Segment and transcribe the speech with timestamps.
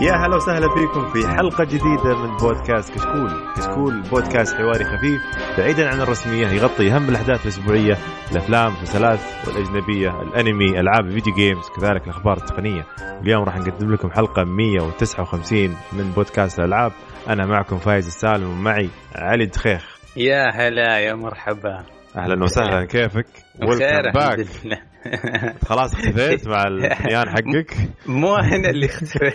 [0.00, 3.30] يا هلا وسهلا فيكم في حلقة جديدة من بودكاست كشكول.
[3.56, 5.20] كشكول بودكاست حواري خفيف
[5.58, 7.96] بعيدا عن الرسمية يغطي أهم الأحداث الأسبوعية
[8.32, 9.18] الأفلام المسلسلات
[9.48, 12.86] الأجنبية الأنمي ألعاب الفيديو games كذلك الأخبار التقنية.
[13.22, 16.92] اليوم راح نقدم لكم حلقة 159 من بودكاست الألعاب.
[17.28, 21.84] أنا معكم فايز السالم ومعي علي دخيخ يا هلا يا مرحبا.
[22.16, 23.26] أهلا وسهلا كيفك؟
[23.62, 24.89] بخير الحمد لله.
[25.68, 27.74] خلاص اختفيت مع الحيان حقك.
[28.06, 29.34] مو أنا اللي اختفيت.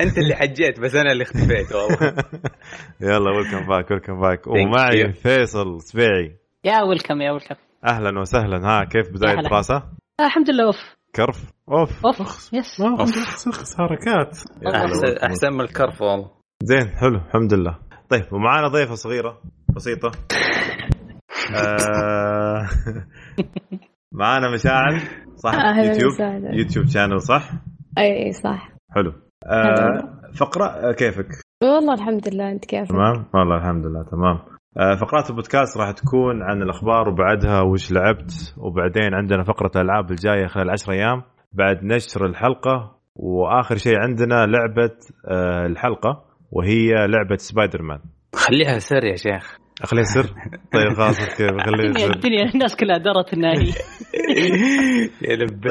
[0.00, 2.14] أنت اللي حجيت بس أنا اللي اختفيت والله.
[3.00, 5.12] يلا welcome back welcome back ومعي.
[5.12, 7.54] فيصل سبيعي يا welcome يا welcome
[7.86, 8.56] أهلا وسهلا.
[8.68, 9.38] ها كيف بداية.
[9.38, 9.76] الدراسة؟
[10.20, 10.96] آه الحمد لله أوف.
[11.16, 12.06] كرف؟ أوف.
[12.06, 13.76] أوف yes أوف.
[13.78, 14.38] حركات.
[15.24, 16.30] أحسن من الكرف والله.
[16.62, 17.78] زين حلو الحمد لله.
[18.08, 19.40] طيب ومعانا ضيفة صغيرة
[19.76, 20.10] بسيطة.
[21.54, 22.68] آه،
[24.14, 25.00] معانا مشاعل
[25.36, 26.12] صح؟ أهلاً يوتيوب.
[26.12, 26.54] وسهلاً.
[26.54, 27.50] يوتيوب channel صح؟
[27.98, 28.68] أي صح.
[28.94, 29.12] حلو.
[29.46, 30.02] آه
[30.36, 31.26] فقرة آه، كيفك؟
[31.62, 34.38] والله الحمد لله أنت كيف تمام؟ والله الحمد لله تمام.
[34.78, 40.46] آه، فقرات البودكاست راح تكون عن الأخبار وبعدها وش لعبت وبعدين عندنا فقرة الألعاب الجاية
[40.46, 44.90] خلال 10 أيام بعد نشر الحلقة وآخر شيء عندنا لعبة
[45.28, 47.98] آه، الحلقة وهي لعبة سبايدر مان.
[48.34, 49.56] خليها سر يا شيخ.
[49.82, 50.26] اخليها سر
[50.72, 53.72] طيب خلاص okay الدنيا, سر الدنيا الناس كلها درت انها هي.
[55.28, 55.64] يا طيب،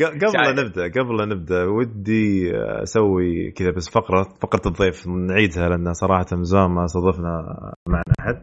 [0.00, 0.62] قبل لا.
[0.62, 2.50] نبدأ قبل لا نبدأ ودي
[2.82, 7.30] أسوي كذا بس فقرة فقرة الضيف نعيدها لأن صراحة من زمان ما صادفنا
[7.88, 8.42] معنا أحد.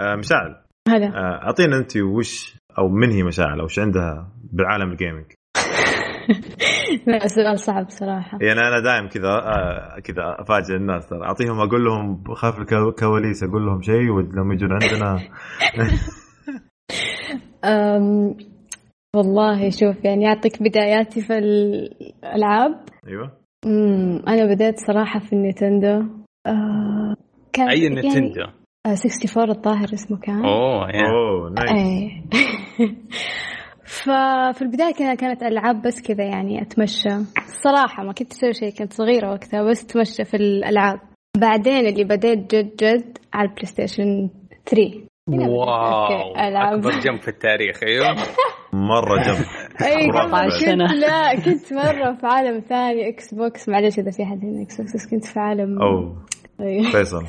[0.00, 0.56] آه، مشاعل.
[0.88, 5.26] هلا آه، أعطينا أنت وش أو من هي مشاعل أو وش عندها بعالم ال gaming
[7.06, 8.38] لا سؤال صعب صراحة.
[8.40, 11.22] يعني أنا دائم كذا آه، كذا أفاجئ الناس ترى.
[11.22, 15.20] أعطيهم أقول لهم خلف الكواليس أقول لهم شيء ولما يجون عندنا.
[19.16, 22.84] والله شوف يعني أعطيك بداياتي في الألعاب.
[23.08, 23.32] أيوه.
[23.66, 26.04] أمم، أنا بديت صراحة في النينتندو
[26.46, 27.16] أه
[27.52, 28.40] كان أي يعني نتندو
[28.86, 30.44] آه، 64 الظاهر اسمه كان.
[30.44, 32.12] أوه أوه nice
[33.92, 37.08] ففي البداية كانت كانت ألعاب بس كذا يعني أتمشى.
[37.38, 41.00] الصراحة ما كنت أسوي شيء كنت صغيرة وقتها بس أتمشى في الألعاب.
[41.36, 44.30] بعدين اللي بديت جد جد على البلاي ستيشن
[44.66, 44.82] 3
[45.28, 48.06] هنا بديت wow أكبر جنب في التاريخ أيوه.
[48.72, 49.44] مرة جنب.
[49.86, 50.30] اي خرافة.
[50.30, 50.84] كنت 14 سنة.
[50.84, 54.94] لا كنت مرة في عالم ثاني إكس بوكس معلش إذا في حد هنا إكس بوكس
[54.94, 55.82] بس كنت في عالم.
[55.82, 56.26] اوه
[56.60, 56.90] أيوه.
[56.90, 57.24] فيصل.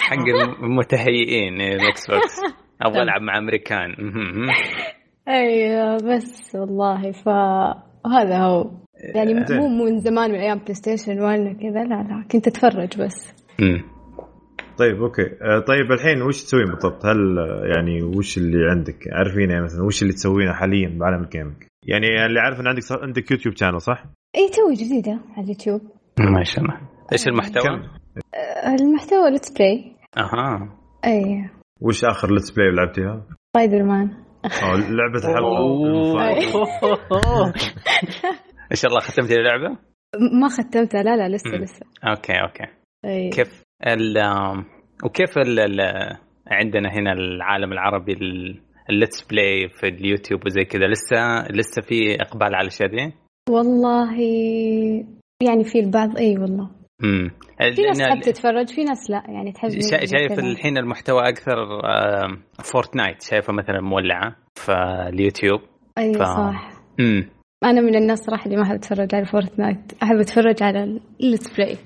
[0.00, 0.16] حق
[0.62, 2.40] المتهيئين الاكس بوكس
[2.82, 3.94] أبغى ألعب مع أمريكان.
[5.28, 8.70] أيوه بس والله فهذا هو
[9.14, 9.58] يعني زين.
[9.58, 13.82] مو من زمان من أيام بلاي ستيشن 1 كذا لا لا كنت أتفرج بس مم.
[14.78, 19.50] طيب okay آه، طيب الحين وش تسوين بالضبط؟ هل آه، يعني وش اللي عندك؟ عارفين
[19.50, 23.30] يعني مثلا وش اللي تسوينه حاليا بعالم ال gaming؟ يعني اللي عارف إن عندك عندك
[23.30, 24.04] يوتيوب channel صح؟
[24.36, 25.80] اي توي جديدة على اليوتيوب
[26.18, 26.80] ما شاء الله
[27.12, 27.70] إيش المحتوى؟
[28.34, 30.68] آه، المحتوى let's play أها
[31.04, 31.50] اي
[31.80, 33.22] وش آخر let's play لعبتيها؟
[33.56, 37.46] سبايدر مان الحلقة أوه.
[38.72, 39.68] ان شاء الله ختمت اللعبة؟
[40.40, 41.50] ما ختمتها لا لا لسه.
[41.50, 42.64] لسه okay okay
[43.04, 44.16] اي كيف ال
[45.04, 46.16] وكيف ال ال-
[46.46, 48.60] عندنا هنا العالم العربي ال-
[48.90, 53.12] ال let's play في اليوتيوب وزي كذا لسه لسه في إقبال على الأشياء دي؟
[53.50, 54.12] والله
[55.42, 56.70] يعني في البعض إي والله
[57.04, 57.30] امم
[57.74, 60.38] في ناس تحب تتفرج في ناس لا يعني تحب شا- شايف.
[60.38, 61.56] الحين المحتوى أكثر
[62.62, 64.72] فورتنايت شايفه مثلا مولعة في
[65.12, 65.60] اليوتيوب.
[65.98, 66.70] اي ف- صح.
[67.00, 67.28] امم
[67.64, 71.56] أنا من الناس صراحة اللي ما أحب أتفرج على Fortnite أحب أتفرج على ال let's
[71.56, 71.76] play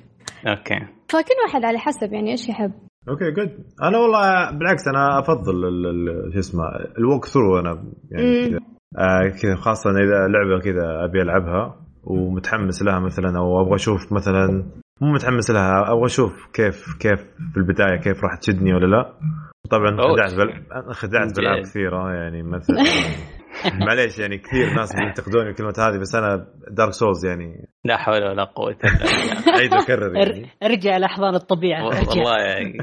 [0.48, 0.74] okay.
[1.08, 2.72] فكل واحد على حسب يعني إيش يحب.
[3.08, 6.64] okay good أنا والله بالعكس أنا أفضل ال- ال- شو اسمه
[6.98, 8.48] ال walkthrough أنا يعني.
[8.48, 8.58] كذا.
[8.98, 14.64] آه، كذا خاصة إذا لعبة كذا أبي ألعبها ومتحمس لها مثلا أو أبغى أشوف مثلا
[15.00, 15.92] مو متحمس لها.
[15.92, 17.20] أبغى أشوف كيف كيف
[17.52, 19.12] في البداية كيف راح تشدني ولا لا.
[19.70, 19.96] طبعا.
[20.14, 20.64] خدعت بال...
[20.94, 21.62] خدعت بالعاب.
[21.62, 22.76] كثيره يعني مثلا
[23.86, 27.68] معليش يعني كثير ناس بينتقدوني الكلمة هذه بس أنا دارك سولز يعني.
[27.84, 29.58] لا حول ولا قوة إلا بالله.
[29.60, 30.30] عيد واكرر يعني.
[30.30, 32.78] ار- ارجع لأحضان الطبيعة والله يعني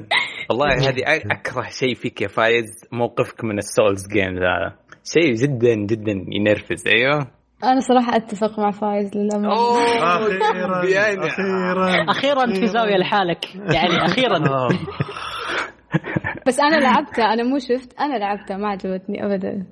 [0.50, 1.02] والله هذه
[1.32, 4.76] أكره شيء فيك يا فايز موقفك من ال Souls game هذا
[5.14, 7.28] شيء جدا جدا ينرفز أيوه.
[7.64, 9.54] أنا صراحة أتفق مع فايز للأمانة.
[9.54, 10.78] أخيرا.
[11.28, 12.12] أخيرا.
[12.12, 13.56] أخيرا في زاوية لحالك.
[13.56, 14.40] يعني أخيرا.
[16.48, 19.66] بس أنا لعبتها أنا مو شفت أنا لعبتها ما عجبتني ابدا.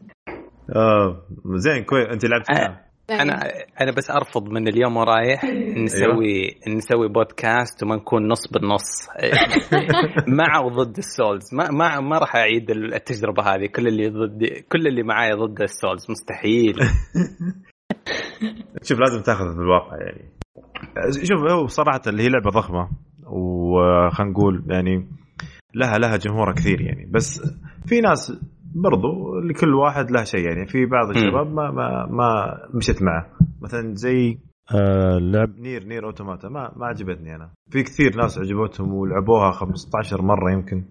[0.75, 1.21] آه
[1.55, 3.39] زين كويس أنت لعبتها أنا
[3.81, 5.43] أنا بس أرفض من اليوم ورايح
[5.77, 9.09] نسوي نسوي بودكاست وما نكون نص بالنص.
[10.39, 11.53] مع وضد السولز.
[11.53, 13.65] ما ما ما راح أعيد التجربة هذه.
[13.75, 16.11] كل اللي ضد كل اللي معايا ضد السولز.
[16.11, 16.75] مستحيل.
[18.89, 20.31] شوف لازم تاخذ بالواقع يعني.
[21.23, 22.89] شوف هو صراحة اللي هي لعبة ضخمة
[23.25, 25.07] وخلينا نقول يعني
[25.75, 27.11] لها لها جمهورها كثير يعني.
[27.11, 27.55] بس
[27.85, 28.31] في ناس
[28.75, 30.67] برضو لكل واحد له شيء يعني.
[30.67, 33.25] في بعض الشباب ما ما ما مشت معه.
[33.61, 34.37] مثلا زي
[34.75, 36.49] آه لعب نير نير أوتوماتا.
[36.49, 37.49] ما ما عجبتني أنا.
[37.71, 40.83] في كثير ناس عجبتهم ولعبوها 15 مرة يمكن.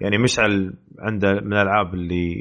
[0.00, 2.32] يعني مشعل عنده من الألعاب اللي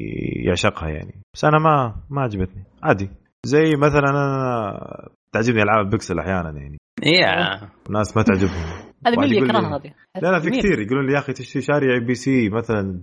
[0.46, 1.22] يعشقها يعني.
[1.34, 2.64] بس أنا ما ما عجبتني.
[2.84, 3.10] عادي.
[3.46, 6.78] زي مثلا أنا تعجبني ألعاب البكسل أحيانا يعني.
[7.04, 8.88] يا ناس ما تعجبهم.
[9.06, 11.34] هذا من واحد اللي يكرهها هذه؟ لا لا في مين؟ كثير يقولون لي يا أخي
[11.34, 13.02] تشتري شاري PC مثلا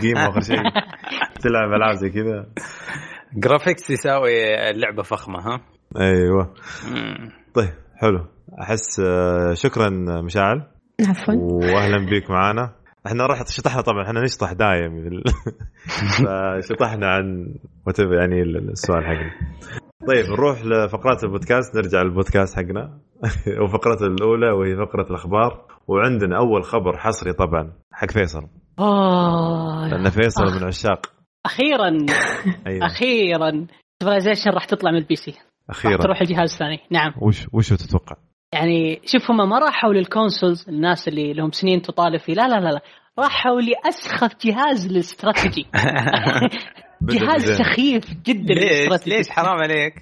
[0.00, 0.56] game آخر شيء
[1.42, 2.46] تلعب ألعاب زي كذا.
[3.36, 5.60] graphics يساوي اللعبه فخمة ها؟
[6.00, 6.54] أيوه.
[7.54, 8.26] طيب حلو.
[8.62, 9.90] أحس آه، شكرا
[10.22, 10.62] مشاعل.
[11.08, 11.34] عفوا.
[11.74, 12.75] واهلا بك معانا.
[13.06, 14.92] إحنا رحت شطحنا طبعا إحنا نشطح دايم.
[16.16, 17.54] فشطحنا عن
[17.98, 19.30] يعني السؤال حقنا.
[20.08, 22.98] طيب نروح لفقرات البودكاست نرجع للبودكاست حقنا.
[23.62, 25.66] وفقرته الأولى وهي فقرة الأخبار.
[25.88, 28.46] وعندنا أول خبر حصري طبعا حق فيصل.
[28.78, 31.06] اوه لأن فيصل من عشاق.
[31.46, 31.88] أخيرا.
[32.66, 32.86] أيوه.
[32.86, 33.66] أخيرا.
[34.02, 35.30] Civilization راح تطلع من ال PC.
[35.30, 36.02] راح أخيرا.
[36.02, 36.78] تروح الجهاز الثاني.
[36.90, 37.12] نعم.
[37.20, 38.16] وش وش تتوقع؟
[38.52, 42.34] يعني شوف هم ما راحوا لل consoles الناس اللي لهم سنين تطالب فيه.
[42.34, 42.80] لا لا لا لا.
[43.18, 45.66] راحوا لأسخف جهاز للاستراتيجي
[47.12, 49.16] جهاز سخيف جدا ليش؟ للاستراتيجي.
[49.16, 49.94] ليش؟ حرام عليك.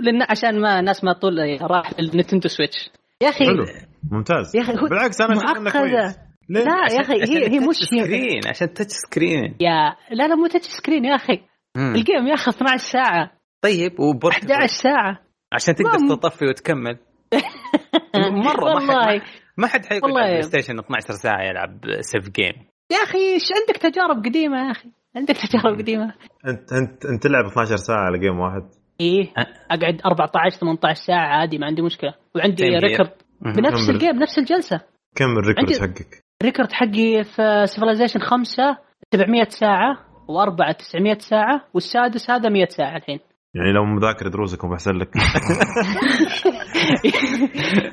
[0.00, 2.90] لأن عشان ما الناس ما تقول راح النينتندو سويتش.
[3.22, 3.64] يا أخي حلو.
[4.12, 4.56] ممتاز.
[4.56, 5.80] يا أخي بالعكس أنا أشوف إنه معقدة.
[5.80, 6.16] كويس.
[6.48, 10.46] ليه؟ لا يا أخي هي هي مش screen عشان touch screen يا لا لا مو
[10.46, 11.40] touch screen يا أخي.
[11.76, 13.30] ال game ياخذ 12 ساعة.
[13.62, 15.18] طيب وبورت 11 ساعة.
[15.52, 16.98] عشان تقدر تطفي وتكمل.
[18.46, 19.22] مرة ما حد والله
[19.56, 20.12] ما حد حيقعد.
[20.12, 22.52] على البلاي ستيشن 12 ساعة يلعب Civ game
[22.92, 26.14] يا أخي إيش عندك تجارب قديمة يا أخي عندك تجارب قديمة
[26.46, 28.62] انت انت أنت تلعب 12 ساعة على game واحد
[29.00, 29.32] إيه
[29.70, 32.64] أقعد 14 18 ساعة عادي ما عندي مشكلة وعندي.
[32.64, 33.10] record.
[33.40, 33.90] بنفس.
[33.90, 34.80] ال game نفس الجلسة
[35.16, 38.76] كم ال record حقك؟ ال record حقي في Civilization 5
[39.12, 43.18] 700 ساعة وأربعة 900 ساعة والسادس هذا 100 ساعة الحين
[43.54, 45.08] يعني لو مذاكر دروسكم بحسن لك.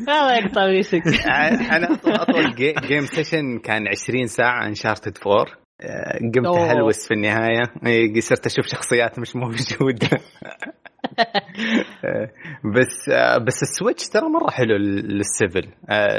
[0.10, 1.02] الله يقطع ويسك
[1.76, 5.46] أنا اطول أطول ga- game session كان 20 ساعة Uncharted 4
[5.82, 6.70] آه، قمت أوه.
[6.70, 7.64] أهلوس في النهاية.
[8.22, 10.10] صرت أشوف شخصيات مش موجودة.
[12.06, 12.32] آه،
[12.76, 15.70] بس آه، بس السويتش ترى مرة حلو لل Civil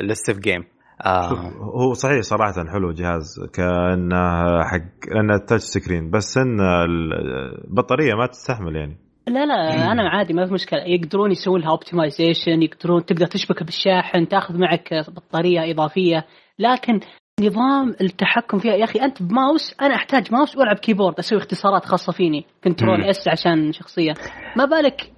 [0.03, 0.65] لل Civ game
[1.07, 1.53] آه.
[1.59, 8.77] هو صحيح صراحة حلو جهاز كأنه حق لأنه touch screen بس إن البطارية ما تستحمل
[8.77, 9.10] يعني.
[9.31, 10.81] لا لا أنا عادي ما في مشكلة.
[10.81, 16.27] يقدرون يسوون لها optimization يقدرون تقدر تشبك بالشاحن تاخذ معك بطارية إضافية.
[16.59, 17.01] لكن
[17.41, 22.13] نظام التحكم فيها يا أخي أنت بماوس أنا أحتاج ماوس وألعب keyboard أسوي اختصارات خاصة
[22.13, 22.47] فيني.
[22.65, 23.05] control.
[23.05, 24.13] S عشان شخصية.
[24.57, 25.13] ما بالك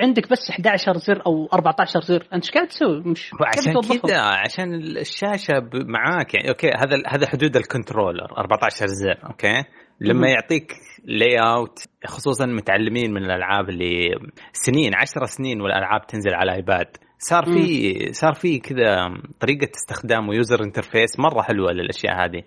[0.00, 2.28] عندك بس 11 زر أو 14 زر.
[2.34, 3.30] أنت إيش قاعد تسوي؟ مش
[3.72, 9.64] توظفهم؟ كذا عشان الشاشة معاك يعني okay هذا هذا حدود ال controller 14 زر okay؟
[10.00, 10.28] لما.
[10.28, 10.72] يعطيك
[11.04, 14.10] layout خصوصا متعلمين من الألعاب اللي
[14.52, 16.86] سنين 10 سنين والألعاب تنزل على iPad
[17.18, 22.42] صار في صار في كذا طريقة استخدام و user interface مرة حلوة للأشياء هذه.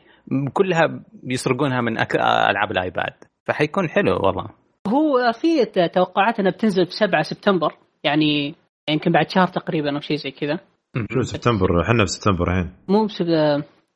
[0.53, 2.15] كلها بيسرقونها من أك...
[2.15, 3.13] ألعاب ال iPad.
[3.47, 4.49] فحيكون حلو والله.
[4.87, 8.55] هو في توقعات إنها بتنزل في 7 سبتمبر يعني
[8.89, 10.59] يمكن بعد شهر تقريبا أو شيء زي كذا.
[11.13, 11.81] شو سبتمبر.
[11.81, 12.73] إحنا في سبتمبر الحين.
[12.87, 13.25] مو بسب...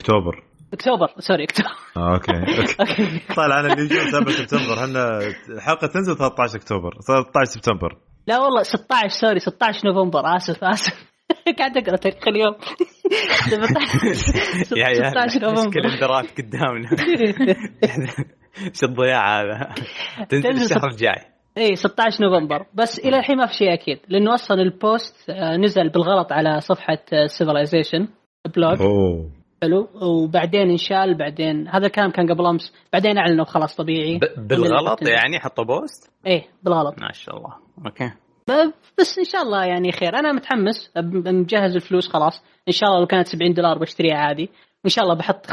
[0.02, 0.44] أكتوبر.
[0.74, 1.70] اكتوبر sorry اكتوبر.
[1.98, 3.22] آه، okay okay.
[3.36, 7.98] طالع أنا اللي 7 سبتمبر إحنا الحلقة تنزل 13 أكتوبر 13 سبتمبر.
[8.28, 10.36] لا والله 16 sorry 16 نوفمبر.
[10.36, 11.10] آسف آسف.
[11.58, 12.56] قاعد أقرأ تاريخ اليوم.
[14.62, 15.72] 16 يا يا 16 مش نوفمبر.
[15.82, 16.90] calendar ات قدامنا.
[18.64, 19.74] إيش الضياع هذا.
[20.30, 21.26] تنزل تنزل الشهر الجاي.
[21.58, 22.66] اي 16 نوفمبر.
[22.74, 26.60] بس إلى الحين ما في شيء أكيد لأنه أصلا ال post آه، نزل بالغلط على
[26.60, 28.08] صفحة Civilization
[28.56, 29.39] blog أوه.
[29.64, 29.88] حلو.
[30.02, 34.18] وبعدين انشال بعدين هذا الكلام كان قبل أمس بعدين أعلنوا خلاص طبيعي.
[34.18, 37.00] ب- بالغلط يعني حطوا post؟ إيه بالغلط.
[37.02, 37.54] ما شاء الله.
[37.86, 38.12] okay.
[39.00, 40.16] بس إن شاء الله يعني خير.
[40.20, 40.92] أنا متحمس
[41.26, 42.44] مجهز الفلوس خلاص.
[42.68, 44.50] إن شاء الله لو كانت 70 دولار بشتريها عادي.
[44.84, 45.46] وان شاء الله بحط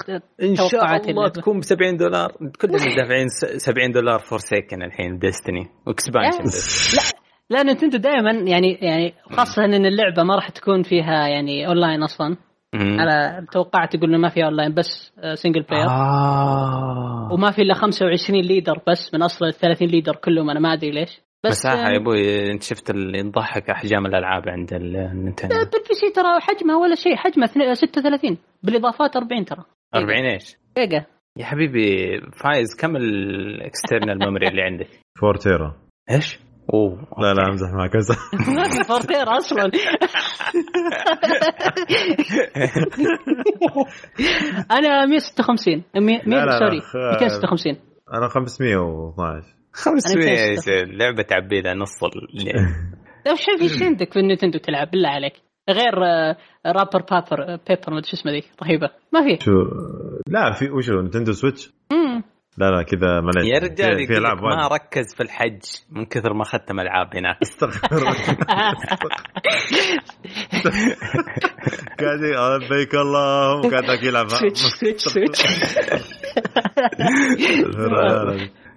[0.42, 1.28] إن شاء الله.
[1.28, 2.32] تكون ب 70 دولار.
[2.60, 7.14] كلنا دافعين س- 70 دولار for second الحين Destiny و expansion بس
[7.50, 12.36] لا Nintendo دائما يعني يعني خاصة إن اللعبة ما راح تكون فيها يعني اونلاين أصلا.
[12.80, 17.28] على توقعت يقول إنه ما فيها اونلاين بس single player آه.
[17.33, 20.90] وما في إلا 25 leader بس من أصل ال 30 leader كلهم أنا ما أدري
[20.90, 25.95] ليش بس مساحة آه، يا أبوي أنت شفت اللي يضحك أحجام الألعاب عند النينتندو بالبي
[26.00, 29.64] سي ترى حجمها ولا شيء حجمها اثنين- 36 بالإضافات 40 ترى
[29.95, 31.04] 40 إيش؟ جيجا
[31.38, 31.87] يا حبيبي
[32.21, 34.88] فايز كم ال external memory اللي عندك؟
[35.25, 35.76] 4 tera
[36.11, 36.38] إيش؟
[36.75, 37.08] أوه.
[37.18, 38.16] لا لا أمزح معك أمزح.
[38.56, 39.70] ما في four tera أصلا.
[44.70, 47.76] أنا 156 مية- لا، لا، لا، sorry خ- 256
[48.14, 52.54] أنا 512 500 أنا يا شيخ، لعبة تعبي لها نص الليل
[53.26, 55.32] طيب شوف إيش عندك في ال Nintendo تلعب؟ بالله عليك.
[55.70, 58.90] غير آه، رابر بابر paper ما أدري شو اسمه ذي رهيبة.
[59.12, 59.44] ما في.
[59.44, 59.52] شو؟
[60.28, 61.73] لا في وشو؟ Nintendo Switch.
[62.58, 63.44] لا لا كذا مليت.
[63.44, 65.60] يا رجال في, ألعاب ما ركز في الحج
[65.90, 67.36] من كثر ما ختم ألعاب هناك.
[67.42, 67.88] استغفر
[72.00, 72.20] قاعد
[72.62, 73.70] لبيك اللهم.
[73.70, 74.26] قاعد ذاك يلعب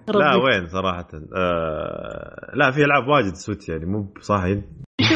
[0.07, 0.35] لا.
[0.35, 4.43] وين صراحة؟ آه لا في ألعاب واجد Switch يعني مو صح؟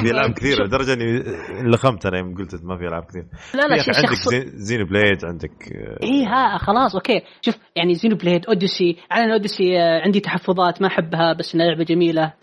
[0.04, 1.24] في ألعاب كثيرة لدرجة إني
[1.70, 5.26] لخمت أنا يوم قلت ما في ألعاب كثير لا لا شيء عندك شخص Xeno- blade
[5.26, 7.22] عندك آه، اي ها خلاص أوكي.
[7.42, 12.34] شوف يعني Xenoblade Odyssey على Odyssey آه، عندي تحفظات ما أحبها بس إنها لعبة جميلة.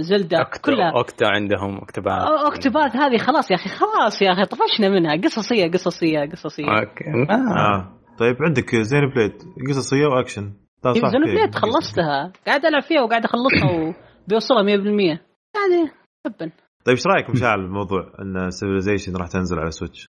[0.00, 0.90] Zelda Octo كلها.
[0.96, 2.22] Octo عندهم Octopath.
[2.22, 5.16] Octopath هذه خلاص يا أخي خلاص يا أخي طفشنا منها.
[5.16, 6.64] قصصية قصصية قصصية.
[6.64, 7.04] okay.
[7.30, 7.34] آه.
[7.34, 9.32] آه طيب عندك Xenoblade
[9.68, 10.52] قصصية وأكشن.
[10.94, 12.32] Xeno في- blade خلصتها.
[12.46, 13.70] قاعد ألعب فيها وقاعد أخلصها
[14.26, 15.20] وبيوصلها 100%
[15.56, 15.90] يعني
[16.24, 16.50] تبا
[16.84, 20.06] طيب إيش رأيك مشاعل بالموضوع إن Civilization راح تنزل على Switch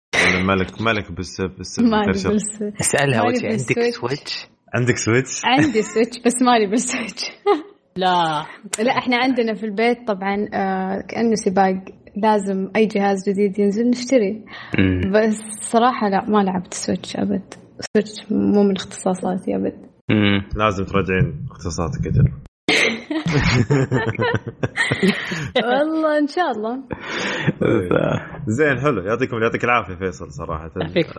[0.45, 1.79] مالك مالك بس بس
[2.81, 3.89] اسألها مالي وجه عندك.
[3.91, 7.23] Switch عندك Switch عندي Switch بس مالي بال Switch
[7.95, 8.45] لا.
[8.79, 11.83] لا إحنا عندنا في البيت طبعا آه كأنه سباق
[12.17, 14.45] لازم أي جهاز جديد ينزل نشتري.
[14.79, 15.11] مم.
[15.11, 17.53] بس صراحة لا ما لعبت Switch أبد.
[17.93, 19.73] Switch مو من اختصاصاتي أبد.
[20.09, 20.43] مم.
[20.55, 22.31] لازم تراجعين اختصاصاتك أجل
[25.65, 26.83] والله إن شاء الله
[28.57, 30.71] زين حلو يعطيكم يعطيك العافية فيصل صراحة.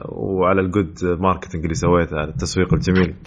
[0.09, 3.15] وعلى ال good marketing اللي سويته على التسويق الجميل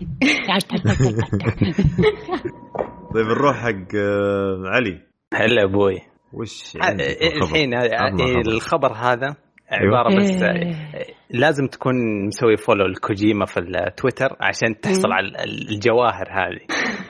[3.14, 5.02] طيب نروح حق آه، علي
[5.34, 6.02] هلا أبوي
[6.34, 8.40] وش؟ الحين خبر.
[8.48, 9.36] الخبر هذا
[9.72, 9.98] أيوة.
[9.98, 10.76] عبارة بس إيه.
[11.30, 11.94] لازم تكون
[12.28, 16.60] مسوي follow لكوجيما في التويتر عشان تحصل على ال- الجواهر هذه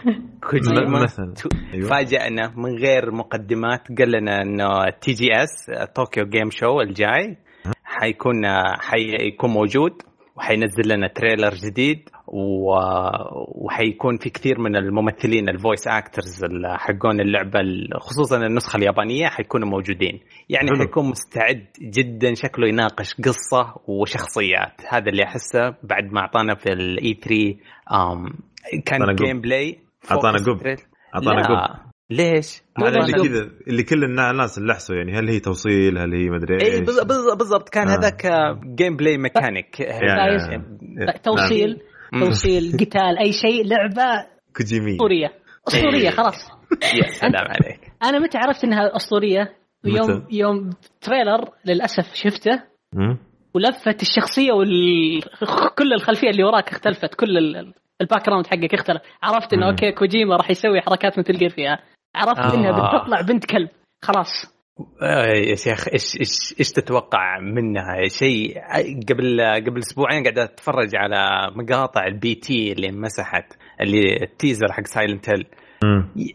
[0.50, 1.34] كوجيما مثلا
[1.74, 1.90] أيوة.
[1.90, 7.38] فاجأنا من غير مقدمات قال لنا إنه TGS Tokyo Game Show الجاي
[7.84, 8.42] حيكون
[8.80, 9.92] حيكون موجود
[10.38, 12.74] وحينزل لنا trailer جديد و...
[13.66, 19.68] وحيكون في كثير من الممثلين ال voice actors حقون اللعبة ال- خصوصا النسخة اليابانية حيكونوا
[19.68, 20.80] موجودين يعني حلو.
[20.80, 27.14] حيكون مستعد جدا شكله يناقش قصة وشخصيات هذا اللي أحسه بعد ما أعطانا في الاي
[27.14, 27.56] 3
[27.92, 28.30] أم...
[28.86, 29.26] كان أعطانا قب.
[29.26, 29.80] جيم بلاي
[30.12, 30.78] أعطانا فوكس قب.
[31.16, 33.30] أعطانا قب ليش؟ هذا والله اللي.
[33.30, 36.72] كذا اللي كل النا- الناس اللي لحسوا يعني هل هي توصيل؟ هل هي مدري اي
[36.72, 37.70] إيش؟ بز- بالضبط.
[37.70, 37.98] كان آه.
[37.98, 38.22] هذاك
[38.76, 39.76] جيم بلاي ميكانيك
[41.24, 41.82] توصيل.
[42.20, 44.26] توصيل قتال أي شيء لعبة
[44.58, 44.92] كوجيمي.
[44.92, 45.34] أسطورية.
[45.68, 46.50] أسطورية خلاص.
[47.04, 47.80] يا سلام عليك.
[48.04, 49.54] أنا متى عرفت إنها أسطورية.
[49.86, 50.70] يوم؟ يوم
[51.02, 52.64] trailer للأسف شفته.
[53.54, 57.16] ولفت الشخصية وكل الخلفية اللي وراك اختلفت.
[57.16, 59.02] كل ال- ال background حقك اختلف.
[59.24, 59.68] عرفت إنه.
[59.70, 61.80] okay كوجيما راح يسوي حركات مثل جير فيها
[62.16, 62.54] عرفت آه.
[62.54, 63.70] انها بتطلع بنت كلب.
[64.04, 64.56] خلاص.
[65.02, 68.60] آه، يا شيخ إيش إيش إيش تتوقع منها؟ شيء
[69.10, 72.72] قبل قبل أسبوعين قاعد اتفرج على مقاطع ال P.T.
[72.72, 75.46] اللي مسحت اللي ال teaser حق Silent Hill.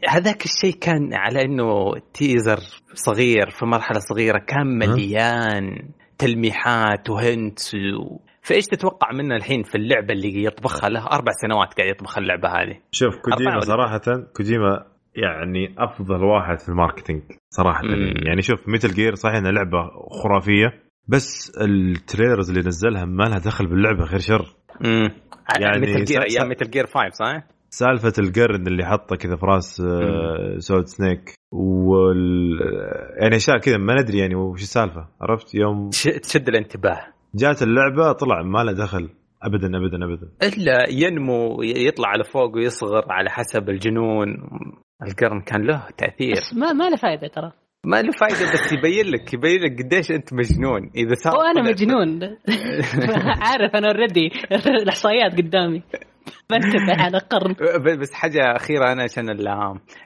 [0.08, 2.58] هذاك الشيء كان على إنه teaser
[2.94, 8.18] صغير في مرحلة صغيرة كان مليان تلميحات و hints و...
[8.42, 12.78] فإيش تتوقع منه الحين في اللعبة اللي يطبخها له؟ أربع سنوات قاعد يطبخ اللعبة هذه.
[12.92, 14.00] شوف كوجيما صراحة
[14.36, 17.82] كوجيما يعني أفضل واحد في ال marketing صراحة.
[17.82, 18.14] مم.
[18.26, 19.90] يعني شوف Metal Gear صحيح إنها لعبة
[20.22, 24.46] خرافية بس ال trailers اللي نزلها ما لها دخل باللعبة غير شر.
[24.84, 25.10] امم
[25.60, 29.16] يعني يعني Metal Gear س- س- أيام Metal Gear 5 صح؟ سالفة القرن اللي حطه
[29.16, 32.58] كذا في راس آه، Solid Snake وال
[33.20, 35.08] يعني أشياء كذا ما ندري يعني وش السالفة.
[35.20, 37.00] عرفت؟ يوم تش- تشد الانتباه.
[37.34, 39.08] جات اللعبة طلع ما له دخل.
[39.42, 40.28] ابدا ابدا ابدا.
[40.42, 44.28] إلا ينمو يطلع على فوق ويصغر على حسب الجنون.
[45.06, 46.32] القرن كان له تأثير.
[46.32, 47.52] بس ما ما له فائده ترى.
[47.84, 50.90] ما له فائده بس يبين لك يبين لك قديش أنت مجنون.
[50.96, 52.20] إذا صار وأنا طلع- مجنون.
[53.46, 54.30] عارف أنا already
[54.82, 55.82] الإحصائيات قدامي.
[56.50, 57.54] بنتبه على قرن.
[58.00, 59.24] بس حاجة أخيرة أنا عشان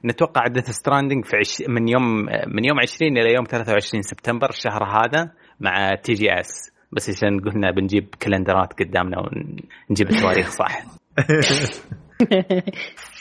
[0.04, 1.62] نتوقع Death Stranding في عش...
[1.68, 7.40] من يوم من يوم 20 إلى يوم 23 سبتمبر الشهر هذا مع TGS بس عشان
[7.40, 10.78] قلنا بنجيب calendar ات قدامنا ونجيب التواريخ صح؟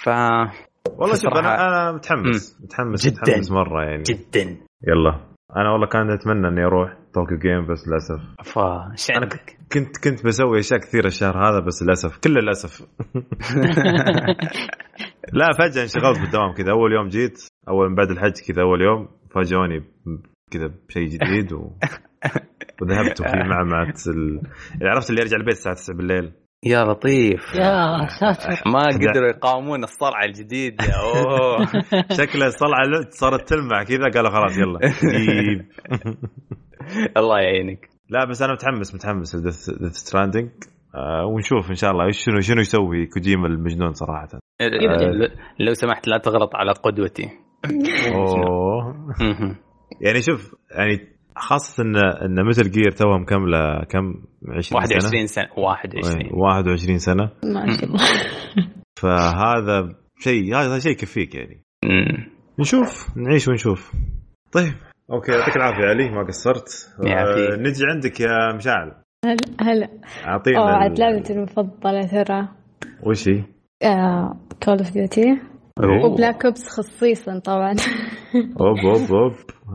[0.03, 0.09] ف
[0.89, 2.61] والله شوف أنا أنا متحمس.
[2.63, 3.21] متحمس جداً.
[3.21, 4.03] متحمس مرة يعني.
[4.03, 4.57] جدا.
[4.87, 5.19] يلا.
[5.57, 8.21] أنا والله كان أتمنى إني أروح طوكيو جيم بس للأسف.
[8.53, 9.29] فايش أنا؟
[9.73, 12.17] كنت كنت بسوي أشياء كثيرة الشهر هذا بس للأسف.
[12.17, 12.81] كل للأسف.
[15.33, 16.71] لا فجأة انشغلت بالدوام كذا.
[16.71, 19.83] أول يوم جيت أول من بعد الحج كذا أول يوم فاجئوني
[20.51, 21.57] كذا بشيء جديد و...
[22.81, 24.41] وذهبت وفي معمعة ال...
[24.81, 26.31] يعني عرفت اللي يرجع البيت الساعة 9 بالليل.
[26.65, 27.55] يا لطيف.
[27.55, 28.61] يا ساتر.
[28.65, 31.65] ما قدروا يقاومون الصرعه الجديد يا أوه.
[32.19, 35.65] شكله الصلعه صارت تلمع كذا قالوا خلاص يلا جيب.
[37.17, 37.89] الله يعينك.
[38.09, 40.49] لا بس أنا متحمس متحمس ل Death Stranding
[40.95, 44.27] آه ونشوف إن شاء الله شنو شنو يسوي كوجيما المجنون صراحة.
[45.59, 47.29] لو سمحت لا تغلط على قدوتي.
[48.15, 48.95] أوه.
[50.05, 54.13] يعني شوف يعني خاصة ان إن Metal Gear توها مكملة كم؟
[54.57, 55.47] 20 21 سنة.
[55.57, 57.29] 21 21 سنة.
[57.43, 57.97] ما شاء الله.
[59.01, 61.63] فهذا شيء هذا شيء يكفيك يعني.
[61.85, 62.27] مم.
[62.59, 63.17] نشوف.
[63.17, 63.91] نعيش ونشوف.
[64.51, 64.73] طيب.
[65.11, 66.93] okay يعطيك العافية علي ما قصرت.
[67.03, 67.51] يعافيك.
[67.51, 68.91] آه، نجي عندك يا مشعل.
[69.25, 69.89] هلا هلا.
[70.25, 72.47] أعطينا أوه عاد ال- لعبتي المفضلة ترى.
[73.03, 73.43] وش هي؟
[74.65, 75.39] Call of Duty.
[75.79, 77.75] وبلاك أوبس خصيصا طبعا.
[78.61, 79.33] أوب أوب أوب.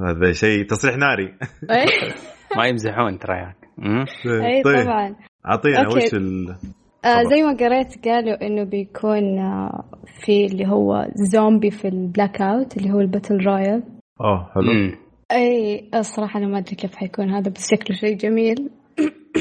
[0.09, 1.35] هذا شيء تصريح ناري.
[1.71, 1.87] اي
[2.57, 3.57] ما يمزحون ترى ياك.
[3.78, 4.05] مم.
[4.26, 4.85] إي طيب.
[4.85, 5.17] طبعا.
[5.47, 5.88] أعطينا.
[5.88, 6.57] وش ال
[7.05, 7.23] آه.
[7.23, 9.85] زي ما قريت قالوا إنه بيكون آه
[10.25, 13.83] في اللي هو زومبي في ال Blackout اللي هو ال Battle Royale.
[14.21, 14.97] اوه حلو.
[15.33, 18.71] اي الصراحة أنا ما أدري كيف حيكون هذا بس شكله شيء جميل.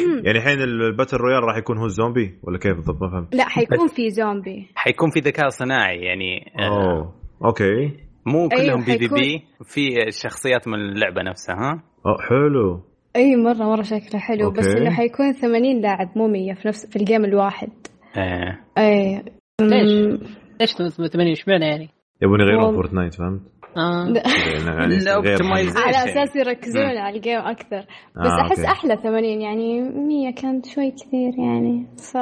[0.26, 3.50] يعني الحين ال Battle Royale راح يكون هو الزومبي ولا كيف بالضبط ما فهمت لا
[3.50, 7.14] حيكون في زومبي حيكون في ذكاء صناعي يعني آه، أوه
[7.46, 12.82] okay مو أيوه، كلهم PvPvE شخصيات من اللعبة نفسها ها اوه حلو
[13.16, 14.82] أي مرة مرة شكله حلو بس okay.
[14.82, 17.70] إنه حيكون 80 لاعب مو 100 في نفس في ال game الواحد
[18.18, 18.60] آه.
[18.78, 19.24] أي
[19.62, 20.20] ليش؟
[20.62, 21.90] ليش 80 اشمعنى يعني؟
[22.22, 22.76] يبون يغيرون.
[22.76, 23.42] Fortnite فهمت؟
[23.78, 24.08] آه.
[24.10, 24.24] لا.
[24.76, 24.96] يعني.
[25.86, 27.80] على أساس يركزون على ال game أكثر
[28.16, 28.60] بس آه، احس.
[28.66, 32.18] أحلى 80 يعني 100 كانت شوي كثير يعني ف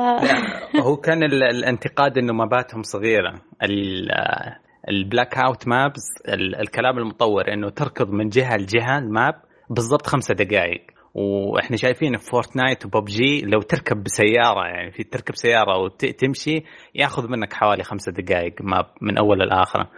[0.85, 4.55] هو كان ال- الانتقاد إنه ماباتهم صغيرة ال- آه،
[4.89, 9.33] ال Blackout maps ال- الكلام المطور إنه تركض من جهة لجهة ال map
[9.69, 10.81] بالضبط خمسة دقائق
[11.13, 16.63] وإحنا شايفين في Fortnite و PUBG لو تركب بسيارة يعني في تركب سيارة وتمشي
[16.95, 19.89] ياخذ منك حوالي خمسة دقائق map من أول لاخره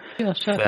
[0.58, 0.60] ف...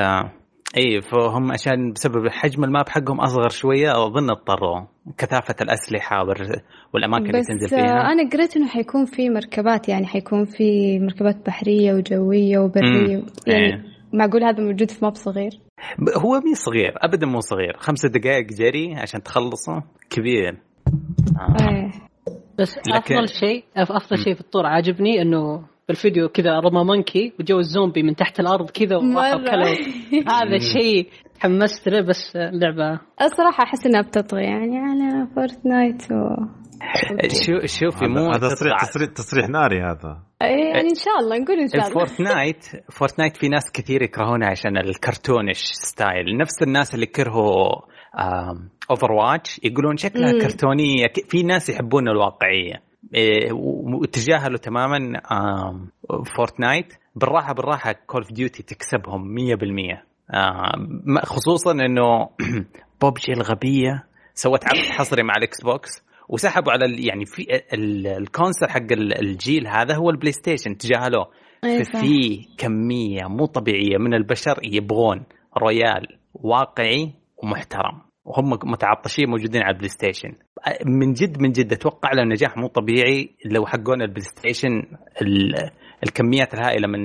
[0.78, 4.80] إي فهم عشان بسبب حجم ال map حقهم أصغر شوية أظن اضطروا.
[5.18, 6.62] كثافة الأسلحة وال-
[6.94, 11.46] والأماكن اللي تنزل آه، فيها أنا قريت إنه حيكون في مركبات يعني حيكون في مركبات
[11.46, 13.16] بحرية وجوية وبرية.
[13.16, 13.26] مم.
[13.46, 13.84] يعني إيه.
[14.12, 15.50] معقول هذا موجود في map صغير؟
[16.16, 17.76] هو مي صغير ابدا مو صغير.
[17.78, 20.58] خمسة دقائق جري عشان تخلصه كبير.
[21.40, 21.56] آه.
[21.70, 21.90] إيه.
[22.58, 27.32] بس لكن- افضل شيء أفضل شيء في الطور عاجبني إنه في الفيديو كذا رمى monkey
[27.40, 28.96] وجو الزومبي من تحت الأرض كذا
[30.28, 36.14] هذا شيء تحمست له بس اللعبه الصراحة أحس إنها بتطغى يعني على Fortnite و...
[37.28, 39.08] شو شوفي مو هذا تصريح تصريح.
[39.08, 40.22] تصريح ناري هذا.
[40.42, 42.02] إيه، يعني إن شاء الله نقول إن شاء الله.
[42.02, 46.38] ال Fortnite Fortnite في ناس كثير يكرهونها عشان ال cartoonish style.
[46.40, 47.90] نفس الناس اللي كرهوا
[48.90, 50.32] Overwatch يقولون شكلها.
[50.32, 51.06] كرتونية.
[51.28, 52.74] في ناس يحبون الواقعية.
[52.74, 52.89] إيه،
[53.52, 55.20] وتجاهلوا تماما
[56.36, 56.92] Fortnite.
[57.16, 60.02] بالراحة بالراحة Call of Duty تكسبهم 100%
[60.34, 62.28] آم، ما- خصوصا إنه
[63.00, 65.90] بوبجي الغبية سوت عقد حصري مع ال Xbox
[66.28, 71.26] وسحبوا على يعني في ال- ال console حق ال- الجيل هذا هو ال PlayStation تجاهلوه
[71.64, 72.00] إيه، صح.
[72.00, 75.24] في كمية مو طبيعية من البشر يبغون
[75.62, 78.00] royale واقعي ومحترم.
[78.30, 80.32] وهم متعطشين موجودين على ال PlayStation.
[80.86, 84.82] من جد من جد أتوقع له نجاح مو طبيعي لو حقون ال PlayStation
[85.22, 85.70] ال-
[86.06, 86.98] الكميات الهائلة من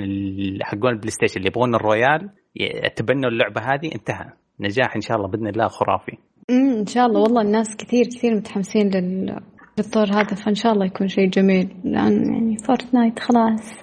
[0.64, 4.26] حقون ال PlayStation اللي يبغون ال royale يتبنوا اللعبة هذه انتهى.
[4.60, 6.18] نجاح إن شاء الله بإذن الله خرافي.
[6.50, 7.20] امم إن شاء الله.
[7.22, 9.40] والله الناس كثير كثير متحمسين لل
[9.78, 11.70] للطور هذا فإن شاء الله يكون شيء جميل.
[11.84, 13.74] لأن يعني Fortnite خلاص.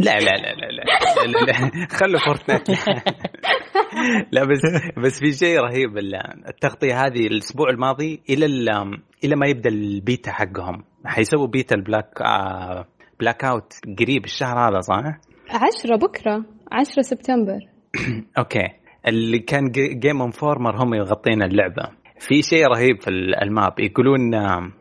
[0.00, 0.82] لا لا لا لا لا,
[1.32, 1.86] لا, لا.
[1.90, 2.68] خلوا Fortnite
[4.32, 4.60] لا بس
[5.04, 10.32] بس في شيء رهيب ال- التغطية هذه الأسبوع الماضي إلى ال- إلى ما يبدأ البيتا
[10.32, 10.84] حقهم.
[11.06, 12.86] حيسووا beta ال Black آه
[13.20, 15.02] Blackout قريب الشهر هذا صح؟
[15.50, 17.58] عشرة بكرة عشرة سبتمبر.
[18.38, 18.68] okay.
[19.08, 21.88] اللي كان Game Informer هم يغطين اللعبة.
[22.18, 24.72] في شيء رهيب في ال- ال map يقولون آه،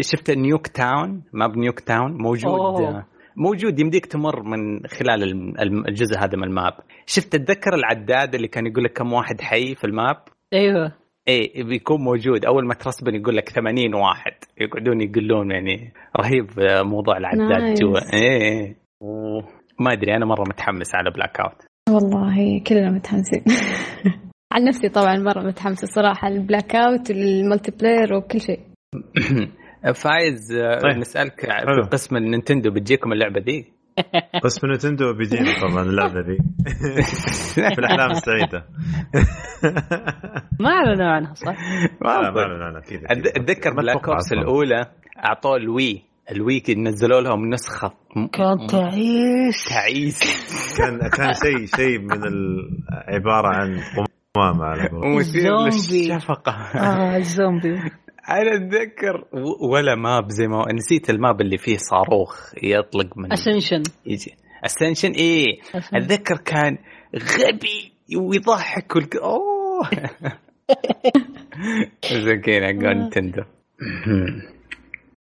[0.00, 3.04] شفت Nuketown map Nuketown موجود أوه.
[3.36, 5.22] موجود يمديك تمر من خلال
[5.88, 6.72] الجزء هذا من ال map.
[7.06, 10.16] شفت تتذكر العداد اللي كان يقول لك كم واحد حي في ال map؟
[10.52, 10.92] أيوه.
[11.28, 12.44] إيه بيكون موجود.
[12.44, 14.32] أول ما ت respawn يقول لك 80 واحد.
[14.60, 16.46] يقعدون يقولون يعني رهيب
[16.86, 17.74] موضوع العداد.
[17.74, 18.76] جوا إيه إيه.
[19.80, 23.44] ما أدري أنا مرة متحمس على Blackout والله كلنا متحمسين.
[24.52, 28.60] عن نفسي طبعا مرة متحمسة الصراحة ال Blackout ال multiplayer وكل شيء.
[29.94, 30.96] فايز آه، طيب.
[30.98, 31.82] نسألك حلو.
[31.82, 33.72] في قسم ال Nintendo بتجيكم اللعبة دي؟
[34.44, 36.38] بس Nintendo بيجينا طبعا اللعبة ذي
[37.74, 38.64] في الأحلام السعيدة.
[40.60, 41.56] ما أعلنوا عنها صح؟
[42.02, 43.00] ما اعلن عنها أكيد
[43.36, 44.32] أتذكر Black Ops.
[44.32, 44.86] الأولى
[45.24, 46.46] أعطوه ال Wii.
[46.46, 47.92] ال Wii نزلوا لهم نسخة.
[48.16, 49.64] م- كان تعيس.
[49.68, 50.20] تعيس.
[50.78, 53.80] كان كان شيء شيء من ال- عبارة عن
[54.36, 54.88] قمامة على
[55.22, 56.08] زومبي.
[56.08, 56.52] للشفقة.
[56.52, 57.74] آه الزومبي
[58.30, 59.24] أنا اتذكر
[59.60, 64.34] ولا map زي ما نسيت ال map اللي فيه صاروخ يطلق من Ascension يجي.
[64.64, 65.60] Ascension إيه.
[65.74, 66.78] اتذكر كان
[67.16, 69.16] غبي ويضحك والك...
[69.16, 69.90] أوه.
[72.12, 73.42] زين كذا حق Nintendo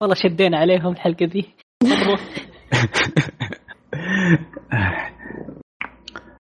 [0.02, 1.46] والله شدينا عليهم الحلقة ذي.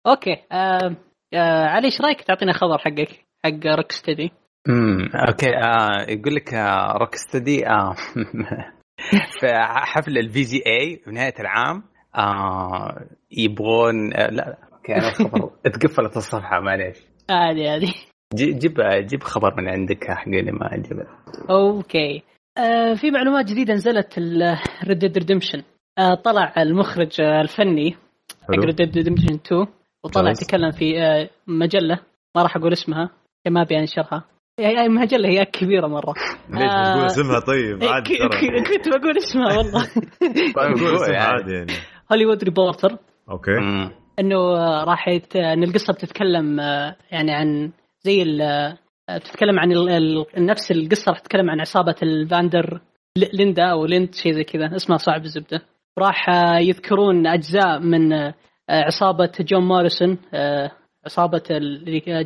[0.08, 0.96] okay آه
[1.34, 4.32] آه علي إيش رأيك تعطينا خبر حقك حق Rocksteady
[4.70, 7.96] امم okay آه يقول لك آه Rocksteady آه
[9.40, 11.84] في حفل ال VGA في نهاية العام
[12.16, 16.98] آه يبغون آه لا لا okay أنا الخبر اتقفلت الصفحة معليش.
[17.32, 17.94] هذه
[18.36, 21.08] جي- جيب جيب خبر من عندك حقي اللي ما جيب
[21.50, 22.24] okay.
[22.58, 24.20] آه في معلومات جديدة نزلت
[24.88, 25.64] Red Dead Redemption
[25.98, 27.92] آه طلع المخرج آه الفني
[28.48, 28.66] حق.
[28.66, 29.66] Red Dead Redemption 2
[30.04, 30.34] وطلع.
[30.34, 32.00] تكلم في آه مجلة
[32.36, 33.10] ما راح أقول اسمها
[33.48, 34.24] ما ابي انشرها
[34.60, 36.14] هي هي مجله هي كبيرة مرة.
[36.50, 39.88] ليش بتقول اسمها طيب؟ إيه، عادي كنت بقول اسمها والله.
[40.56, 41.18] بقول اسمها يعني.
[41.18, 41.74] عادي يعني.
[42.12, 42.98] Hollywood Reporter.
[43.30, 43.52] okay.
[44.20, 45.36] إنه آه، راح يت...
[45.36, 48.42] إن القصة بتتكلم آه، يعني عن زي ال...
[48.42, 48.78] آه،
[49.18, 49.90] بتتكلم عن ال...
[49.90, 50.26] ال...
[50.38, 52.82] نفس القصة راح تتكلم عن عصابة الفاندر
[53.18, 54.76] ل- ليندا أو ليند شيء زي كذا.
[54.76, 55.62] اسمها صعب الزبدة.
[56.00, 58.34] راح آه، يذكرون أجزاء من آه،
[58.70, 60.72] عصابة جون موريسون آه،
[61.06, 61.44] عصابة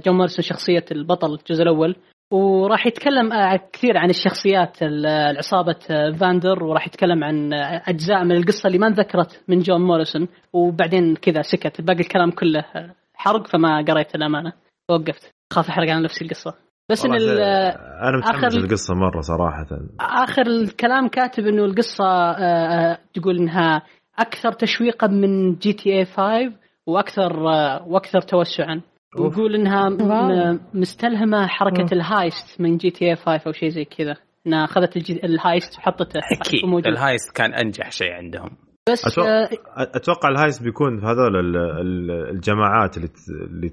[0.05, 1.95] جون موريسون شخصية البطل الجزء الأول.
[2.31, 8.23] وراح يتكلم آه، كثير عن الشخصيات ال- العصابة آه، فاندر وراح يتكلم عن آه، أجزاء
[8.23, 11.81] من القصة اللي ما انذكرت من جون موريسون وبعدين كذا سكت.
[11.81, 12.65] باقي الكلام كله
[13.15, 14.53] حرق فما قريت الأمانة.
[14.89, 15.33] وقفت.
[15.53, 16.53] خاف أحرق عن نفسي القصة.
[16.89, 17.09] بس آه،
[18.09, 19.65] أنا متحمس القصة مرة صراحة.
[19.99, 21.43] آخر الكلام كاتب
[22.01, 23.81] آه، آه، تقول إنها
[24.19, 26.53] أكثر تشويقا من GTA 5
[26.87, 28.81] وأكثر آه، وأكثر توسعا.
[29.19, 30.59] ويقول إنها.
[30.73, 31.89] مستلهمة حركة مم.
[31.93, 34.15] ال heist من GTA 5 أو شيء زي كذا
[34.47, 35.13] إنها أخذت الجي...
[35.23, 38.49] ال heist وحطته أكيد ال heist كان أنجح شيء عندهم
[38.89, 43.69] بس أتوقع- آه، أتوقع ال heist بيكون في هذول ال- ال- الجماعات اللي ت- اللي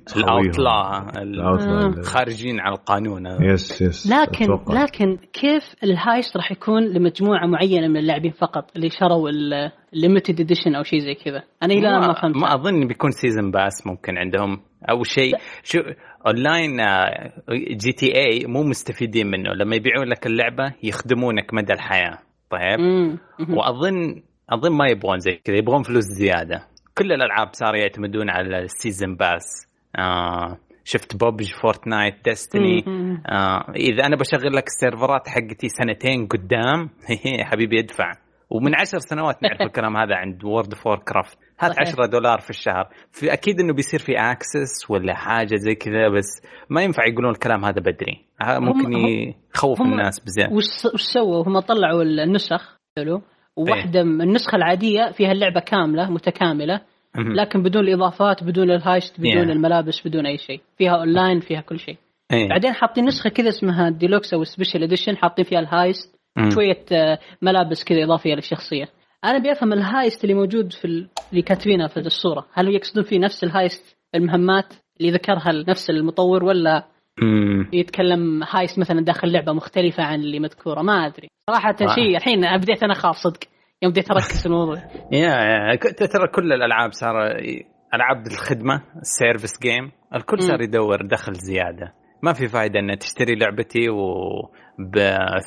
[1.22, 3.26] اللي- خارجين على القانون.
[3.42, 4.82] yes yes لكن أتوقع.
[4.82, 9.30] لكن كيف ال heist راح يكون لمجموعة معينة من اللاعبين فقط اللي شروا
[9.94, 12.36] ال limited edition أو شيء زي كذا؟ أنا إلى الآن ما فهمت.
[12.36, 14.60] ما أظن بيكون season pass ممكن عندهم.
[14.90, 15.78] أو شيء شوف
[16.26, 16.76] online
[17.70, 19.50] GTA مو مستفيدين منه.
[19.54, 22.18] لما يبيعون لك اللعبة يخدمونك مدى الحياة.
[22.50, 23.18] طيب؟ مم.
[23.38, 23.54] مم.
[23.58, 26.62] وأظن أظن ما يبغون زي كذا يبغون فلوس زيادة.
[26.98, 29.68] كل الألعاب صاروا يعتمدون على ال season pass.
[29.98, 32.84] آه شفت PUBG Fortnite Destiny.
[33.28, 36.90] آه إذا أنا بشغل لك السيرفرات حقتي سنتين قدام
[37.50, 38.12] حبيبي ادفع.
[38.50, 41.88] ومن عشر سنوات نعرف الكلام هذا عند World of Warcraft هات صحيح.
[41.88, 42.88] 10 دولار في الشهر.
[43.12, 47.64] في أكيد إنه بيصير في access ولا حاجة زي كذا بس ما ينفع يقولون الكلام
[47.64, 48.24] هذا بدري.
[48.42, 48.92] ممكن
[49.54, 52.78] يخوف الناس بزياده وش وش سووا؟ هم طلعوا النسخ.
[52.98, 53.22] حلو.
[53.58, 56.80] وواحدة من النسخة العادية فيها اللعبة كاملة متكاملة.
[57.16, 59.50] لكن بدون الإضافات بدون ال heist بدون Yeah.
[59.50, 61.96] الملابس بدون أي شيء فيها اونلاين فيها كل شيء
[62.32, 62.48] إيه.
[62.48, 66.50] بعدين حاطين نسخة كذا اسمها ديلوكس أو special edition حاطين فيها ال heist مم.
[66.50, 68.88] شوية آه، ملابس كذا إضافية للشخصية
[69.24, 71.08] أنا أبي أفهم ال heist اللي موجود في ال...
[71.30, 76.44] اللي كاتبينها في الصورة هل يقصدون فيه نفس ال heist المهمات اللي ذكرها نفس المطور
[76.44, 76.84] ولا
[77.22, 77.68] مم.
[77.72, 81.94] يتكلم heist مثلا داخل لعبة مختلفة عن اللي مذكورة ما أدري صراحة آه.
[81.94, 83.40] شيء الحين بديت أنا أخاف صدق
[83.82, 84.76] يوم بديت أركز في الموضوع
[85.12, 85.76] يا
[86.12, 87.14] ترى كل الألعاب صار
[87.94, 90.42] ألعاب الخدمة ال service game الكل.
[90.42, 94.02] صار يدور دخل زيادة ما في فائده ان تشتري لعبتي و
[94.78, 94.98] ب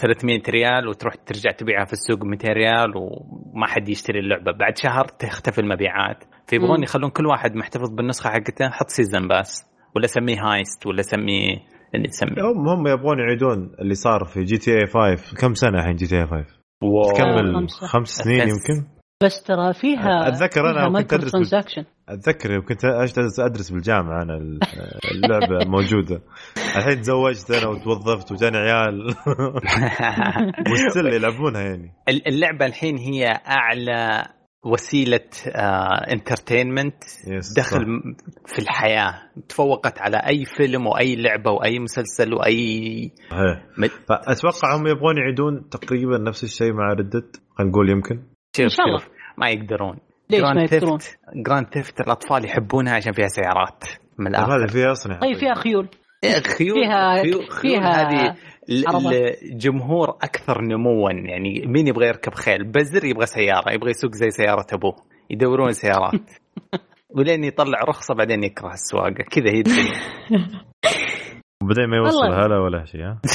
[0.01, 5.05] 300 ريال وتروح ترجع تبيعها في السوق 200 ريال وما حد يشتري اللعبة بعد شهر
[5.05, 6.83] تختفي المبيعات فيبغون.
[6.83, 11.57] يخلون كل واحد محتفظ بالنسخة حقته حط season pass ولا سميه heist ولا سميه
[11.95, 16.25] اللي تسميه هم هم يبغون يعيدون اللي صار في GTA 5 كم سنة الحين GTA
[16.27, 16.45] 5
[16.83, 17.13] wow.
[17.13, 17.67] تكمل.
[17.89, 18.87] خمس سنين يمكن؟
[19.23, 22.85] بس ترى فيها أتذكر أنا فيها كنت transaction أتذكر يوم كنت
[23.39, 24.59] ادرس بالجامعة أنا ال-
[25.15, 26.21] اللعبة موجودة.
[26.77, 29.07] الحين تزوجت أنا وتوظفت وجاني عيال.
[30.71, 31.91] و still يلعبونها يعني.
[32.27, 34.25] اللعبة الحين هي أعلى
[34.65, 35.29] وسيلة
[36.11, 38.53] entertainment yes دخل صح.
[38.53, 39.13] في الحياة.
[39.49, 43.11] تفوقت على أي فيلم وأي لعبة وأي مسلسل وأي
[43.77, 48.15] مد- فأتوقع هم يبغون يعيدون تقريبا نفس الشيء مع Red Dead خلينا نقول يمكن.
[48.59, 49.03] إن شاء الله.
[49.37, 49.97] ما يقدرون.
[50.29, 53.83] ليش ما Grand يقدرون؟ Theft Grand Theft الأطفال يحبونها عشان فيها سيارات
[54.19, 54.55] من الآخر.
[54.55, 55.87] هذا فيها أصلا طيب فيها خيول.
[56.25, 58.35] خيول فيها- خيول, خيول فيها هذه.
[59.43, 61.11] الجمهور أكثر نموا.
[61.11, 64.95] يعني مين يبغى يركب خيل؟ بزر يبغى سيارة يبغى يسوق زي سيارة أبوه.
[65.29, 66.21] يدورون سيارات.
[67.15, 69.23] ولين يطلع رخصة بعدين يكره السواقة.
[69.31, 69.99] كذا هي الدنيا.
[71.63, 72.45] وبعدين ما يوصل والله.
[72.45, 73.21] هلا ولا شيء ها؟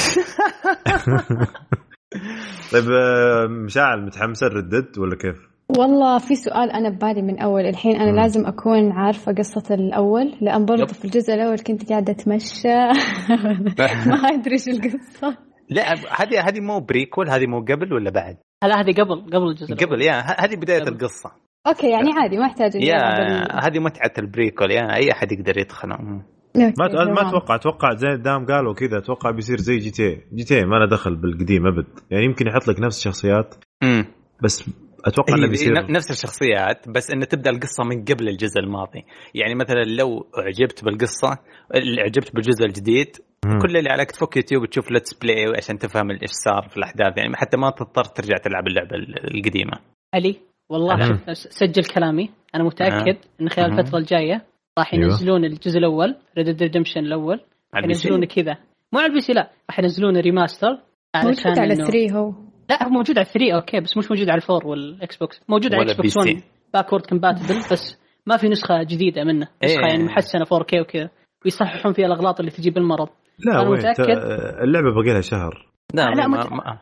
[2.73, 7.67] طيب آه، مشاعل متحمسه Red Dead ولا كيف؟ والله في سؤال أنا ببالي من أول
[7.67, 8.17] الحين أنا مم.
[8.17, 10.89] لازم أكون عارفة قصة الأول لأن برضه yep.
[10.89, 12.69] في الجزء الأول كنت قاعدة أتمشى
[14.11, 15.37] ما أدري إيش القصة
[15.71, 19.75] لا هذه هذه مو prequel هذه مو قبل ولا بعد؟ لا هذه قبل قبل الجزء.
[19.75, 20.93] قبل يا هذه بداية قبل.
[20.93, 21.33] القصة
[21.67, 22.99] okay يعني عادي ما أحتاج إني يا
[23.67, 26.23] هذه متعة ال prequel يا أي أحد يقدر يدخل ما
[26.79, 27.29] ما.
[27.29, 31.67] أتوقع أتوقع زي دام قالوا كذا أتوقع بيصير زي GTA GTA ما له دخل بالقديم
[31.67, 34.05] أبد يعني يمكن يحط لك نفس الشخصيات مم.
[34.43, 34.71] بس
[35.07, 39.05] أتوقع إنه هي بيصير نفس الشخصيات بس إنه تبدأ القصة من قبل الجزء الماضي.
[39.35, 41.39] يعني مثلا لو أعجبت بالقصة
[41.75, 43.17] اللي أعجبت بالجزء الجديد
[43.47, 43.59] مم.
[43.59, 47.19] كل اللي عليك تفك يوتيوب تشوف let's play عشان تفهم إيش صار في الأحداث.
[47.19, 49.73] يعني حتى ما تضطر ترجع تلعب اللعبة ال- القديمة.
[50.15, 50.37] علي
[50.69, 51.07] والله.
[51.07, 52.31] شوف سجل كلامي.
[52.55, 53.79] أنا متأكد إن خلال.
[53.81, 54.45] الفترة الجاية
[54.79, 55.05] راح أيوه.
[55.05, 57.35] ينزلون الجزء الأول Red Redemption الأول.
[57.37, 58.09] راح على ال PC.
[58.09, 58.57] ينزلونه كذا.
[58.93, 59.51] مو على ال PC لا.
[59.71, 60.79] راح ينزلونه remaster
[61.17, 62.33] موجود على إنه- 3 هو.
[62.71, 65.75] لا هو موجود على 3 أوكي بس مش موجود على ال four والإكس بوكس موجود
[65.75, 66.45] على الاكس بوكس بي 1 سي.
[66.75, 69.89] backward compatible بس ما في نسخة جديدة منه نسخة إيه.
[69.91, 71.11] يعني محسنة 4K وكذا
[71.45, 73.09] ويصححون فيها الأغلاط اللي تجيب المرض
[73.47, 74.05] لا أنا وين متأكد.
[74.05, 76.79] تا- اللعبة باقي لها شهر لا, لا، ما, ما,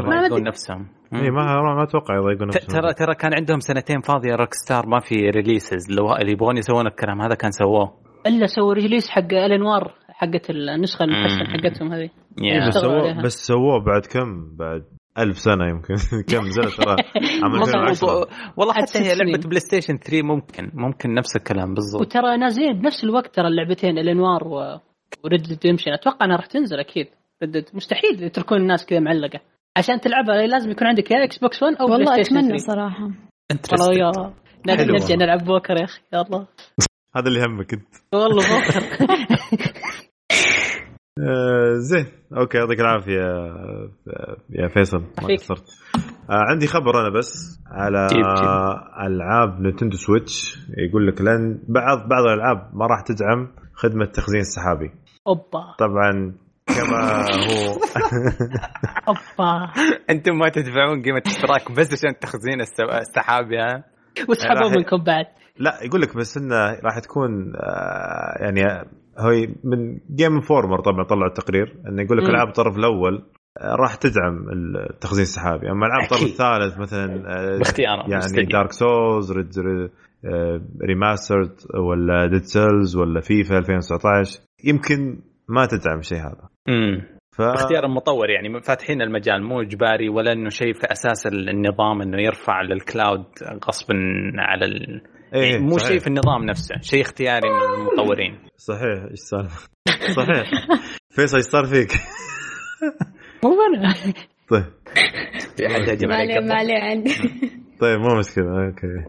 [0.00, 0.40] ما أدري.
[0.42, 4.54] نفسهم اي إيه، ما ما أتوقع يضايقون نفسهم ترى ترى كان عندهم سنتين فاضية روك
[4.54, 7.92] ستار ما في releases لو اللي يبغون يسوون الكلام هذا كان سووه
[8.26, 11.44] إلا سووا release حق الانوار حقت النسخة المحسنة.
[11.58, 12.10] حقتهم هذه
[12.42, 12.68] يا.
[12.68, 13.22] بس سووه.
[13.22, 14.82] بس سووه بعد كم بعد
[15.18, 15.94] ألف سنة يمكن.
[16.30, 16.96] كم نزلت ترى؟
[17.42, 17.76] عام مظبوط.
[17.76, 19.40] 2010 والله حتى هي لعبة سنين.
[19.40, 20.70] بلاي ستيشن 3 ممكن.
[20.74, 22.00] ممكن نفس الكلام بالضبط.
[22.00, 24.80] وترى نازلين بنفس الوقت ترى اللعبتين الأنوار و...
[25.24, 27.06] وريد ريدمبشن أتوقع إنها راح تنزل أكيد.
[27.42, 29.40] ريد ديد مستحيل يتركون الناس كذا معلقة.
[29.76, 32.72] عشان تلعبها لازم يكون عندك يا إكس بوكس 1 أو والله بلاي ستيشن أتمنى 3
[32.72, 33.10] صراحة.
[33.72, 34.32] والله يا
[34.66, 36.46] نرجع, نلعب بوكر يا أخي يلا.
[37.16, 37.86] هذا اللي يهمك أنت.
[38.12, 39.06] والله بوكر.
[41.20, 42.06] آه زين.
[42.36, 44.98] أوكي يعطيك العافية آه، يا فيصل.
[44.98, 45.36] ما.
[45.36, 45.64] قصرت.
[46.30, 48.48] آه عندي خبر أنا بس على جيب جيب.
[49.06, 50.58] ألعاب نينتندو سويتش.
[50.88, 54.90] يقول لك لن بعض بعض الألعاب ما راح تدعم خدمة تخزين سحابي
[55.26, 55.74] أوبا.
[55.78, 56.34] طبعا
[56.66, 57.76] كما هو.
[59.08, 59.72] أوبا.
[60.10, 63.84] أنتم ما تدفعون قيمة إشتراك بس عشان تخزين السو- السحابي ها؟
[64.28, 65.24] وسحبوا راح- منكم بعد.
[65.58, 68.60] لا يقول لك بس إنه راح تكون آه، يعني
[69.18, 69.30] هو
[69.64, 72.30] من جيم انفورمر طبعا طلعوا التقرير إنه يقول لك.
[72.30, 73.22] ألعاب الطرف الأول
[73.58, 74.48] آه، راح تدعم
[74.90, 76.22] التخزين السحابي أما العاب الطرف.
[76.22, 78.48] الثالث مثلا آه، باختيارهم يعني استديو.
[78.48, 79.50] دارك سولز ريد
[80.82, 87.84] remastered ولا ديد سيلز ولا فيفا 2019 يمكن ما تدعم شيء هذا امم ف اختيار
[87.84, 92.80] المطور يعني فاتحين المجال مو إجباري ولا إنه شيء في أساس النظام إنه يرفع لل
[92.80, 93.24] cloud
[93.68, 93.94] غصبا
[94.38, 95.02] على ال...
[95.36, 95.88] إيه، يعني مو صحيح.
[95.88, 98.38] شيء في النظام نفسه شيء اختياري من المطورين.
[98.56, 99.68] صحيح إيش السالفه
[100.16, 100.50] صحيح.
[101.10, 101.92] فيصل إيش صار فيك؟
[103.44, 103.94] مو أنا.
[104.48, 104.64] طيب.
[105.56, 107.14] في احد هجم ما عليك عليه ما عليه عندي.
[107.80, 109.04] طيب مو مشكلة أوكي.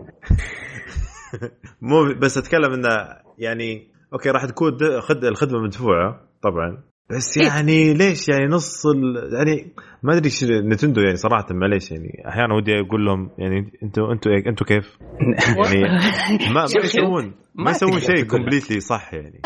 [1.81, 2.89] مو بس أتكلم إنه
[3.37, 4.77] يعني أوكي راح تكون
[5.23, 6.83] الخدمة مدفوعة طبعا.
[7.09, 9.33] بس يعني ليش يعني نص ال...
[9.33, 14.13] يعني ما أدري إيش نينتندو يعني صراحة معليش يعني أحيانا ودي أقول لهم يعني أنتوا
[14.13, 14.97] أنتوا أنتوا كيف؟
[15.57, 15.81] يعني
[16.53, 18.23] ما ما يسوون ما يسوون شيء.
[18.23, 19.41] completely صح يعني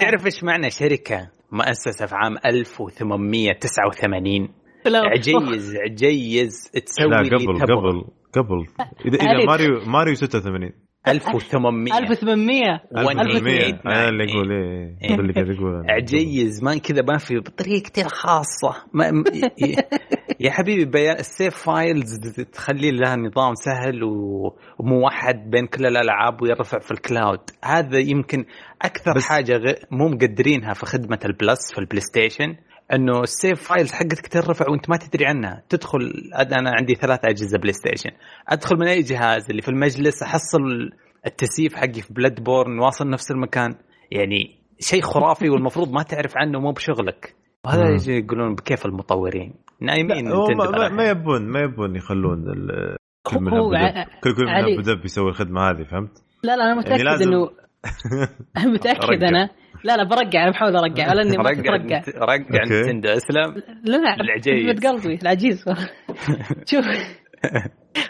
[0.00, 4.48] تعرف إيش معنى شركة مؤسسة في عام 1889
[4.86, 7.60] لا عجيز عجيز تسوي لا قبل.
[7.60, 8.66] قبل قبل
[9.06, 9.16] اذا.
[9.16, 10.70] إذا ماريو ماريو 86
[11.10, 14.30] 1800 1800 1800 أنا اللي إيه.
[14.34, 15.12] أقول إيه.
[15.14, 15.92] هذا اللي قاعد أقول أنا.
[15.92, 16.64] عجيز.
[16.64, 19.04] ما كذا ما في بطريقتي الخاصة ما
[20.40, 22.16] يا حبيبي بيان ال save files
[22.52, 24.00] تخلي لها نظام سهل
[24.80, 27.40] وموحد بين كل الألعاب ويرفع في ال cloud.
[27.64, 28.44] هذا يمكن
[28.82, 29.18] أكثر
[29.56, 32.56] غ- مو مقدرينها في خدمة ال Plus في البلاي ستيشن
[32.92, 36.12] إنه ال save files حقتك ترفع وأنت ما تدري عنها تدخل
[36.52, 38.10] أنا عندي ثلاث أجهزة بلاي ستيشن
[38.48, 40.90] أدخل من أي جهاز اللي في المجلس أحصل
[41.26, 43.74] التسييف حقي في بلودبورن واصل نفس المكان
[44.10, 47.88] يعني شيء خرافي والمفروض ما تعرف عنه مو بشغلك وهذا.
[47.88, 53.50] يجي يقولون بكيف المطورين نايمين ما, ما, يبون ما يبون يخلون ال- كل من.
[54.24, 57.50] كل كل من يسوي الخدمة هذه فهمت؟ لا لا أنا يعني متأكد لازم- انه
[58.56, 59.22] أنا متاكد.
[59.22, 59.50] أنا
[59.84, 62.02] لا لا برجع أنا بحاول ارجع ولا إني ما رجع أوكي.
[62.82, 63.62] نينتندو أسلم.
[63.84, 64.86] لا لا العجيز.
[64.86, 65.64] قلبي العجيز.
[66.70, 66.84] شوف.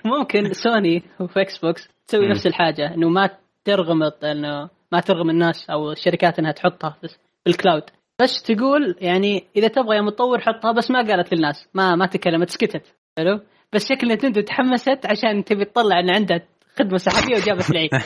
[0.05, 2.29] ممكن سوني وفي إكس بوكس تسوي.
[2.29, 3.31] نفس الحاجة إنه ما
[3.65, 7.83] ترغمط إنه ما ترغم الناس أو الشركات إنها تحطها بس بال cloud
[8.21, 12.51] بس تقول يعني إذا تبغى يا مطور حطها بس ما قالت للناس ما ما تكلمت
[12.51, 12.83] سكتت.
[13.19, 13.41] حلو؟
[13.73, 16.41] بس شكل نينتندو تحمست عشان تبي تطلع إن عندها
[16.79, 17.91] خدمة سحابية وجابت العيد.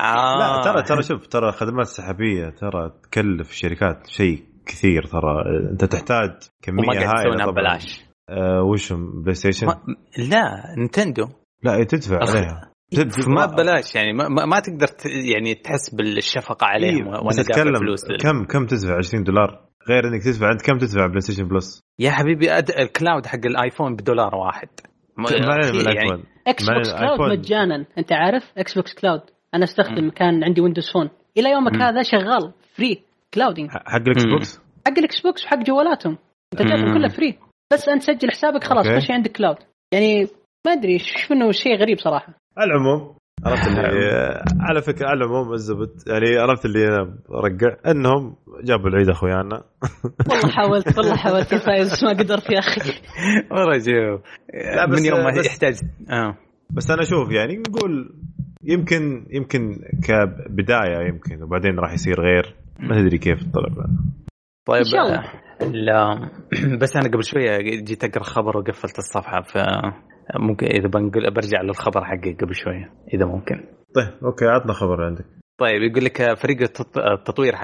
[0.00, 0.38] آه.
[0.38, 5.42] لا ترى ترى شوف ترى خدمات سحابية ترى تكلف الشركات شيء كثير ترى.
[5.72, 6.30] أنت تحتاج
[6.62, 8.04] كمية هائله ببلاش.
[8.30, 9.80] آه وش؟ بلاي ستيشن؟ ما-
[10.18, 11.28] لا نينتندو.
[11.62, 12.70] لا إيه، تدفع أخ- عليها.
[13.28, 17.74] ما ببلاش يعني ما, ما ما تقدر ت- يعني تحس بالشفقة عليهم إيه، وأنا اتكلم
[17.74, 19.68] فلوس كم كم تدفع؟ 20 دولار.
[19.88, 22.70] غير إنك تدفع أنت كم تدفع بلاي ستيشن بلس؟ يا حبيبي أد...
[22.70, 24.68] ال cloud حق الآيفون بدولار واحد.
[25.16, 25.30] ما-
[25.94, 27.20] يعني إكس بوكس كلاود.
[27.20, 29.20] مجانا أنت عارف إكس بوكس cloud
[29.54, 30.10] أنا أستخدم مم.
[30.10, 31.82] كان عندي ويندوز فون إلى يومك مم.
[31.82, 33.02] هذا شغال free
[33.34, 34.24] clouding حق الاكس.
[34.24, 36.18] بوكس حق الاكس بوكس وحق جوالاتهم
[36.52, 36.94] أنت تعرف مم.
[36.94, 37.38] كله free
[37.72, 39.00] بس أنت تسجل حسابك خلاص أوكي.
[39.00, 39.56] خش عندك cloud
[39.92, 40.26] يعني
[40.66, 43.80] ما أدري إيش منه شيء غريب صراحة على العموم عرفت اللي
[44.68, 49.62] على فكرة على العموم الزبد يعني عرفت اللي أنا رقع إنهم جابوا العيد أخويانا.
[50.30, 52.80] والله حاولت والله حاولت يا فايز بس ما قدرت يا أخي.
[53.52, 54.20] والله شوف
[54.90, 55.74] بس- من يوم ما يحتاج.
[56.10, 56.36] آه.
[56.70, 58.14] بس أنا أشوف يعني نقول
[58.64, 62.54] يمكن يمكن كبداية يمكن وبعدين راح يصير غير.
[62.80, 63.74] ما تدري كيف الطلب.
[64.66, 65.18] طيب إن شاء الله.
[65.18, 66.30] آه، لا
[66.82, 69.56] بس أنا قبل شوية جيت أقرأ خبر وقفلت الصفحة ف
[70.36, 73.56] ممكن إذا بنقول برجع للخبر حقي قبل شوية إذا ممكن.
[73.94, 75.24] طيب أوكي عطنا خبر عندك.
[75.58, 77.54] طيب يقول لك فريق التط- التطوير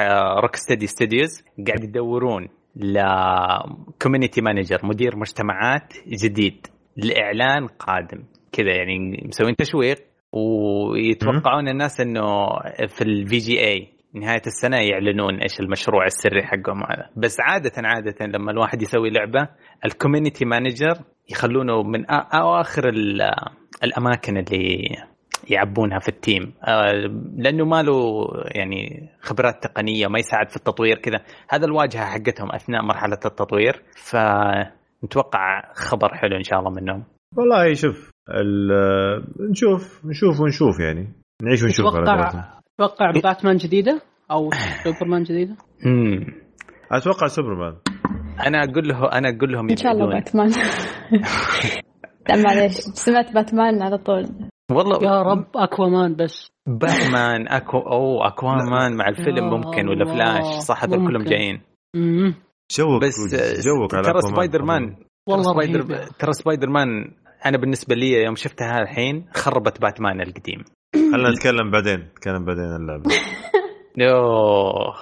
[0.42, 2.98] روكستيدي ستوديوز قاعد يدورون ل
[4.02, 5.92] community manager مدير مجتمعات
[6.24, 8.24] جديد لإعلان قادم.
[8.52, 9.96] كذا يعني مسوين تشويق
[10.32, 12.46] ويتوقعون الناس إنه
[12.88, 17.10] في ال VGA نهاية السنة يعلنون إيش المشروع السري حقهم هذا.
[17.16, 19.48] بس عاده عادة لما الواحد يسوي لعبة
[19.84, 20.94] ال community manager
[21.30, 23.30] يخلونه من أواخر ال-
[23.84, 24.96] الأماكن اللي
[25.50, 26.52] يعبونها في التيم.
[26.68, 26.92] آه،
[27.36, 31.20] لأنه ما له يعني خبرات تقنية ما يساعد في التطوير كذا.
[31.48, 33.82] هذا الواجهة حقتهم أثناء مرحلة التطوير.
[33.96, 37.04] فنتوقع خبر حلو إن شاء الله منهم.
[37.36, 41.12] والله شوف ال- نشوف نشوف ونشوف يعني.
[41.42, 41.86] نعيش ونشوف.
[41.86, 42.30] أتوقع
[42.80, 44.50] أتوقع باتمان جديدة أو
[44.84, 45.56] سوبرمان جديدة؟
[45.86, 46.26] امم
[46.92, 47.74] أتوقع سوبرمان.
[48.46, 50.06] أنا أقول له أنا أقول لهم إن شاء الله.
[50.06, 50.50] باتمان.
[52.28, 52.72] لا معليش.
[52.72, 54.24] سمعت باتمان على طول.
[54.70, 56.50] والله يا رب أكوامان بس.
[56.66, 60.46] باتمان اكو أو أكوامان مع الفيلم ممكن ولا فلاش.
[60.46, 61.22] صح هذول كلهم.
[61.24, 61.62] جايين.
[62.78, 63.14] جوك بس
[63.66, 64.20] جوك على ترى.
[64.20, 64.96] سبايدر مان
[65.28, 65.82] والله سبايدر.
[66.18, 66.88] ترى سبايدر مان
[67.46, 70.64] أنا بالنسبة لي يوم شفتها الحين خربت باتمان القديم.
[71.12, 73.10] خلينا نتكلم بعدين نتكلم بعدين اللعبة.
[73.98, 74.94] يوه.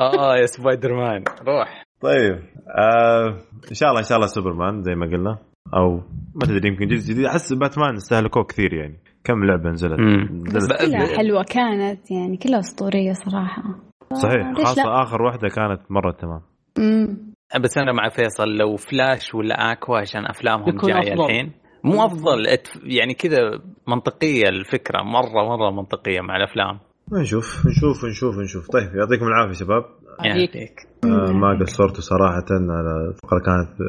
[0.00, 1.85] آه يا سبايدر مان روح.
[2.06, 2.38] طيب
[2.78, 3.26] آه
[3.70, 5.38] إن شاء الله إن شاء الله سوبرمان زي ما قلنا.
[5.74, 5.94] أو
[6.34, 7.24] ما تدري يمكن جزء جديد.
[7.24, 8.98] أحس باتمان استهلكوه كثير يعني.
[9.24, 10.42] كم لعبة نزلت؟ مم.
[10.56, 13.62] نزلت ب- كلها حلوة كانت يعني كلها أسطورية صراحة.
[14.12, 14.46] صحيح.
[14.58, 16.40] ليش خاصة لا؟ آخر واحدة كانت مرة تمام.
[16.78, 21.12] امم بس أنا مع فيصل لو فلاش ولا أكوا عشان أفلامهم جاية.
[21.14, 21.52] الحين.
[21.84, 22.46] مو أفضل
[22.84, 23.38] يعني كذا
[23.88, 26.78] منطقية الفكرة مرة مرة منطقية مع الأفلام.
[27.12, 28.68] نشوف نشوف نشوف نشوف.
[28.70, 29.84] طيب يعطيكم العافية شباب.
[30.24, 30.86] يعطيك.
[31.04, 32.44] آه ما قصرتوا صراحة.
[32.50, 33.80] على الفقرة كانت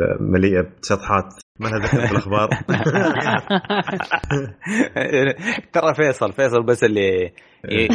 [0.00, 1.24] آه، مليئة بشطحات
[1.60, 2.48] ما لها دخل بالاخبار
[5.72, 7.20] ترى فيصل فيصل بس اللي
[7.70, 7.88] ي-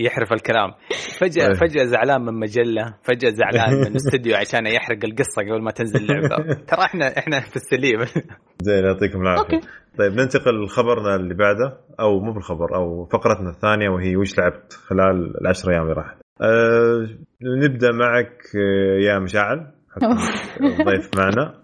[0.00, 0.70] يحرف الكلام.
[1.18, 1.54] فجأة طيب.
[1.56, 6.54] فجأة زعلان من مجلة فجأة زعلان من استوديو عشان يحرق القصة قبل ما تنزل اللعبة.
[6.70, 7.98] ترى إحنا إحنا في السليم.
[8.66, 9.56] زين يعطيكم العافية.
[9.56, 9.68] أوكي.
[9.98, 15.40] طيب ننتقل لخبرنا اللي بعده أو مو بالخبر أو فقرتنا الثانية وهي وش لعبت خلال
[15.40, 16.16] العشر أيام اللي راحت.
[16.42, 17.08] أه
[17.42, 19.72] نبدأ معك آه، يا مشاعل.
[19.90, 20.16] حكم
[20.84, 21.54] ضيف معنا.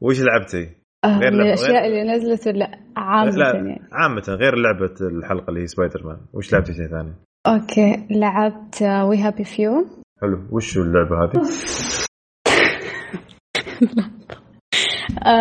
[0.00, 3.80] وش لعبتي؟ آه، غير من لعبة- الأشياء غير- اللي نزلت ولا عامة لا يعني.
[3.92, 6.16] عامة غير لعبة الحلقة اللي هي سبايدر مان.
[6.32, 7.14] وش لعبتي شيء ثاني؟
[7.48, 9.86] أوكي لعبت We Happy Few
[10.20, 11.32] حلو وش اللعبة هذه؟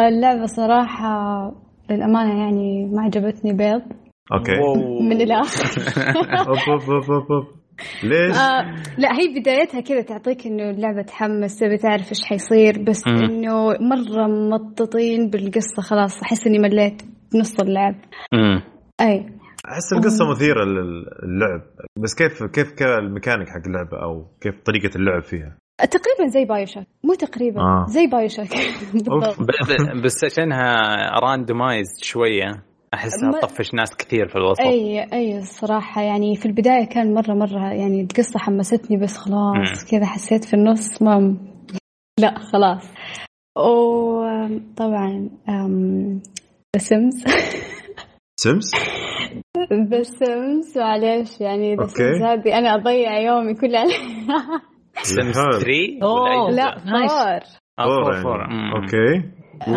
[0.08, 1.52] اللعبة صراحة
[1.90, 3.82] للأمانة يعني ما عجبتني بيض
[4.34, 4.52] أوكي.
[5.02, 5.46] من أوب.
[8.04, 13.08] ليش؟ آه لا هي بدايتها كذا تعطيك إنه اللعبة تحمس تبي تعرف إيش حيصير بس.
[13.08, 17.02] إنه مرة ممططين بالقصة خلاص أحس إني مليت
[17.34, 17.96] بنص اللعب
[18.34, 18.62] أمم.
[19.02, 19.26] أي
[19.72, 21.62] أحس القصة مثيرة للعب.
[22.00, 26.84] بس كيف كيف كان الميكانيك حق اللعبة أو كيف طريقة اللعب فيها؟ تقريبا زي BioShock
[27.04, 27.86] مو تقريبا آه.
[27.90, 28.48] زي BioShock
[28.94, 29.40] بالضبط.
[29.42, 30.76] ب- ب- بس عشانها
[31.20, 32.64] randomized شوية.
[32.94, 34.60] احسها ما- تطفش ناس كثير في الوسط.
[34.62, 39.90] أي أي الصراحة يعني في البداية كان مرة مرة يعني القصة حمستني بس خلاص مم.
[39.92, 41.38] كذا حسيت في النص ما
[42.20, 42.84] لا خلاص.
[43.58, 45.30] وطبعا
[46.78, 47.24] Sims
[48.40, 48.72] Sims
[49.92, 51.94] بس Sims معليش يعني أوكي.
[51.94, 53.92] Sims هذه أنا أضيع يومي كله حلو.
[55.04, 55.40] 3
[56.04, 56.44] أوه.
[56.46, 57.12] ولا لا nice.
[58.24, 58.72] Four آه، يعني.
[58.76, 59.32] أوكي.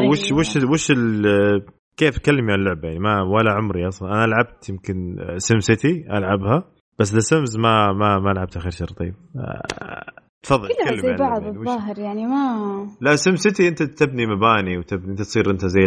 [0.08, 4.08] وش وش وش ال- كيف كلمي عن اللعبة؟ يعني ما ولا عمري أصلا.
[4.12, 6.64] أنا لعبت يمكن SimCity ألعبها.
[6.98, 9.14] بس The Sims ما ما ما لعبت آخر شهر طيب.
[9.36, 15.18] آه، تفضل كلها زي بعض الظاهر يعني ما لا SimCity أنت تبني مباني وتبني أنت
[15.18, 15.80] تصير أنت زي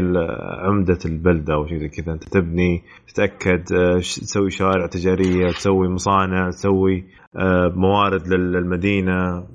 [0.59, 2.13] عمدة البلدة أو شيء زي كذا.
[2.13, 7.03] أنت تبني تتأكد آه، تسوي شوارع تجارية تسوي مصانع تسوي
[7.35, 9.47] آه، موارد لل- للمدينة.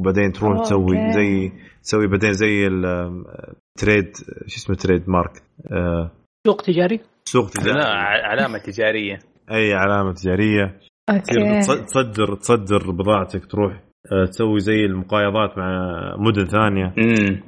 [0.00, 1.12] وبعدين تروح تسوي.
[1.12, 5.42] زي تسوي بعدين زي ال trade شو اسمه trademark؟
[5.72, 6.10] آه،
[6.46, 7.80] سوق تجاري؟ سوق تجاري.
[8.24, 9.18] علامة تجارية.
[9.50, 10.80] أي علامة تجارية.
[11.10, 11.60] أوكي.
[11.60, 13.87] تص- تصدر تصدر بضاعتك تروح آه،
[14.30, 16.94] تسوي زي المقايضات مع مدن ثانية.
[16.98, 17.42] امم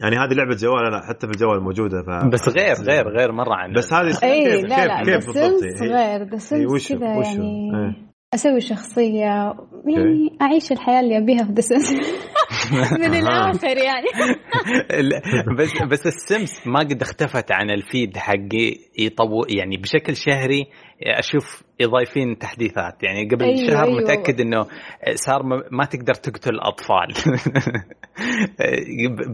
[0.00, 3.54] يعني هذه لعبة جوال لا حتى في الجوال موجودة ف بس غير غير غير مرة
[3.54, 7.70] عن بس هذه اي كيف لا لا كيف, بالضبط؟ غير The Sims وشو- كذا؟ يعني
[7.74, 7.96] إيه.
[8.34, 9.20] أسوي شخصية
[9.86, 12.12] يعني أعيش الحياة اللي أبيها في The Sims
[13.00, 14.06] من الآخر يعني.
[15.58, 20.66] بس بس السمس ما قد اختفت عن ال feed حقي يطو يعني بشكل شهري
[21.06, 23.02] أشوف يضايفين تحديثات.
[23.02, 24.00] يعني قبل أيوة، شهر أيوة.
[24.00, 24.66] متأكد إنه
[25.14, 27.08] صار ما- تقدر تقتل أطفال.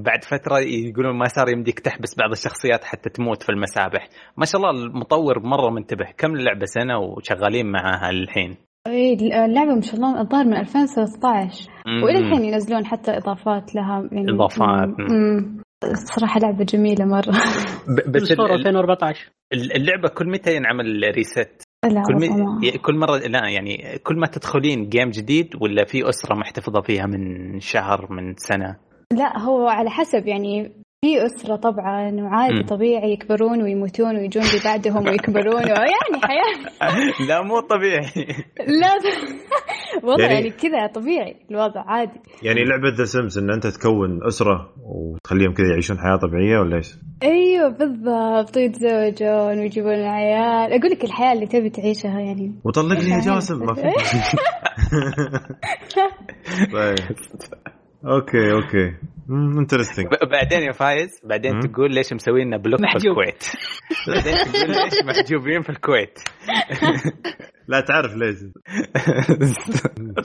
[0.05, 4.09] بعد فترة يقولون ما صار يمديك تحبس بعض الشخصيات حتى تموت في المسابح.
[4.37, 6.05] ما شاء الله المطور مرة منتبه.
[6.19, 8.57] كم اللعبه سنة وشغالين معاها الحين؟
[8.87, 9.13] اي
[9.45, 12.03] اللعبة ما شاء الله الظاهر من 2013 مم.
[12.03, 14.09] وإلى الحين ينزلون حتى إضافات لها.
[14.13, 14.89] يعني إضافات.
[16.43, 17.31] لعبة جميلة مرة.
[17.89, 22.71] ب- بس بس ال- 2014 ال- اللعبة كل متى ينعمل ريست لا كل والله م...
[22.83, 27.61] كل مرة لا يعني كل ما تدخلين جيم جديد ولا في أسرة محتفظة فيها من
[27.61, 28.77] شهر من سنة؟
[29.13, 30.73] لا هو على حسب يعني
[31.05, 32.63] في أسرة طبعا وعادي.
[32.63, 36.89] طبيعي يكبرون ويموتون ويجون اللي بعدهم ويكبرون يعني حياة.
[37.29, 38.27] لا مو طبيعي.
[38.81, 38.89] لا
[40.03, 42.21] وضع يعني- يعني كذا طبيعي الوضع عادي.
[42.43, 46.95] يعني لعبة The Sims إن أنت تكون أسرة وتخليهم كذا يعيشون حياة طبيعية ولا إيش؟
[47.23, 48.57] أيوه بالضبط.
[48.57, 52.55] ويتزوجون ويجيبون عيال أقول لك الحياة اللي تبي تعيشها يعني.
[52.65, 53.83] وطلقني يا إيش جاسم ما في.
[56.75, 57.17] طيب.
[58.07, 58.95] أوكي أوكي.
[59.31, 61.61] interesting بعدين يا فايز بعدين.
[61.61, 63.09] تقول ليش مسوي لنا block في.
[63.09, 63.45] الكويت.
[64.09, 66.19] بعدين تقول ليش محجوبين في الكويت.
[67.69, 68.39] لا تعرف ليش.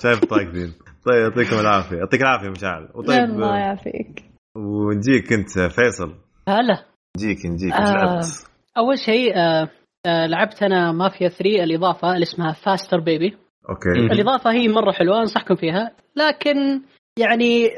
[0.01, 0.73] شايف طاقتين
[1.05, 1.95] طيب يعطيكم العافية.
[1.97, 2.89] يعطيك العافية مشاعل.
[2.95, 4.23] وطيب الله يعافيك.
[4.55, 6.13] ونجيك انت فيصل.
[6.47, 6.85] هلا.
[7.17, 7.73] نجيك نجيك.
[7.73, 7.79] آه.
[7.79, 8.47] إيش لعبت؟
[8.77, 9.69] أول شيء آه
[10.05, 13.37] آه لعبت أنا مافيا 3 الإضافة اللي اسمها Faster, Baby
[13.69, 14.13] أوكي.
[14.13, 15.91] الإضافة هي مرة حلوة أنصحكم فيها.
[16.15, 16.81] لكن
[17.19, 17.69] يعني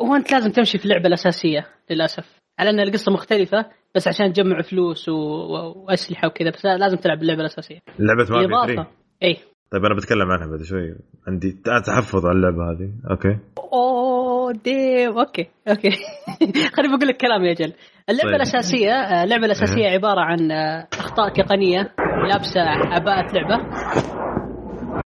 [0.00, 2.40] هو أنت لازم تمشي في اللعبه الأساسية للأسف.
[2.58, 5.12] على أن القصة مختلفة بس عشان تجمع فلوس و...
[5.12, 5.72] و...
[5.76, 7.78] وأسلحة وكذا بس لازم تلعب اللعبه الأساسية.
[7.98, 8.90] لعبه مافيا 3 الاضافه
[9.22, 9.36] إي.
[9.72, 10.94] طيب أنا بتكلم عنها بعد شوي.
[11.28, 11.52] عندي
[11.86, 12.90] تحفظ على اللعبة هذه.
[13.10, 13.38] أوكي.
[13.72, 15.90] أوه damn أوكي أوكي.
[16.74, 17.72] خليني بقول لك كلام يا رجل.
[18.08, 18.34] اللعبة طيب.
[18.34, 21.94] الأساسية آه، اللعبة الأساسية عبارة عن آه، أخطاء تقنية
[22.28, 23.66] لابسه عباءة لعبة.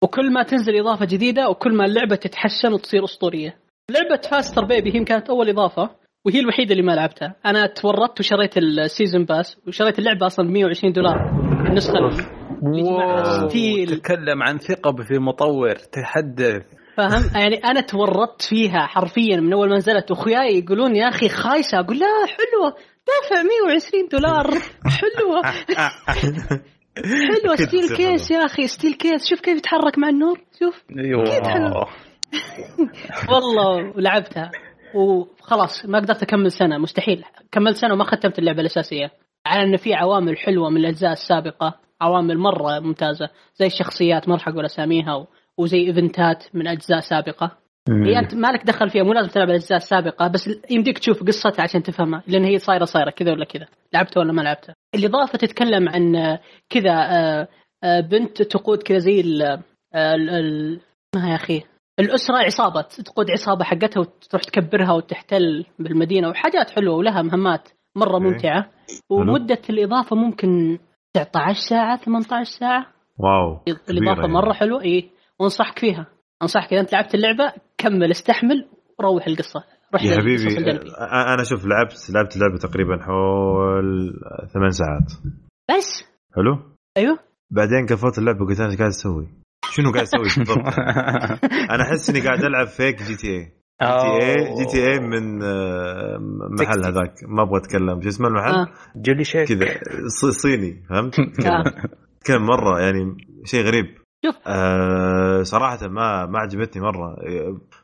[0.03, 3.68] وكل ما تنزل إضافة جديدة وكل ما اللعبة تتحسن وتصير أسطورية.
[3.91, 5.91] لعبة Faster, Baby هي كانت أول إضافة
[6.25, 7.35] وهي الوحيدة اللي ما لعبتها.
[7.47, 11.17] أنا تورطت وشريت ال season pass وشريت اللعبة أصلا ب 120 دولار.
[11.69, 12.11] النسخه
[13.49, 14.01] still.
[14.01, 16.63] تكلم عن ثقه في مطور تحدث.
[16.97, 21.81] فاهم يعني أنا تورطت فيها حرفيا من أول ما نزلت وأخوياي يقولون يا أخي خايسة.
[21.81, 22.75] أقول لا حلوة.
[23.07, 24.51] دافع 120 دولار.
[24.87, 25.43] حلوة.
[27.29, 27.57] حلوة.
[27.57, 29.29] steel case يا أخي steel case.
[29.31, 30.39] شوف كيف يتحرك مع النور.
[30.61, 30.83] شوف.
[30.99, 31.89] أيوه.
[33.33, 34.51] والله ولعبتها
[34.95, 37.25] وخلاص ما قدرت أكمل سنة مستحيل.
[37.53, 39.11] كملت سنة وما ختمت اللعبة الأساسية.
[39.47, 43.29] على ان في عوامل حلوة من الأجزاء السابقة عوامل مرة ممتازة.
[43.57, 45.27] زي الشخصيات ما راح أقول أساميها
[45.59, 47.57] وزي إيفنتات من أجزاء سابقة.
[47.89, 51.83] هي أنت مالك دخل فيها مو لازم تلعب الأجزاء السابقة بس يمديك تشوف قصتها عشان
[51.83, 53.67] تفهمها لأن هي صايرة صايرة كذا ولا كذا.
[53.95, 54.75] لعبتها ولا ما لعبتها.
[54.95, 56.39] الاضافه تتكلم عن
[56.71, 57.49] كذا آه،
[57.85, 59.43] آه، بنت تقود كذا زي ال
[59.95, 60.17] آه،
[61.15, 61.63] اسمها يا أخي؟
[62.01, 68.25] الأسرة عصابة تقود عصابة حقتها وتروح تكبرها وتحتل بالمدينة وحاجات حلوة ولها مهمات مرة أوكي.
[68.25, 68.71] ممتعة.
[69.11, 70.79] ومدة الإضافة ممكن
[71.15, 72.87] 19 ساعة 18 ساعة.
[73.19, 74.59] واو الإضافة كبيرة مرة يعني.
[74.59, 76.07] حلوة اي وانصحك فيها.
[76.43, 78.69] انصحك إذا أنت لعبت اللعبة كمل استحمل
[78.99, 79.65] وروح القصة.
[79.95, 80.57] روح يا حبيبي
[81.35, 84.13] أنا شوف لعبت لعبت اللعبة تقريبا حول
[84.55, 85.13] ثمان ساعات.
[85.71, 86.05] بس؟
[86.37, 86.59] حلو؟
[86.97, 87.19] أيوه.
[87.51, 89.29] بعدين قفلت اللعبة قلت أنا إيش قاعد أسوي؟
[89.71, 90.75] شنو قاعد أسوي بالضبط؟
[91.71, 93.45] أنا أحس إني قاعد ألعب فيك جي تي اي
[93.83, 94.55] جي تي اي.
[94.59, 96.19] جي تي اي من آه،
[96.61, 96.85] محل.
[96.85, 98.67] هذاك ما أبغى أتكلم شو اسمه المحل؟ آه.
[98.97, 99.67] Jolly Chic كذا
[100.07, 101.65] ص- صيني فهمت؟ آه.
[102.25, 103.85] كان مرة يعني شيء غريب
[104.27, 104.35] شوف.
[104.47, 107.17] آه صراحة ما ما عجبتني مرة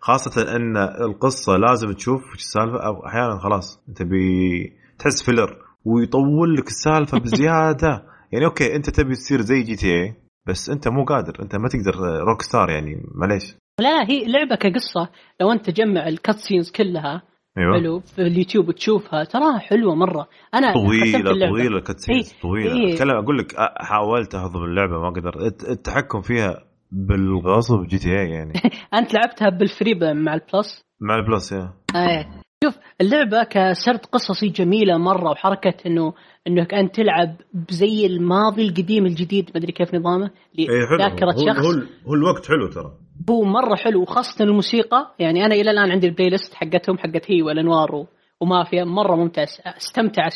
[0.01, 6.55] خاصة إن القصة لازم تشوف إيش السالفة أو أحيانا خلاص انت بي تحس filler ويطول
[6.57, 10.15] لك السالفة بزيادة يعني أوكي أنت تبي تصير زي GTA
[10.47, 13.57] بس انت مو قادر انت ما تقدر Rockstar يعني معليش.
[13.81, 15.09] لا هي لعبة كقصة
[15.41, 17.23] لو انت تجمع ال cutscenes كلها
[17.59, 17.79] أيوه.
[17.79, 20.29] حلو في اليوتيوب وتشوفها تراها حلوة مرة.
[20.55, 21.53] أنا طويلة اللعبة.
[21.53, 22.75] طويلة cutscenes إيه، طويلة.
[22.77, 22.95] إيه.
[22.95, 25.37] أتكلم أقول لك حاولت أهضم اللعبة ما قدرت.
[25.37, 28.53] الت- التحكم فيها بالغصب GTA يعني.
[28.99, 32.29] أنت لعبتها بال free مع ال Plus؟ مع ال Plus يا إيه.
[32.65, 36.13] شوف اللعبة كسرد قصصي جميلة مرة وحركة إنه
[36.47, 37.37] إنك أنت تلعب
[37.71, 40.99] زي الماضي القديم الجديد ما أدري كيف نظامه اي حلو.
[40.99, 41.67] ذاكره هو, شخص.
[41.67, 41.73] هو,
[42.09, 42.93] هو الوقت حلو ترى.
[43.31, 45.15] هو مرة حلو وخاصة الموسيقى.
[45.19, 47.43] يعني أنا إلى الآن عندي ال playlist حقتهم حقت L.A.
[47.43, 48.07] Noire.
[48.41, 50.29] ومافيا مرة ممتاز استمتع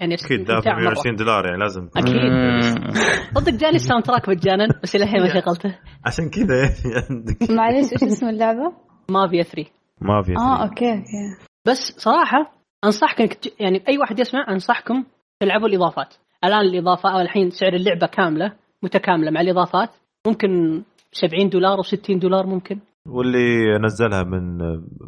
[0.00, 0.80] يعني أكيد دافع مرة.
[0.82, 1.88] 120 دولار يعني لازم.
[1.96, 2.14] أكيد.
[3.36, 5.78] صدق جاني ال soundtrack مجانا بس الحين ما شغلته.
[6.04, 7.06] عشان كذا يعني.
[7.10, 8.72] عندك معليش إيش اسم اللعبة؟
[9.10, 9.70] مافيا 3
[10.00, 11.51] ما في آه أوكي أوكي.
[11.66, 12.52] بس صراحة
[12.84, 15.04] انصحك إنك يعني أي واحد يسمع أنصحكم
[15.40, 16.14] تلعبوا الإضافات.
[16.44, 18.52] الآن الإضافة أو الحين سعر اللعبة كاملة
[18.82, 19.88] متكاملة مع الإضافات.
[20.26, 20.82] ممكن
[21.12, 22.78] 70 دولار أو 60 دولار ممكن.
[23.06, 24.58] واللي نزلها من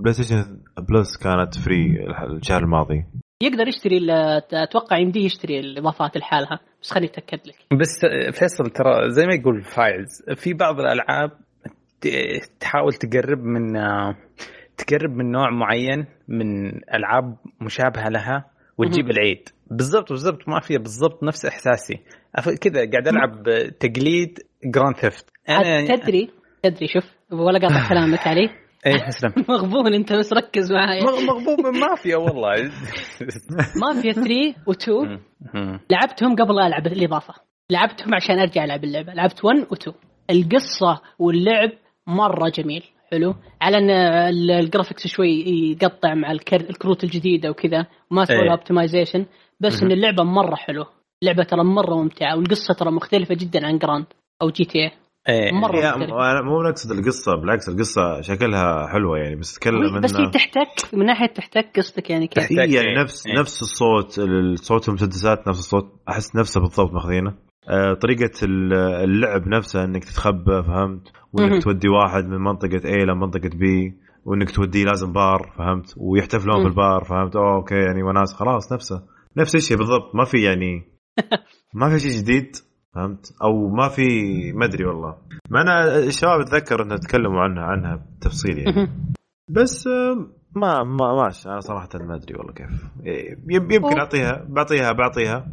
[0.03, 2.07] PlayStation Plus كانت free
[2.37, 3.05] الشهر الماضي.
[3.43, 4.11] يقدر يشتري ال-
[4.53, 6.61] أتوقع يمديه يشتري الإضافات لحالها.
[6.83, 7.55] بس خليني أتأكد لك.
[7.81, 8.07] بس
[8.39, 11.31] فيصل ترى زي ما يقول فايلز في بعض الألعاب
[12.61, 13.73] تحاول تقرب من
[14.77, 16.07] تقرب من نوع معين.
[16.29, 18.45] من ألعاب مشابهة لها
[18.79, 19.49] وتجيب العيد.
[19.70, 21.95] بالضبط بالضبط ما فيها بالضبط نفس إحساسي.
[22.61, 23.43] كذا قاعد ألعب
[23.81, 24.39] تقليد
[24.75, 26.31] Grand Theft عاد تدري
[26.62, 28.51] تدري شوف ولا قاطع كلامك علي.
[28.87, 32.55] إيه اسلم مغبون أنت بس ركز معايا مغ- مغبوب من مافيا والله.
[33.83, 35.09] مافيا 3 و2
[35.55, 35.81] مم.
[35.91, 37.35] لعبتهم قبل ألعب الإضافة.
[37.70, 39.12] لعبتهم عشان أرجع ألعب اللعبة.
[39.14, 39.93] لعبت 1 و2
[40.31, 41.70] القصة واللعب
[42.07, 42.85] مرة جميل.
[43.15, 45.45] حلو على إن ال- ال graphics شوي
[45.83, 46.61] يقطع مع الكر...
[46.61, 48.45] الكروت الجديدة وكذا وما سووا إيه.
[48.45, 49.27] لها optimization
[49.61, 50.87] بس إن اللعبة مرة حلوة
[51.23, 54.07] اللعبة ترى مرة ممتعة والقصة ترى مختلفة جدا عن Grand
[54.43, 54.91] أو GTA
[55.29, 60.31] إيه مرة أنا مو نقصد القصة بالعكس القصة شكلها حلوة يعني بس اتكلم بس هي
[60.31, 62.53] تحتك من ناحية تحتك قصدك يعني كيف.
[62.53, 63.03] هي يعني إيه.
[63.03, 63.41] نفس إيه.
[63.41, 67.35] نفس الصوت الصوت المسدسات نفس الصوت أحس نفسه بالضبط ماخذينه
[67.69, 71.09] آه، طريقة ال- اللعب نفسها إنك تتخبى فهمت.
[71.33, 73.93] وإنك تودي واحد من منطقة A لمنطقة B
[74.25, 76.62] وإنك توديه لازم بار فهمت؟ ويحتفلون مم.
[76.62, 79.03] في البار فهمت؟ أوه أوكي يعني وناس خلاص نفسه
[79.37, 80.83] نفس الشيء بالضبط ما في يعني
[81.81, 82.57] ما في شيء جديد
[82.95, 84.03] فهمت؟ أو ما في
[84.53, 85.17] ما أدري والله.
[85.51, 88.91] مع أنا الشباب اتذكر إنه تكلموا عنها عنها بتفصيل يعني.
[89.51, 92.85] بس آه، ما ما ماشي أنا صراحة ما أدري والله كيف.
[93.07, 95.47] إيه، يم- يمكن أعطيها بعطيها بعطيها.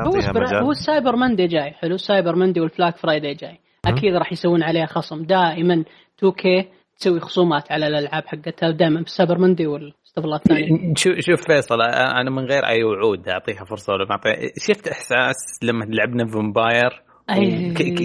[0.00, 0.54] هو مجال.
[0.62, 3.58] هو ال Cyber Monday جاي حلو؟ ال Cyber Monday وال Black Friday جاي.
[3.86, 5.22] أكيد راح يسوون عليها خصم.
[5.22, 5.84] دائما
[6.24, 6.66] 2K
[6.98, 12.30] تسوي خصومات على الألعاب حقتها دائما بال Cyber Monday والاستغلال الثاني شوف شوف فيصل أنا
[12.30, 14.50] من غير أي وعود أعطيها فرصة ولا ما أعطيها.
[14.58, 17.02] شفت إحساس لما لعبنا Vampyr.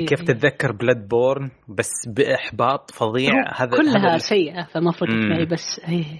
[0.07, 3.31] كيف تتذكر Bloodborne بس بإحباط فظيع.
[3.55, 5.13] هذا كلها هذا سيئة فما فرقت.
[5.13, 6.03] معي بس أي.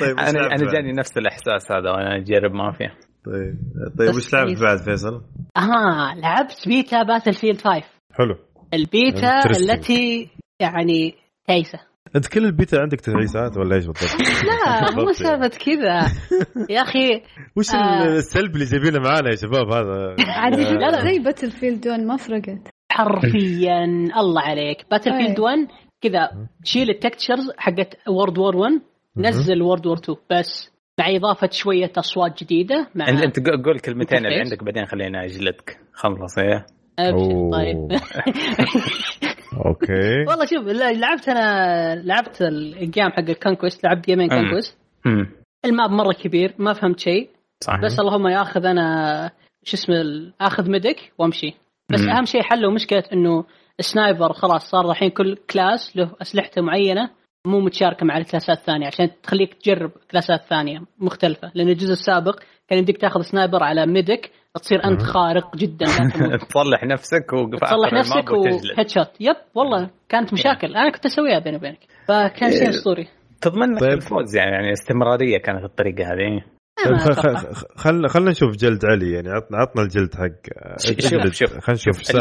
[0.00, 2.90] طيب أنا أنا؟ جاني نفس الإحساس هذا وأنا أجرب مافيا
[3.26, 3.58] طيب
[3.98, 4.60] طيب وش لعبت.
[4.60, 5.22] بعد فيصل؟
[5.56, 8.36] آه لعبت beta Battlefield 5 حلو
[8.74, 9.50] البيتا.
[9.50, 10.28] التي
[10.60, 11.14] يعني
[11.48, 11.80] تعيسه
[12.16, 15.12] أنت كل البيتا عندك تعيسات ولا إيش بالضبط؟ لا مو يعني.
[15.12, 15.98] سالفة كذا
[16.70, 17.22] يا أخي
[17.56, 18.04] وش آه.
[18.04, 21.04] السلب اللي جايبينه معانا يا شباب هذا؟ عاد لا، لا.
[21.04, 23.84] زي باتل فيلد 1 ما فرقت حرفيا
[24.20, 25.44] الله عليك باتل فيلد أي.
[25.44, 25.58] 1
[26.00, 28.72] كذا شيل التكتشرز حقت وورد وور 1
[29.16, 33.78] نزل وورد وور 2 بس مع اضافه شوية أصوات جديدة مع انت أنت قول- قول
[33.80, 34.40] كلمتين اللي.
[34.40, 35.78] عندك بعدين خلينا أجلدك.
[35.92, 36.66] خلص إيه.
[37.52, 37.88] طيب.
[39.66, 40.24] okay.
[40.28, 40.66] والله شوف
[40.98, 44.32] لعبت أنا لعبت ال game حق ال conquest لعبت gameين
[45.06, 45.26] أمم.
[45.64, 47.30] ال map مرة كبير ما فهمت شيء.
[47.64, 49.30] صح بس اللهم ياخذ أنا
[49.64, 49.94] شو اسمه
[50.40, 51.54] أخذ medic وأمشي.
[51.92, 52.10] بس مم.
[52.10, 53.44] أهم شيء حلوا مشكلة إنه
[53.80, 57.10] sniper خلاص صار الحين كل class له اسلحته معينة.
[57.46, 61.50] مو متشاركة مع ال classات الثانية عشان تخليك تجرب classات ثانية مختلفة.
[61.54, 65.86] لأن الجزء السابق كان يمديك تاخذ سنايبر على ميديك تصير أنت خارق جدا.
[66.48, 67.26] تصلح نفسك
[67.62, 68.30] تصلح نفسك.
[68.30, 70.76] وهيد شوت يب والله كانت مشاكل.
[70.76, 71.78] أنا كنت أسويها بيني وبينك.
[72.08, 73.08] فكان شيء أسطوري.
[73.40, 73.92] تضمن لك طيب.
[73.92, 76.44] الفوز يعني يعني استمرارية كانت الطريقة هذه.
[76.84, 76.96] طيب.
[77.76, 79.28] خلنا خلنا نشوف جلد علي يعني.
[79.28, 82.16] عطنا عطنا الجلد حق شوف شوف خلينا نشوف.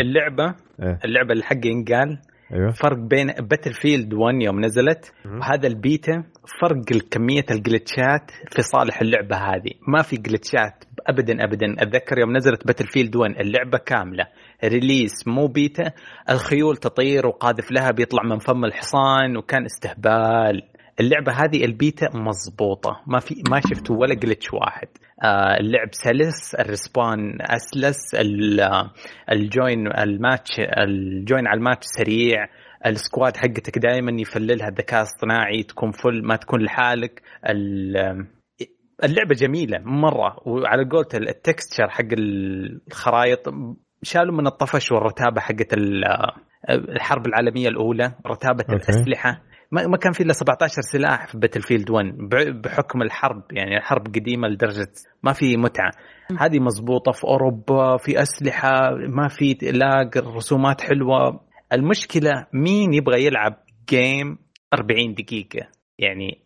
[0.00, 0.98] اللعبة إيه.
[1.04, 2.18] اللعبة اللي حقي ينقال.
[2.52, 2.70] أيوه.
[2.70, 5.12] فرق بين باتل فيلد 1 يوم نزلت.
[5.26, 6.24] وهذا البيتا
[6.60, 9.70] فرق كمية ال glitchات في صالح اللعبة هذه.
[9.88, 11.66] ما في glitchات ابدا ابدا.
[11.78, 14.26] أتذكر يوم نزلت Battlefield 1 اللعبة كاملة.
[14.64, 15.92] release مو بيتا.
[16.30, 20.62] الخيول تطير وقاذف لها بيطلع من فم الحصان وكان استهبال.
[21.00, 23.00] اللعبة هذه البيتا مضبوطة.
[23.06, 24.88] ما في ما شفت ولا glitch واحد.
[25.24, 28.88] آه اللعب سلس ال respawn أسلس ال-
[29.32, 32.46] الجوين الماتش الجوين على الماتش سريع.
[32.86, 37.22] ال squad حقتك دائما يفللها ذكاء اصطناعي تكون full ما تكون لحالك.
[37.48, 38.26] ال-
[39.04, 40.36] اللعبة جميلة مرة.
[40.46, 43.40] وعلى قولة ال texture حق الخرائط
[44.02, 46.04] شالوا من الطفش والرتابة حقت ال-
[46.70, 48.74] الحرب العالمية الأولى رتابة okay.
[48.74, 49.42] الأسلحة.
[49.70, 54.06] ما ما كان في إلا 17 سلاح في Battlefield 1 ب- بحكم الحرب يعني الحرب
[54.06, 54.90] قديمة لدرجة
[55.22, 55.90] ما في متعة.
[56.38, 61.40] هذه مزبوطه في أوروبا في أسلحة ما في lag الرسومات حلوة.
[61.72, 63.56] المشكلة مين يبغى يلعب
[63.88, 64.38] game
[64.74, 66.38] 40 دقيقة؟ يعني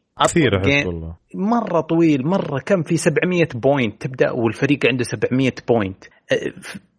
[0.63, 1.17] كثير والله.
[1.35, 6.05] مرة طويل مرة كم؟ في 700 point تبدأ والفريق عنده 700 point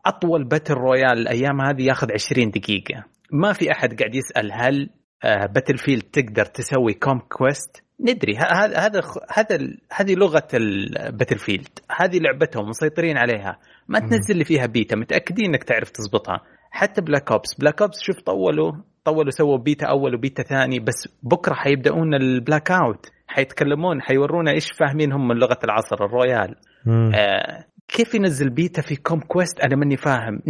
[0.06, 3.04] أطول battle royale الأيام هذه ياخذ 20 دقيقة.
[3.32, 4.90] ما في أحد قاعد يسأل هل
[5.24, 9.02] Battlefield تقدر تسوي conquest ندري هذا هذا
[9.34, 9.58] هذا
[9.92, 13.60] هذه لغة ال Battlefield هذه لعبتهم مسيطرين عليها.
[13.88, 14.00] ما.
[14.00, 16.42] تنزل لي فيها بيتا متأكدين إنك تعرف تزبطها.
[16.72, 18.72] حتى Black Ops Black Ops شوف طولوا
[19.06, 25.12] طولوا سووا بيتا أول وبيتا ثاني بس بكرة حيبدأون ال Blackout حيتكلمون حيورونا إيش فاهمين
[25.12, 26.56] هم من لغة العصر ال royale.
[27.16, 30.42] آه كيف ينزل بيتا في conquest أنا ماني فاهم.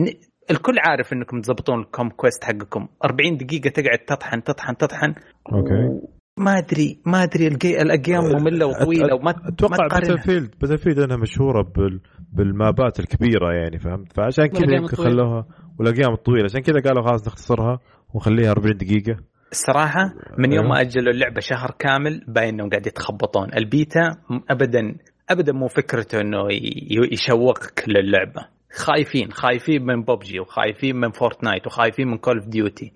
[0.52, 2.88] الكل عارف إنكم تزبطون ال conquest حقكم.
[3.06, 5.14] 40 دقيقة تقعد تطحن تطحن تطحن.
[5.54, 6.08] okay.
[6.38, 10.18] ما أدري ما أدري الجي- الأيام مملة وطويلة وما أتوقع Battle.
[10.20, 12.00] field Battlefield إنها مشهورة بال
[12.34, 15.12] بال mapات الكبيرة يعني فهمت؟ فعشان كذا يمكن الطويلة.
[15.12, 15.46] خلوها
[15.80, 16.44] والايام الطويلة.
[16.44, 17.80] عشان كذا قالوا خلاص نختصرها
[18.14, 19.20] ونخليها 40 دقيقة.
[19.52, 20.74] الصراحة من يوم أيوه.
[20.76, 23.54] ما أجلوا اللعبة شهر كامل باين إنهم قاعد يتخبطون.
[23.54, 24.16] البيتا
[24.50, 24.96] ابدا
[25.30, 28.53] ابدا مو فكرته إنه ي- يشوقك للعبة.
[28.76, 32.94] خايفين خايفين من ببجي وخايفين من Fortnite وخايفين من Call of Duty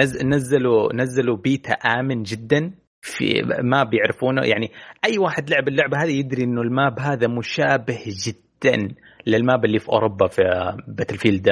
[0.00, 0.22] نز...
[0.24, 4.70] نزلوا نزلوا بيتا آمن جدا في ما بيعرفونه يعني
[5.04, 8.94] أي واحد لعب اللعبة هذه يدري إنه ال map هذا مشابه جدا
[9.26, 10.42] لل map اللي في أوروبا في
[10.88, 11.48] Battlefield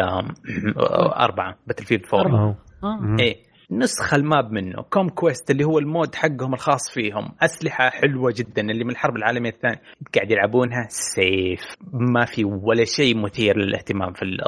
[1.16, 2.54] أربعة Battlefield 4 أهو.
[2.84, 2.96] آه.
[3.00, 3.18] مم.
[3.20, 8.32] إيه نسخة ال map منه conquest اللي هو ال mode حقهم الخاص فيهم أسلحة حلوة
[8.36, 9.80] جدا اللي من الحرب العالمية الثانية
[10.14, 11.61] قاعد يلعبونها safe
[11.92, 14.40] ما في ولا شيء مثير للاهتمام في ال-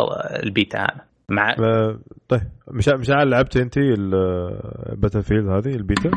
[0.47, 1.05] البيتا هذا.
[1.29, 1.99] مع ف-
[2.29, 2.41] طيب
[2.99, 6.11] مشعل لعبت أنت ال Battlefield هذه البيتا؟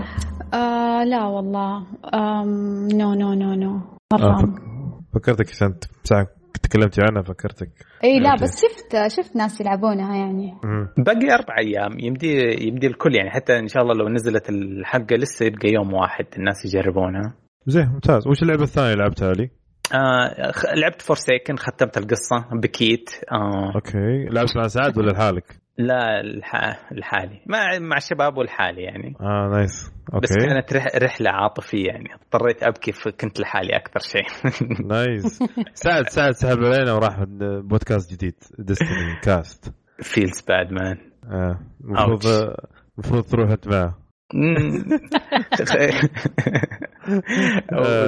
[0.54, 1.78] آه لا والله.
[2.14, 3.76] آم no no no no
[4.14, 4.38] آه مرة.
[4.42, 4.62] فك...
[5.14, 6.28] فكرتك انت ساعة
[6.74, 7.70] تكلمتي عنها فكرتك
[8.04, 8.44] إي لا okay.
[8.44, 10.54] بس شفت شفت ناس يلعبونها يعني.
[10.98, 15.46] باقي أربع أيام يمدي يمدي الكل يعني حتى إن شاء الله لو نزلت الحلقة لسه
[15.46, 17.34] يبقى يوم واحد الناس يجربونها
[17.68, 19.50] زين ممتاز وش اللعبة الثانية لعبتها لي؟
[19.94, 26.22] آه خ- لعبت Forsaken ختمت القصة بكيت آه okay لعبت مع سعد ولا لحالك؟ لا
[26.22, 26.56] الح...
[26.92, 27.42] الحالي.
[27.46, 29.16] مع مع الشباب والحالي يعني.
[29.22, 29.92] آه نايس
[30.24, 30.86] بس أوكي كانت رح...
[30.96, 32.10] رحلة عاطفية يعني.
[32.14, 34.26] اضطريت أبكي فكنت لحالي أكثر شيء.
[34.88, 35.44] نايس
[35.74, 37.24] سعد سعد سحب علينا وراح
[37.64, 40.98] بودكاست جديد ديستني كاست فيلز باد مان
[41.32, 41.60] آه.
[41.84, 42.56] المفروض
[42.98, 43.98] المفروض تروح انت معه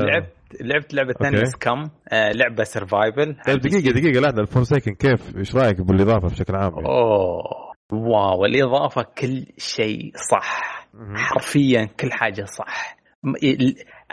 [0.06, 1.44] لعبت لعبت لعبة ثانية.
[1.44, 6.56] سكم آه لعبة سرفايفل طيب دقيقة دقيقة لا ال Forsaken كيف؟ إيش رأيك بالإضافة بشكل
[6.56, 10.76] عام؟ يعني؟ oh wow الإضافة كل شيء صح.
[11.16, 12.96] حرفيا كل حاجة صح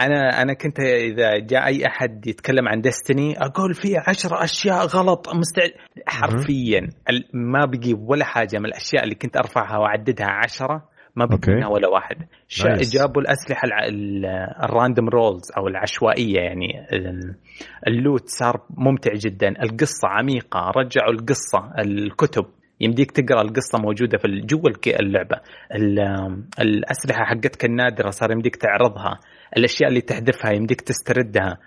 [0.01, 5.35] أنا أنا كنت إذا جاء أي أحد يتكلم عن Destiny أقول فيه عشرة أشياء غلط
[5.35, 5.71] مستعد
[6.07, 6.89] حرفيا
[7.35, 11.51] ما بقي ولا حاجة من الأشياء اللي كنت أرفعها وأعددها عشرة ما بقي okay.
[11.55, 12.17] منها ولا واحد.
[12.93, 13.63] جابوا الأسلحة
[14.65, 17.35] ال random rolls أو العشوائية يعني ال-
[17.87, 19.49] اللوت صار ممتع جدا.
[19.49, 22.45] القصة عميقة رجعوا القصة الكتب.
[22.81, 25.37] يمديك تقرأ القصة موجودة في جوا اللعبة.
[25.75, 29.19] ال- الأسلحة حقتك النادرة صار يمديك تعرضها.
[29.57, 31.59] الأشياء اللي تحذفها يمديك تستردها.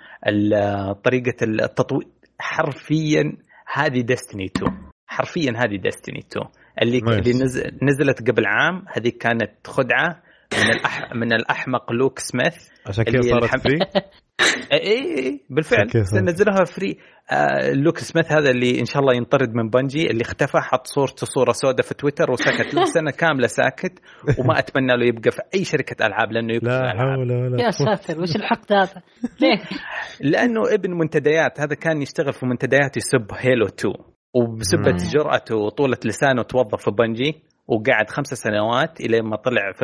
[1.03, 2.07] طريقة التطوير
[2.39, 3.37] حرفيا
[3.73, 4.71] هذه ديستني 2
[5.07, 6.45] حرفيا هذه ديستني 2
[6.81, 7.09] اللي Nice.
[7.09, 10.21] اللي نز- نزلت قبل عام هذه كانت خدعة
[10.53, 12.55] من الأح من الأحمق لوك سميث
[12.87, 13.79] عشان كذا اللي صارت الحم- فري
[14.73, 14.79] اي
[15.19, 16.97] اي بالفعل؟ نزلوها فري
[17.31, 21.25] آه لوك سميث هذا اللي إن شاء الله ينطرد من بنجي اللي اختفى حط صورته
[21.25, 23.99] صورة سوداء في تويتر وسكت له سنة كاملة ساكت
[24.39, 27.69] وما أتمنى له يبقى في أي شركة ألعاب لأنه يكره لا حول ولا يا.
[27.71, 29.01] ساتر وش الحقد هذا؟
[29.41, 29.61] ليه؟
[30.31, 33.93] لأنه ابن منتديات هذا كان يشتغل في منتديات يسب هيلو 2
[34.35, 34.97] وبسبة.
[35.13, 37.35] جرأته وطولة لسانه توظف في بنجي
[37.67, 39.81] وقعد خمس سنوات إلى ما طلع في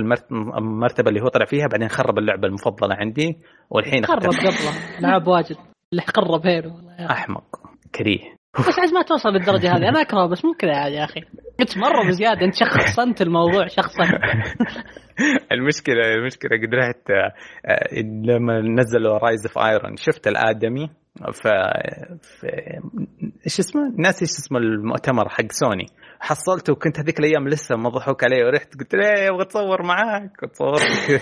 [0.58, 3.38] المرتبة اللي هو طلع فيها بعدين خرب اللعبة المفضلة عندي
[3.70, 5.00] والحين خرب قبله.
[5.00, 5.58] لعب واجد.
[5.94, 6.72] اللي قرب hero
[7.12, 7.60] أحمق.
[7.96, 8.41] كريه.
[8.60, 9.90] بس عايز ما توصل للدرجه هذه.
[9.90, 11.22] أنا أكره بس مو كذا يا أخي.
[11.60, 12.46] قلت مره بزيادة.
[12.46, 14.04] أنت شخصنت الموضوع شخصا
[15.52, 20.90] المشكلة المشكلة قد رحت آه، لما نزلوا Rise of Iron شفت الآدمي.
[21.34, 21.48] ف
[23.46, 25.86] إيش اسمه؟ ناسي إيش اسمه المؤتمر حق سوني.
[26.20, 30.82] حصلته وكنت هذيك الأيام لسه مضحوك علي ورحت قلت له إيه، أبغى اتصور معاك وتصورت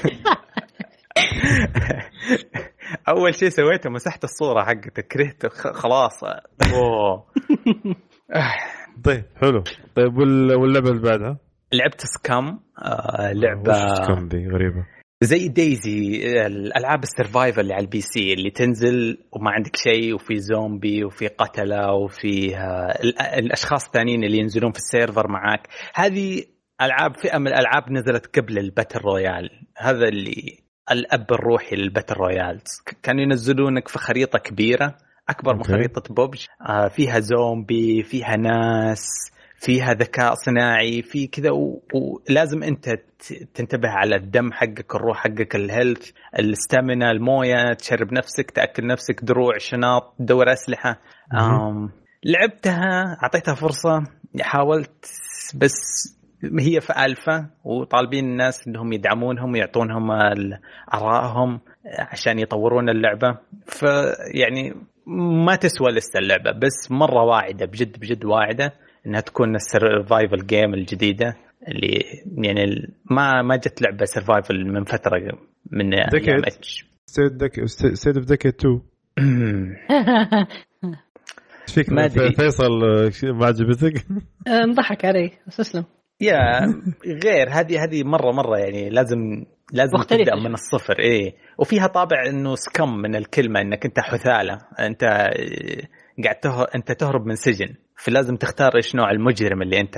[3.10, 6.24] أول شيء سويته مسحت الصورة حقته كرهته خلاص.
[6.24, 7.26] أوه.
[9.06, 9.64] طيب حلو.
[9.96, 11.38] طيب واللعبة اللي بعدها؟
[11.74, 14.86] لعبت SCUM آه لعبة SCUM دي؟ غريبة.
[15.24, 20.40] زي DayZ الألعاب ال survival اللي على ال PC اللي تنزل وما عندك شيء وفي
[20.40, 22.56] زومبي وفي قتلة وفي
[23.38, 25.68] الأشخاص الثانيين اللي ينزلون في ال server معاك.
[25.96, 26.44] هذه
[26.82, 32.16] ألعاب فئة من الألعاب نزلت قبل ال battle royale هذا اللي الأب الروحي لل battle
[32.16, 32.84] royales.
[33.04, 34.96] كانوا ينزلونك في خريطة كبيرة
[35.30, 39.06] أكبر من خريطه بوبج آه، فيها زومبي فيها ناس
[39.60, 41.50] فيها ذكاء صناعي في كذا
[41.94, 42.90] ولازم أنت
[43.54, 49.24] تنتبه على الدم حقك الروح حقك ال health ال stamina الموية تشرب نفسك تأكل نفسك
[49.24, 51.00] دروع شناط تدور أسلحة.
[52.26, 54.04] لعبتها أعطيتها فرصة
[54.42, 55.06] حاولت
[55.56, 55.76] بس
[56.60, 60.12] هي في الفا وطالبين الناس إنهم يدعمونهم ويعطونهم
[60.94, 61.60] ارائهم
[62.00, 63.38] عشان يطورون اللعبة.
[63.66, 64.74] فيعني
[65.46, 68.74] ما تسوى لسه اللعبة بس مرة واعدة بجد بجد واعدة
[69.08, 71.38] إنها تكون ال survival game الجديدة
[71.68, 72.04] اللي
[72.38, 75.40] يعني ما ما جت لعبة survival من فترة
[75.72, 78.82] من أيام اتش State of Decay 2
[81.62, 82.72] إيش فيك ما فيصل؟
[83.24, 84.06] ما عجبتك؟
[84.48, 85.86] انضحك علي بس اسلم
[86.22, 86.60] يا
[87.26, 90.24] غير هذه هذه مرة مرة يعني لازم لازم مختلفة.
[90.24, 91.36] تبدأ من الصفر إيه.
[91.58, 95.04] وفيها طابع إنه سكم من الكلمة إنك أنت حثالة أنت
[96.24, 97.76] قاعد تهرب أنت تهرب من سجن.
[97.96, 99.96] فلازم تختار إيش نوع المجرم اللي أنت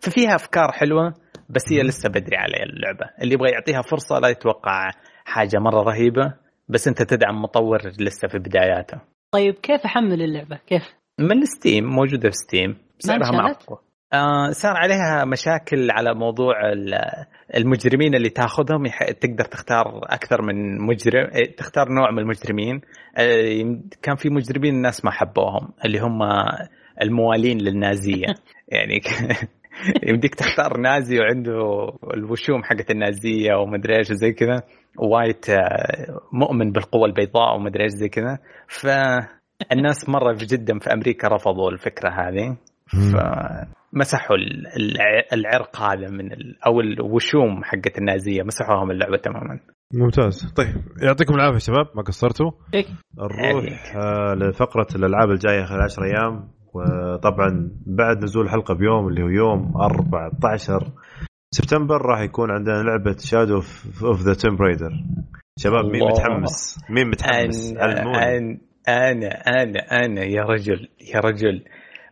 [0.00, 1.14] ففيها أفكار حلوة
[1.48, 3.10] بس هي لسه بدري على اللعبة.
[3.22, 4.90] اللي يبغى يعطيها فرصة لا يتوقع
[5.24, 6.34] حاجة مرة رهيبة
[6.68, 9.00] بس أنت تدعم مطور لسه في بداياته.
[9.30, 10.82] طيب كيف أحمل اللعبة؟ كيف؟
[11.18, 13.78] من Steam موجودة في Steam سعرها معقول.
[14.12, 16.54] آه صار عليها مشاكل على موضوع
[17.56, 18.86] المجرمين اللي تاخذهم.
[19.20, 22.80] تقدر تختار أكثر من مجرم إيه، تختار نوع من المجرمين.
[23.16, 26.22] آه كان في مجرمين الناس ما حبوهم اللي هم
[27.02, 28.26] الموالين للنازية.
[28.68, 29.00] يعني
[30.08, 34.62] يمديك تختار نازي وعنده الوشوم حقت النازية ومدري إيش زي كذا.
[34.98, 38.38] وايت آه، مؤمن بالقوة البيضاء ومدري إيش زي كذا.
[38.68, 42.56] فالناس مرة جدا في أمريكا رفضوا الفكرة هذه.
[42.94, 44.36] فمسحوا
[45.32, 46.30] العرق هذا من
[46.66, 49.60] أو الوشوم حقت النازية مسحوها من اللعبة تماما.
[49.94, 50.52] ممتاز.
[50.56, 52.50] طيب يعطيكم العافية شباب ما قصرتوا؟
[53.18, 59.28] نروح آه لفقرة الألعاب الجاية خلال 10 أيام وطبعا بعد نزول الحلقة بيوم اللي هو
[59.28, 60.92] يوم 14
[61.50, 63.54] سبتمبر راح يكون عندنا لعبة Shadow
[64.02, 64.90] of the Tomb Raider
[65.58, 69.28] شباب مين متحمس؟ مين متحمس؟ أنا, أنا أنا
[69.62, 71.64] أنا أنا يا رجل يا رجل.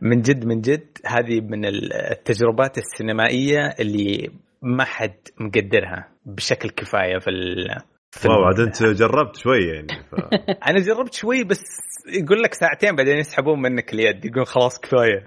[0.03, 1.65] من جد من جد هذه من
[2.13, 4.31] التجارب السينمائية اللي
[4.63, 7.67] ما حد مقدرها بشكل كفاية في ال
[8.11, 10.15] في واو عاد انت جربت شوي يعني ف...
[10.69, 11.63] أنا جربت شوي بس
[12.09, 15.27] يقول لك ساعتين بعدين يسحبون منك اليد يقول خلاص كفاية.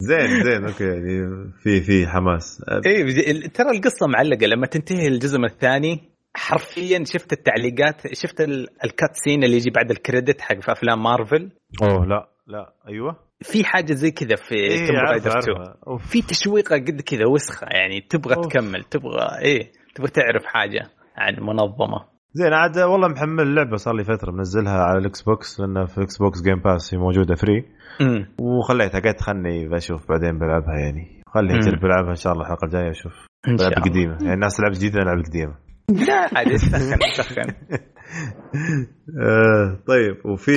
[0.00, 2.62] زين زين أوكي يعني في في حماس.
[2.86, 6.00] اي ترى القصة معلقة لما تنتهي الجزء الثاني
[6.34, 8.40] حرفيا شفت التعليقات شفت
[8.84, 11.50] ال cutscene اللي يجي بعد ال credit حق في أفلام مارفل.
[11.82, 12.37] أوه لا.
[12.48, 13.16] لا أيوه.
[13.42, 18.00] في حاجة زي كذا في إيه Tomb Raider 2 في تشويقة قد كذا وسخة يعني
[18.00, 18.46] تبغى أوف.
[18.46, 22.04] تكمل تبغى إيه تبغى تعرف حاجة عن منظمة.
[22.32, 26.42] زين عاد والله محمل اللعبه صار لي فترة منزلها على ال Xbox لأن في Xbox
[26.42, 27.64] Game Pass هي موجودة free
[28.38, 31.22] وخليتها قلت خلني بشوف بعدين بلعبها يعني.
[31.60, 33.12] تصير بلعبها إن شاء الله الحلقة الجاية أشوف
[33.48, 34.12] لعبه قديمة.
[34.20, 35.54] يعني الناس لعبه جديدة لعبة قديمة.
[36.08, 37.42] لا عادي سخن سخن.
[39.88, 40.52] طيب وفي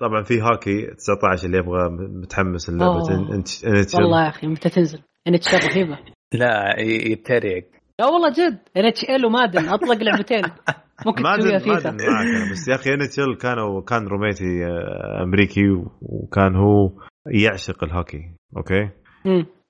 [0.00, 1.88] طبعا في هاكي 19 اللي يبغى
[2.22, 3.48] متحمس اللعبه انت
[3.94, 5.98] والله يا أخي متى تنزل؟ NH رهيبه
[6.40, 7.70] لا يتريق
[8.00, 10.42] لا والله جد NHL و Madden أطلق لعبتين.
[11.06, 11.90] ممكن تسويها فيفا.
[11.90, 16.90] معك بس يا أخي NHL كانوا كان roommate ي آه، أمريكي وكان هو
[17.26, 18.90] يعشق ال hockey okay؟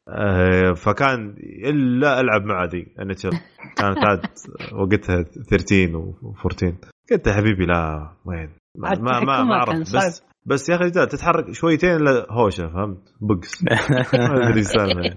[0.08, 3.30] آه فكان الا ألعب مع ذي NHL.
[3.76, 4.20] كانت عاد
[4.72, 9.80] وقتها 13 و14 قلت يا حبيبي لا وين؟ ما ما ما, ما أعرف.
[9.80, 13.62] بس بس يا أخي لا تتحرك شويتين الا هوشة فهمت؟ بكس
[14.14, 15.16] ما أدري السالفه.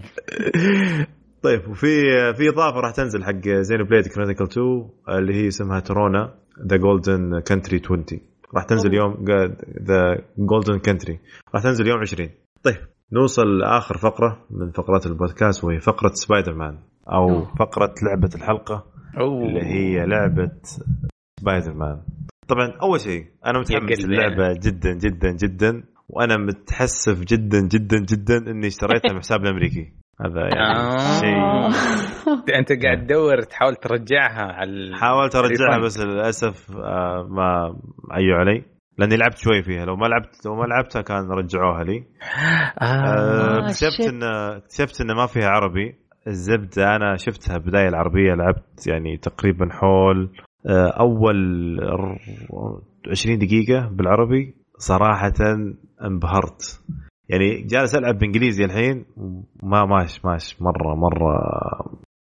[1.44, 1.88] طيب وفي
[2.34, 6.34] في إضافة راح تنزل حق Xenoblade Chronicles 2 اللي هي اسمها Torna
[6.68, 8.06] The Golden Country 20
[8.56, 9.26] راح تنزل يوم
[9.84, 11.20] The Golden Country
[11.56, 12.30] راح تنزل يوم 20
[12.64, 12.78] طيب
[13.14, 16.80] نوصل لآخر فقرة من فقرات البودكاست وهي فقرة سبايدر مان
[17.14, 18.86] أو فقرة لعبة الحلقة
[19.20, 19.46] أوه.
[19.46, 20.52] اللي هي لعبة
[21.40, 22.02] سبايدر مان
[22.48, 24.04] طبعا أول شيء أنا متحمس قلبي.
[24.04, 30.42] اللعبه جدا جدا جدا وأنا متحسف جدا جدا جدا إني اشتريتها من حساب الأمريكي هذا
[30.42, 31.20] يعني آه.
[31.20, 31.38] شيء
[32.60, 35.80] أنت قاعد تدور تحاول ترجعها على حاولت أرجعها.
[35.86, 37.76] بس للأسف آه، ما
[38.12, 38.64] عيوا علي
[38.98, 42.04] لأني لعبت شوي فيها لو ما لعبت لو ما لعبتها كان رجعوها لي
[42.82, 43.60] آه،.
[43.60, 44.08] اكتشفت.
[44.10, 45.96] ان اكتشفت إنه ما فيها عربي
[46.28, 50.30] الزبدة أنا شفتها بداية العربية لعبت يعني تقريبا حول
[51.00, 51.36] أول
[51.84, 52.20] ر-
[53.12, 55.34] 20 دقيقة بالعربي صراحة
[56.06, 56.82] انبهرت.
[57.30, 59.06] يعني جالس ألعب بإنجليزي الحين
[59.64, 61.40] ما ماش ماش مره مرة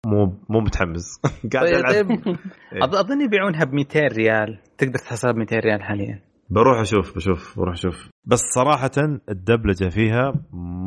[0.06, 1.22] مو مو متحمس.
[1.54, 2.06] قاعد طيب, ألعب.
[2.26, 2.36] طيب.
[2.84, 4.60] أظ- أظن يبيعونها ب 200 ريال.
[4.78, 6.20] تقدر تحصلها ب 200 ريال حاليا.
[6.50, 8.10] بروح أشوف بشوف بروح أشوف.
[8.26, 10.34] بس صراحة الدبلجة فيها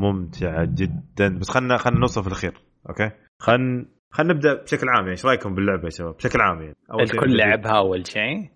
[0.01, 1.39] ممتعة جدا.
[1.39, 5.55] بس خلنا خلنا نوصل في الأخير أوكي؟ خلنا خلنا نبدأ بشكل عام يعني إيش رأيكم
[5.55, 6.77] باللعبة يا شباب؟ بشكل عام يعني.
[6.93, 8.51] أول الكل لعبها أول شيء.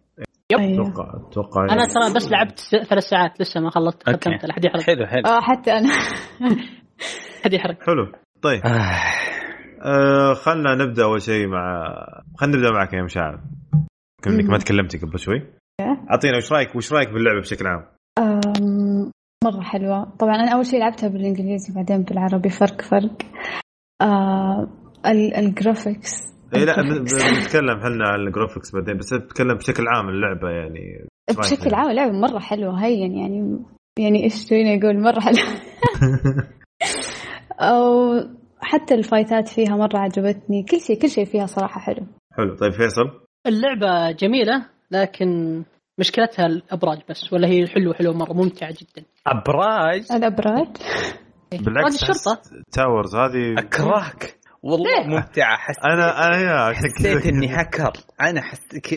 [0.59, 0.83] أيوه.
[0.83, 4.65] أتوقع أتوقع أنا يعني ترى بس لعبت ثلاث ساعات لسه ما خلصت ختمت لا حد
[4.65, 4.83] يحرق.
[4.83, 5.23] حلو حلو.
[5.27, 5.89] آه حتى أنا.
[7.45, 7.83] حد يحرق.
[7.87, 8.13] حلو.
[8.43, 8.67] طيب.
[8.67, 9.01] آه.
[9.83, 11.85] آه خلنا نبدأ أول شيء مع
[12.37, 13.41] خلنا نبدأ معك يا مشاعر.
[14.23, 15.43] كانك ما تكلمتي قبل شوي.
[16.11, 17.87] أعطينا وش رايك وش رأيك باللعبة بشكل عام؟
[19.45, 20.17] مرة حلوة.
[20.19, 23.23] طبعا أنا أول شيء لعبتها بالإنجليزي بعدين بالعربي فرق فرق.
[24.03, 30.09] آه ال graphics اي لا بنتكلم إحنا عن ال graphics بعدين بس بتكلم بشكل عام
[30.09, 31.09] اللعبة يعني.
[31.39, 33.65] بشكل؟ عام اللعبة مرة حلوة هين يعني
[33.99, 35.39] يعني إيش تبيني أقول؟ مرة حلوة.
[37.71, 38.15] أو
[38.61, 40.63] حتى ال fight ات فيها مرة عجبتني.
[40.63, 42.07] كل شيء كل شيء فيها صراحة حلو.
[42.33, 42.57] حلو.
[42.57, 45.63] طيب فيصل؟ اللعبة جميلة لكن
[45.99, 49.07] مشكلتها الأبراج بس ولا هي حلوة حلوة مرة ممتعة جدا.
[49.27, 50.69] أبراج؟ الأبراج؟
[51.53, 52.43] بالعكس الشرطة.
[52.73, 55.57] towers هذه اكرهك والله ممتعة.
[55.57, 58.93] حسيت أنا أنا يا حسيت إني هكر أنا حسيت ك...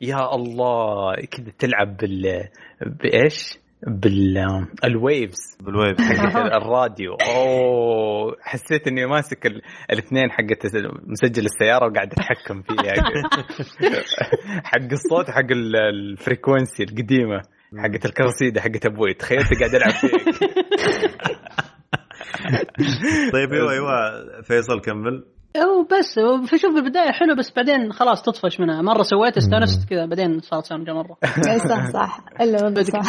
[0.00, 2.48] يا الله كذا تلعب بال
[2.86, 4.38] بإيش؟ بال
[4.84, 5.56] waves.
[5.60, 7.12] بال wave حقت الراديو.
[7.14, 8.36] أوه.
[8.42, 9.62] حسيت إني ماسك ال...
[9.92, 10.66] الاثنين حقت
[11.06, 12.94] مسجل السيارة وقاعد أتحكم فيها
[14.70, 17.40] حق الصوت حق ال- frequency القديمة.
[17.78, 19.14] حقت الكرسيدا حقت أبوي.
[19.14, 20.10] تخيلت قاعد ألعب فيك.
[23.34, 23.90] طيب أيوه أيوه.
[24.42, 25.24] فيصل كمل.
[25.56, 26.18] أو بس
[26.50, 28.82] فشوف بالبدايه حلو بس بعدين خلاص تطفش منها.
[28.82, 31.16] مرة سويت instance كذا بعدين صارت سامجة مرة.
[31.68, 32.20] صح صح.
[32.40, 32.58] إلا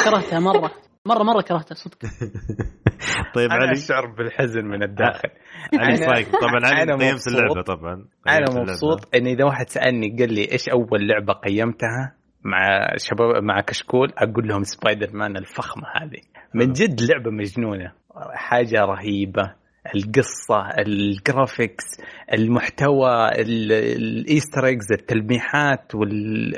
[0.05, 0.71] كرهتها مرة.
[1.05, 1.97] مرة مرة كرهتها صدق.
[3.35, 5.29] طيب أنا علي؟ اشعر بالحزن من الداخل.
[5.73, 7.27] علي رايك طبعا علي أنا قيمت مبسوط.
[7.27, 8.05] اللعبة طبعا.
[8.29, 8.61] أنا.
[8.61, 14.13] مبسوط إن إذا واحد سألني قال لي إيش أول لعبة قيمتها مع شباب مع كشكول
[14.17, 16.21] أقول لهم سبايدر مان الفخمة هذه.
[16.55, 17.91] من جد لعبة مجنونة.
[18.33, 19.61] حاجة رهيبة.
[19.95, 21.83] القصة ال graphics
[22.33, 26.53] المحتوى ال- الايستر ايجز التلميحات وال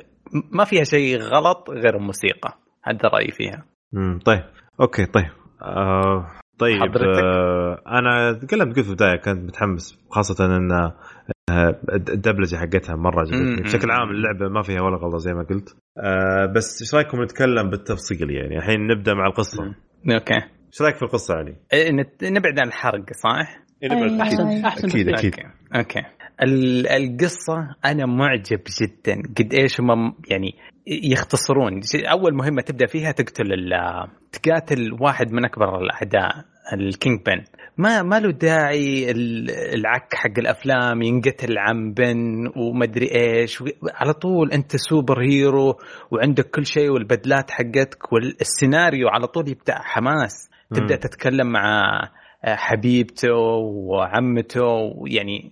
[0.51, 2.57] ما فيها شيء غلط غير الموسيقى.
[2.83, 3.65] هذا رأيي فيها.
[3.95, 4.43] امم طيب.
[4.81, 5.25] okay طيب.
[5.61, 6.27] آه
[6.59, 11.79] طيب حضرتك؟ آه أنا تكلمت قلت في البداية كنت متحمس خاصة إن آه،
[12.09, 13.19] الدبلجة حقتها مرة.
[13.19, 13.61] عجبتني.
[13.61, 15.75] بشكل عام اللعبة ما فيها ولا غلطة زي ما قلت.
[15.97, 19.63] آه بس إيش رأيكم نتكلم بالتفصيل يعني؟ الحين نبدأ مع القصة.
[20.13, 20.41] okay.
[20.73, 24.21] إيش رأيك في القصة علي؟ إيه، نت- نبعد عن الحرق صح؟ أيوة.
[24.21, 25.09] احسن أحسن أكيد.
[25.09, 25.99] أكيد okay okay
[26.43, 30.51] ال- القصة أنا معجب جدا قد إيش هم يعني
[30.87, 37.43] يختصرون أول مهمة تبدأ فيها تقتل ال- تقاتل واحد من أكبر الأعداء الكينج بين
[37.77, 42.17] ما ما له داعي ال- العك حق الأفلام ينقتل عم بن
[42.55, 43.63] ومدري إيش
[43.93, 45.75] على طول أنت super hero
[46.11, 50.95] وعندك كل شيء والبدلات حقتك والسيناريو على طول يبدأ حماس تبدأ.
[50.95, 51.99] تتكلم مع
[52.43, 55.51] حبيبته وعمته يعني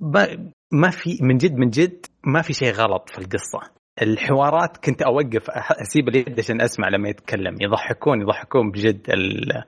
[0.00, 3.60] ما ما في من جد من جد ما في شيء غلط في القصة.
[4.02, 7.56] الحوارات كنت أوقف أسيب اليد عشان أسمع لما يتكلم.
[7.60, 9.10] يضحكون يضحكون بجد.
[9.10, 9.62] ال...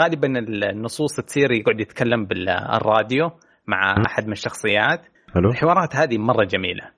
[0.00, 3.30] غالبا النصوص تصير يقعد يتكلم بالراديو
[3.66, 3.94] مع.
[4.06, 5.00] أحد من الشخصيات.
[5.36, 6.90] الحوارات هذه مرة جميلة.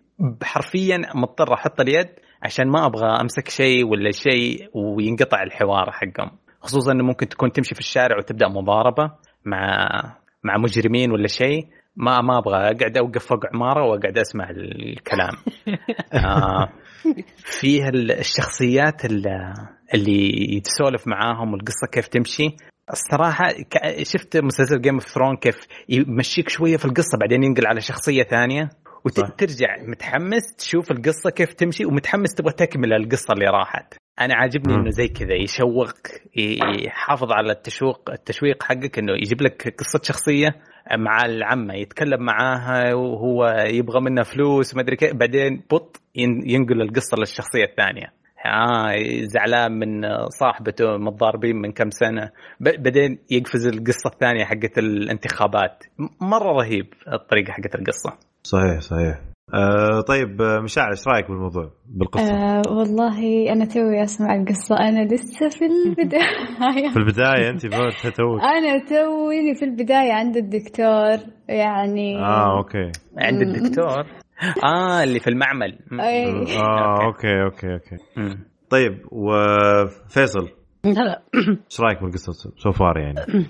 [0.42, 2.08] حرفيا مضطر أحط اليد
[2.42, 6.30] عشان ما أبغى أمسك شيء ولا شيء وينقطع الحوار حقهم.
[6.60, 9.12] خصوصا إنه ممكن تكون تمشي في الشارع وتبدأ مضاربة
[9.44, 9.88] مع
[10.44, 11.66] مع مجرمين ولا شيء.
[11.96, 15.34] ما ما أبغى أقعد أوقف فوق عمارة وأقعد أسمع الكلام.
[16.24, 16.68] آه
[17.36, 19.54] فيها الشخصيات اللي,
[19.94, 22.56] اللي تسولف معاهم والقصة كيف تمشي.
[22.92, 23.48] الصراحة
[24.02, 28.68] شفت مسلسل Game of Thrones كيف يمشيك شوية في القصة بعدين ينقل على شخصية ثانية؟
[29.06, 33.94] وترجع متحمس تشوف القصة كيف تمشي ومتحمس تبغى تكمل القصة اللي راحت.
[34.20, 35.92] أنا عاجبني إنه زي كذا يشوق
[36.86, 40.48] يحافظ على التشويق التشويق حقك إنه يجيب لك قصة شخصية
[40.98, 45.14] مع العمة يتكلم معاها وهو يبغى منها فلوس ما أدري كيف.
[45.14, 46.02] بعدين بط
[46.46, 48.12] ينقل القصة للشخصية الثانية.
[48.46, 52.30] آه زعلان من صاحبته متضاربين من كم سنة.
[52.60, 55.84] بعدين يقفز القصة الثانية حقت الانتخابات.
[56.20, 58.18] مرة رهيب الطريقة حقت القصة.
[58.52, 59.20] صحيح صحيح.
[59.54, 64.76] آه طيب آه، مشاعر إيش رأيك بالموضوع؟ بالقصة؟ آه والله أنا توي أسمع القصة.
[64.80, 66.90] أنا لسه في البداية.
[66.94, 67.66] في البداية أنت
[68.18, 71.18] توك أنا توي في البداية عند الدكتور
[71.48, 72.92] يعني آه أوكي.
[73.18, 74.06] عند الدكتور؟
[74.74, 75.78] آه اللي في المعمل.
[76.00, 76.26] أي.
[76.58, 77.42] آه okay.
[77.42, 77.96] okay okay
[78.70, 80.48] طيب وفيصل؟
[80.84, 81.22] لا
[81.70, 83.46] إيش رأيك بالقصة so far يعني؟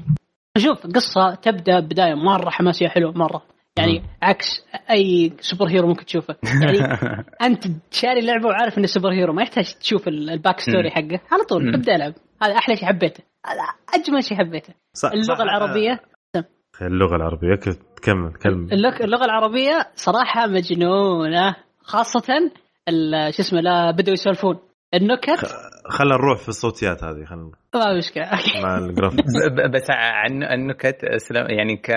[0.58, 3.55] شوف قصة تبدأ بداية مرة حماسية حلوة مرة.
[3.78, 4.46] يعني عكس
[4.90, 6.36] أي super hero ممكن تشوفه.
[6.62, 6.78] يعني
[7.46, 11.20] أنت شاري اللعبه وعارف إنه super hero ما يحتاج تشوف ال back story حقه.
[11.32, 12.14] على طول ابدا ألعب.
[12.42, 13.24] هذا أحلى شيء حبيته.
[13.46, 13.60] هذا
[13.94, 14.74] أجمل شيء حبيته.
[14.92, 16.00] صح اللغة صح العربية.
[16.82, 17.54] اللغة العربية
[18.02, 18.72] كمل كمل.
[18.72, 21.56] اللغة العربية صراحة مجنونة.
[21.80, 22.50] خاصة
[23.30, 24.58] شو اسمه لا بدأوا يسولفون.
[24.94, 25.46] النكت.
[25.88, 28.30] خلينا نروح في الصوتيات هذه خلينا ما مشكلة
[28.62, 29.32] مع ال graphics
[29.74, 30.98] بس عن النكت
[31.32, 31.90] يعني ك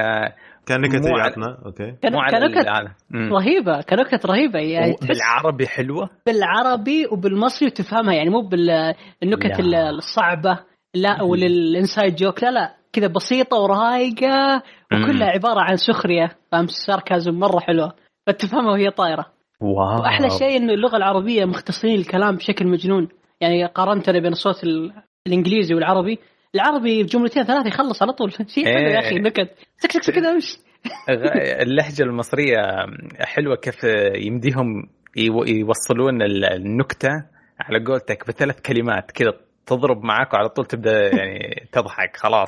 [0.70, 2.66] كان نكت يعطنا okay كنكت
[3.14, 10.60] رهيبة كنكت رهيبة يعني بالعربي حلوة؟ بالعربي وبالمصري وتفهمها يعني مو بالنكت الصعبة
[10.96, 14.64] لا وال inside joke لا لا كذا بسيطة ورايقه
[14.94, 17.94] وكلها عبارة عن سخرية فاهم؟ sarcasm مرة حلوة
[18.28, 19.26] فتفهمها وهي طايرة.
[19.62, 20.02] wow.
[20.02, 23.08] وأحلى شيء إنه اللغة العربية مختصرين الكلام بشكل مجنون
[23.42, 24.64] يعني قارنتنا بين الصوت
[25.28, 26.20] الإنجليزي والعربي
[26.56, 28.32] العربي بجملتين ثلاثة يخلص على طول.
[28.56, 29.22] شيء حلو يا أخي إيه.
[29.22, 29.50] نكت.
[29.78, 30.58] سك سك سك كذا وش
[31.64, 32.58] اللهجة المصرية
[33.20, 33.84] حلوة كيف
[34.16, 34.90] يمديهم
[35.48, 37.10] يوصلون النكتة
[37.60, 39.32] على قولتك بثلاث كلمات كذا
[39.66, 42.48] تضرب معك وعلى طول تبدأ يعني تضحك خلاص.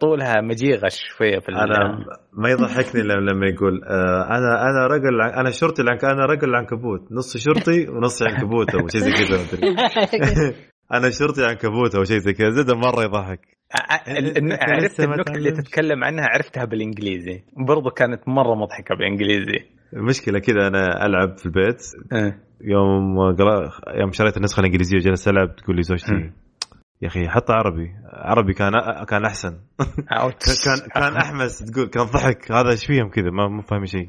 [0.00, 5.82] طولها مجيغه شوية في أنا ما يضحكني لما يقول آه أنا أنا رجل أنا شرطي
[5.82, 10.54] أنا رجل عنكبوت نص شرطي ونص عنكبوت أو شيء زي كذا
[10.92, 12.50] أنا شرطي عنكبوت أو شيء زي كذا.
[12.50, 13.40] زد مرة يضحك.
[14.60, 17.42] عرفت النكتة اللي تتكلم عنها عرفتها بالإنجليزي.
[17.66, 19.58] برضو كانت مرة مضحكة بالإنجليزي.
[19.92, 21.82] المشكلة كذا أنا ألعب في البيت.
[22.12, 22.34] أه.
[22.60, 23.16] يوم
[24.00, 25.56] يوم شريت النسخة الإنجليزية وجلست ألعب.
[25.56, 26.32] تقول لي زوجتي
[27.02, 27.90] يا أخي حط عربي.
[28.12, 28.72] عربي كان
[29.08, 29.50] كان أحسن.
[30.64, 31.58] كان كان أحمس.
[31.58, 32.52] تقول كان ضحك.
[32.52, 34.08] هذا إيش فيهم كذا؟ ما مو فاهم شيء.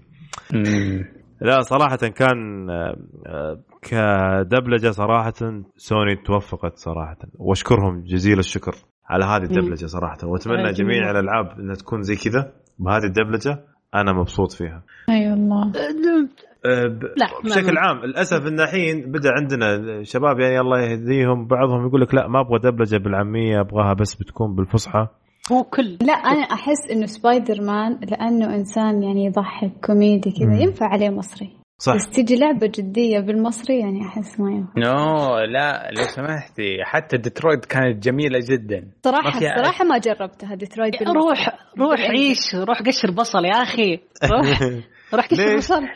[1.44, 5.34] لا صراحة كان آه، كدبلجة صراحة
[5.78, 7.18] سوني توفقت صراحة.
[7.40, 8.76] واشكرهم جزيل الشكر
[9.10, 10.18] على هذه الدبلجة صراحة.
[10.24, 12.52] وأتمنى جميع الألعاب إنها تكون زي كذا.
[12.80, 13.64] بهذه الدبلجة
[13.96, 14.84] أنا مبسوط فيها.
[15.10, 15.72] أي أيوة والله.
[16.66, 17.04] أه، ب...
[17.04, 22.14] لا بشكل عام للأسف إن الحين بدأ عندنا شباب يعني الله يهديهم بعضهم يقول لك
[22.14, 25.08] لا ما أبغى دبلجة بالعامية أبغاها بس بتكون بالفصحى.
[25.52, 30.86] هو كل لا أنا أحس إنه سبايدر مان لأنه إنسان يعني يضحك كوميدي كذا ينفع
[30.86, 31.64] عليه مصري.
[31.78, 31.96] صح.
[31.96, 34.74] بس تجي لعبة جدية بالمصري يعني أحس ما ينفع.
[34.78, 38.92] no لا لو سمحتي حتى ديترويت كانت جميلة جدا.
[39.04, 44.00] صراحة الصراحه ما جربتها ديترويت روح روح عيش روح قشر بصل يا أخي.
[44.34, 44.60] روح.
[45.22, 45.88] قشر بصل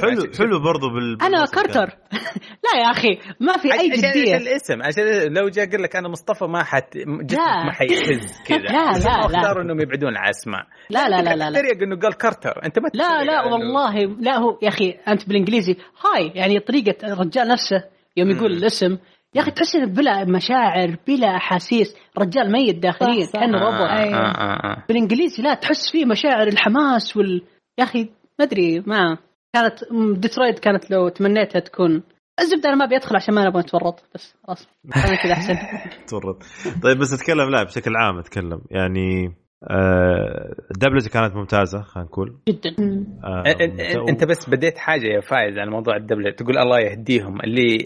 [0.00, 1.96] حلو حلو برضه بال أنا كارتر.
[2.64, 6.08] لا يا أخي ما في أي جديه عشان الاسم عشان لو جاء قال لك أنا
[6.08, 8.58] مصطفى ما حت ما حيهز كذا.
[8.58, 9.26] لا لا لا.
[9.26, 10.62] اختاروا إنهم يبعدون عن أسماء.
[10.90, 11.60] لا لا لا لا لا.
[11.82, 12.64] إنه قال كارتر.
[12.64, 17.48] أنت ما لا لا والله لا هو يا أخي أنت بالإنجليزي hi يعني طريقة الرجال
[17.48, 17.84] نفسه
[18.16, 18.98] يوم يقول الاسم
[19.34, 23.80] يا أخي تحس بلا مشاعر بلا أحاسيس رجال ميت داخليا كأنه روبوت.
[23.80, 24.84] آه آه آه.
[24.88, 27.42] بالإنجليزي لا تحس فيه مشاعر الحماس وال
[27.78, 28.08] يا أخي
[28.42, 29.18] ما أدري ما
[29.54, 29.74] كانت
[30.18, 32.02] ديترويت كانت لو تمنيتها تكون
[32.40, 34.68] الزبدة أنا ما أبي أدخل عشان ما نبغى نتورط بس خلاص.
[35.22, 35.54] كذا أحسن.
[36.10, 36.42] تورط.
[36.82, 38.60] طيب بس أتكلم لا بشكل عام أتكلم.
[38.70, 39.34] يعني
[39.70, 42.36] آه، الدبلجه كانت ممتازة خلينا نقول.
[42.48, 42.74] جدا.
[43.24, 43.44] آه
[44.08, 47.78] أنت بس بديت حاجة يا فايز على موضوع الدبلجه تقول الله يهديهم اللي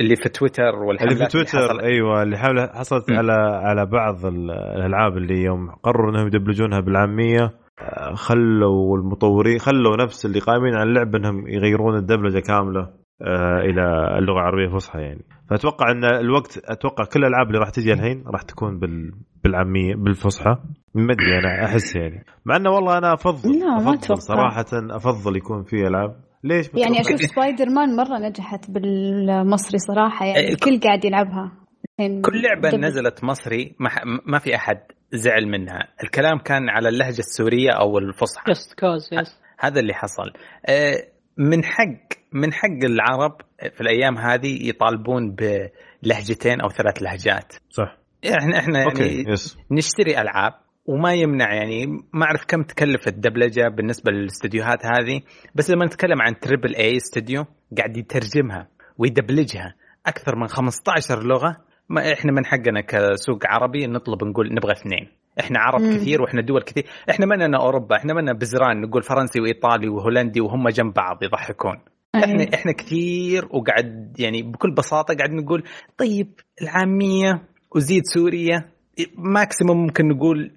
[0.00, 3.10] اللي في تويتر والحملات اللي في تويتر اللي أيوه اللي حاول حصلت.
[3.10, 3.32] على
[3.64, 7.63] على بعض الألعاب اللي يوم قرروا إنهم يدبلجونها بالعامية.
[8.14, 12.80] خلوا المطورين خلوا نفس اللي قايمين على اللعبه إنهم يغيرون الدبلجة كاملة
[13.22, 13.82] آه إلى
[14.18, 15.24] اللغة العربية الفصحى يعني.
[15.50, 19.12] فأتوقع إن الوقت أتوقع كل الألعاب اللي راح تجي الحين راح تكون بال
[19.44, 20.56] بالعاميه بالفصحى.
[20.94, 22.24] ما أدري أنا أحس يعني.
[22.46, 24.20] مع إنه والله أنا افضل لا، ما أفضل أتوقع.
[24.20, 26.16] صراحة أفضل يكون في ألعاب.
[26.44, 31.52] ليش؟ يعني؟ أشوف سبايدر مان مرة نجحت بالمصري صراحة يعني إيه، الكل قاعد يلعبها.
[31.98, 34.78] كل لعبة دبل- نزلت مصري ما, ح- ما في أحد
[35.16, 35.88] زعل منها.
[36.02, 38.52] الكلام كان على اللهجة السورية أو الفصحى.
[38.52, 40.32] Just Cause yes هذا اللي حصل.
[40.66, 40.94] آه،
[41.36, 43.40] من حق من حق العرب
[43.74, 45.36] في الأيام هذه يطالبون
[46.02, 47.52] بلهجتين أو ثلاث لهجات.
[47.70, 47.98] صح.
[48.24, 50.52] إحنا إحنا يعني okay yes نشتري ألعاب
[50.86, 55.20] وما يمنع يعني ما أعرف كم تكلف الدبلجة بالنسبة للاستديوهات هذه
[55.54, 57.44] بس لما نتكلم عن triple A studio
[57.78, 59.74] قاعد يترجمها ويدبلجها
[60.06, 61.56] أكثر من 15 لغة
[61.88, 65.08] ما إحنا من حقنا كسوق عربي نطلب نقول نبغى اثنين.
[65.40, 65.94] إحنا عرب مم.
[65.96, 66.86] كثير وإحنا دول كثير.
[67.10, 71.78] إحنا مننا أوروبا إحنا مننا بزران نقول فرنسي وإيطالي وهولندي وهم جنب بعض يضحكون.
[72.14, 72.54] إحنا أيوة.
[72.54, 75.62] إحنا كثير وقاعد يعني بكل بساطة قاعد نقول
[75.98, 76.28] طيب
[76.62, 77.42] العامية
[77.76, 78.64] وزيد سوريا
[79.18, 80.50] ماكسيموم ممكن نقول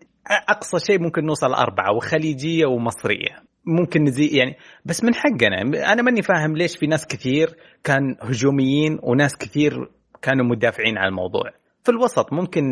[0.49, 3.47] أقصى شيء ممكن نوصل أربعة وخليجية ومصرية.
[3.65, 4.55] ممكن نزيد يعني
[4.85, 5.61] بس من حقنا.
[5.93, 9.89] أنا ماني فاهم ليش في ناس كثير كان هجوميين وناس كثير
[10.21, 11.43] كانوا مدافعين عن الموضوع.
[11.83, 12.63] في الوسط ممكن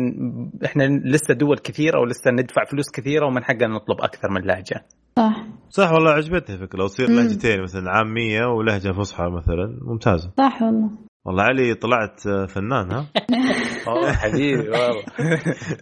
[0.64, 4.86] إحنا لسه دول كثيرة ولسه ندفع فلوس كثيرة ومن حقنا نطلب أكثر من لهجة.
[5.16, 5.46] صح.
[5.70, 6.78] صح والله عجبتني الفكرة.
[6.78, 7.08] لو تصير.
[7.10, 10.90] لهجتين مثلا عاميه ولهجة فصحى مثلا ممتازه صح والله.
[11.26, 13.06] والله علي طلعت آه، فنان ها؟
[13.88, 15.04] أوه حبيبي والله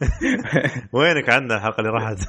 [0.94, 2.18] وينك عنا الحلقة اللي راحت؟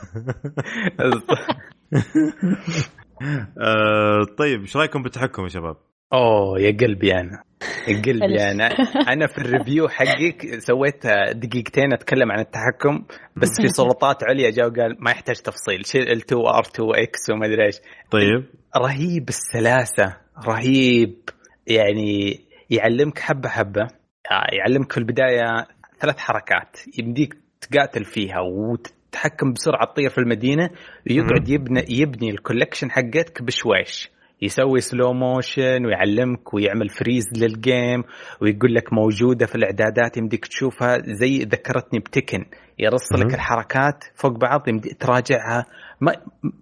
[3.62, 5.78] آه طيب إيش رأيكم بالتحكم يا شباب؟
[6.14, 7.44] أوه يا قلبي أنا.
[7.88, 8.52] يا قلبي.
[8.52, 8.68] أنا.
[9.14, 14.68] أنا في ال review حقك سويت دقيقتين أتكلم عن التحكم بس في سلطات عليا جاء
[14.68, 15.86] وقال ما يحتاج تفصيل.
[15.86, 17.76] شيل ال 2 R 2 X وما أدري إيش.
[18.12, 18.46] طيب.
[18.78, 20.18] رهيب السلاسة.
[20.48, 21.30] رهيب.
[21.68, 22.40] يعني
[22.70, 23.82] يعلمك حبة حبة.
[24.32, 25.68] آه، يعلمك في البداية
[26.00, 30.70] ثلاث حركات يمديك تقاتل فيها وتتحكم بسرعة تطير في المدينة
[31.10, 34.15] ويقعد يبني يبني ال collection حقتك بشويش.
[34.46, 38.04] يسوي slow motion ويعلمك ويعمل freeze لل game
[38.42, 42.46] ويقول لك موجودة في الإعدادات يمديك تشوفها زي ذكرتني بتكن.
[42.80, 43.14] يرص.
[43.14, 45.66] لك الحركات فوق بعض يمدي تراجعها.
[46.02, 46.12] ما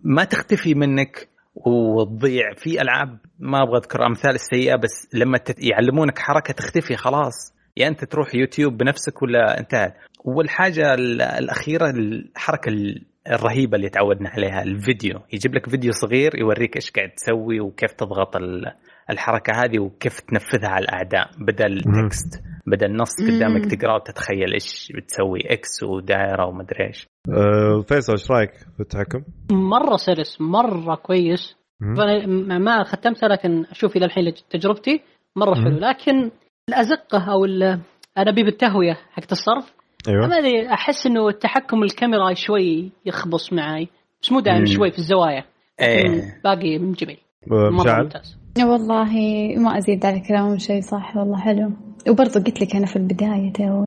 [0.03, 2.53] ما تختفي منك وتضيع.
[2.57, 7.53] في ألعاب ما أبغى أذكر أمثال السيئة بس لما يعلمونك حركة تختفي خلاص.
[7.77, 9.93] يا أنت تروح يوتيوب بنفسك ولا انتهى
[10.25, 16.75] والحاجة ال- الأخيرة الحركة ال- الرهيبة اللي تعودنا عليها الفيديو يجيب لك فيديو صغير يوريك
[16.75, 18.73] إيش قاعد تسوي وكيف تضغط ال-
[19.09, 21.81] الحركة هذه وكيف تنفذها على الأعداء بدل.
[21.81, 23.09] text بدل نص.
[23.21, 29.23] قدامك تقرأ وتتخيل إيش بتسوي X ودائرة ومدري إيش آه فيصل إيش رأيك في التحكم؟
[29.51, 31.55] مرة سلس مرة كويس.
[31.97, 35.01] فأنا ما ختمتها لكن أشوف إلى الحين تجربتي
[35.35, 35.55] مرة.
[35.55, 36.31] حلو لكن
[36.69, 37.79] الأزقة أو ال-
[38.17, 39.73] انابيب التهويه حقت الصرف
[40.07, 40.27] أيوه.
[40.27, 43.87] ما ادري أحس إنه التحكم الكاميرا شوي يخبص معي
[44.21, 44.65] بس مو دائما مم.
[44.65, 45.43] شوي في الزوايا
[45.81, 46.41] إيه.
[46.43, 47.17] باقي من جميل.
[47.47, 48.37] مره ممتاز.
[48.59, 49.13] والله
[49.57, 51.71] ما أزيد على كلامهم شيء صح والله حلو.
[52.09, 53.83] وبرضه قلت لك أنا في البداية تو.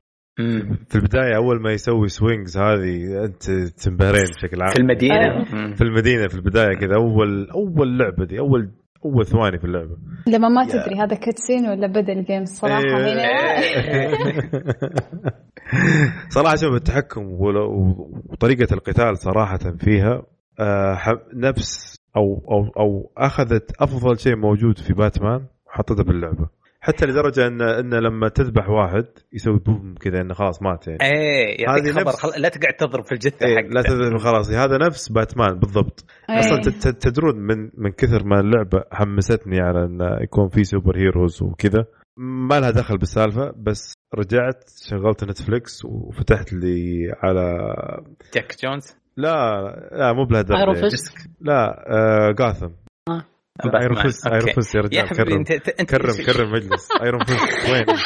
[0.89, 3.43] في البداية أول ما يسوي swings هذه أنت
[3.83, 4.71] تنبهرين بشكل عام.
[4.71, 5.37] في المدينة.
[5.53, 5.73] مم.
[5.75, 8.71] في المدينة في البداية كذا أول أول لعبة دي أول
[9.05, 9.97] أول ثواني في اللعبة.
[10.27, 13.13] لما ما تدري هذا cutscene ولا بدا ال game الصراحه إيه.
[13.13, 13.27] هنا؟
[16.35, 17.23] صراحة شوف التحكم
[18.29, 20.21] وطريقة القتال صراحة فيها
[20.59, 20.97] آه،
[21.33, 26.49] نفس أو أو أو أخذت أفضل شيء موجود في باتمان وحطته باللعبة.
[26.81, 30.99] حتى لدرجة ان إن لما تذبح واحد يسوي بوم كذا إنه خلاص مات يعني.
[31.01, 32.41] إيه يعطيك هذه خبر نفس- خل...
[32.41, 36.05] لا تقعد تضرب في الجثة إيه حقته لا تذبح خلاص هذا نفس باتمان بالضبط.
[36.29, 36.61] أصلا.
[36.61, 41.41] تت- تت- تدرون من من كثر ما اللعبة حمستني على إن يكون في سوبر هيروز
[41.43, 41.85] وكذا.
[42.17, 47.67] ما لها دخل بالسالفة بس رجعت شغلت نتفليكس وفتحت لي على
[48.33, 49.29] جاك جونز؟ لا
[49.91, 50.75] لا مو بهالدرجه ايرون.
[50.75, 52.69] فيست لا آه جاثم.
[53.81, 54.27] ايرون فيست.
[54.27, 55.33] ايرون فيست يا رجال كرم.
[55.37, 56.89] انت انت أنت- كرم كرم مجلس.
[57.01, 57.85] ايرون فيست وين؟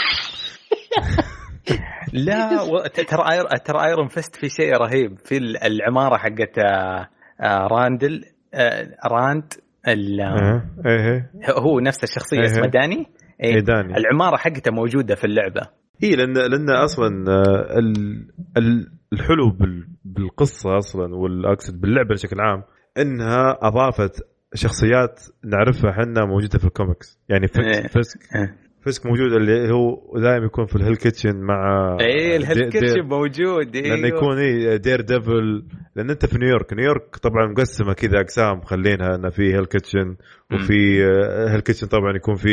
[2.13, 2.87] لا و...
[2.87, 3.45] ترى اير...
[3.57, 5.17] ترى ايرون فيست في شيء رهيب.
[5.19, 7.09] في ال- العمارة حقت آه،
[7.41, 9.53] آه، راندل آه، راند
[9.87, 10.21] ال...
[10.21, 12.45] إيه إيه هو نفس الشخصية إيه.
[12.45, 13.07] اسمه داني.
[13.43, 13.97] إيه داني.
[13.97, 15.61] العمارة حقته موجودة في اللعبة
[16.03, 18.27] اي لأن لأن أصلا آه، ال-
[18.57, 22.63] ال- الحلو بال- بالقصة أصلا والأقصد باللعبة بشكل عام
[22.97, 27.71] إنها أضافت شخصيات نعرفها إحنا موجودة في الكوميكس يعني إيه.
[27.73, 28.57] فيسك, فيسك إيه.
[28.83, 34.05] فيسك موجود اللي هو دائما يكون في الهيل كيتشن مع إيه الهيل كيتشن موجود لأنه
[34.05, 35.63] أيوه يكون إيه دير ديفل.
[35.95, 40.15] لأن أنت في نيويورك نيويورك طبعا مقسمة كذا أقسام مخلينها إنه في هيل كيتشن
[40.53, 42.49] وفي آه، هيل كيتشن طبعا يكون في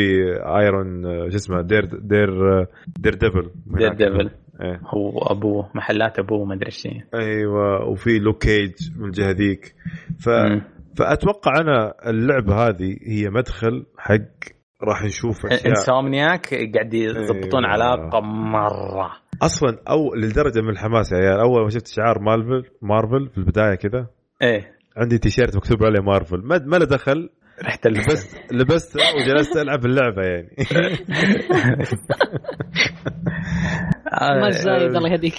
[0.59, 2.67] آيرون آه، شو اسمه دير دير آه،
[2.99, 3.49] دير ديفل.
[3.65, 4.29] دير ديفل.
[4.61, 4.81] إيه.
[4.85, 6.87] هو أبوه محلات أبوه ما أدري إيش.
[7.15, 9.75] أيوه وفي لوك كيج من الجهه ذيك.
[10.19, 10.61] ف مم.
[10.97, 15.67] فأتوقع أنا اللعبة هذه هي مدخل حق راح نشوف أشياء.
[15.67, 17.73] إنسومنياك قاعد يضبطون أيوة.
[17.73, 19.11] علاقة مرة.
[19.41, 23.75] أصلا أو لدرجة من الحماس يا عيال أول ما شفت شعار مارفل مارفل في البداية
[23.75, 24.07] كذا
[24.41, 24.75] إيه.
[24.97, 26.37] عندي تيشيرت مكتوب عليه مارفل.
[26.43, 27.29] ما ما له دخل
[27.65, 30.55] رحت بس لبست وجلست ألعب اللعبة يعني.
[34.41, 35.35] ما زايد الله يهديك.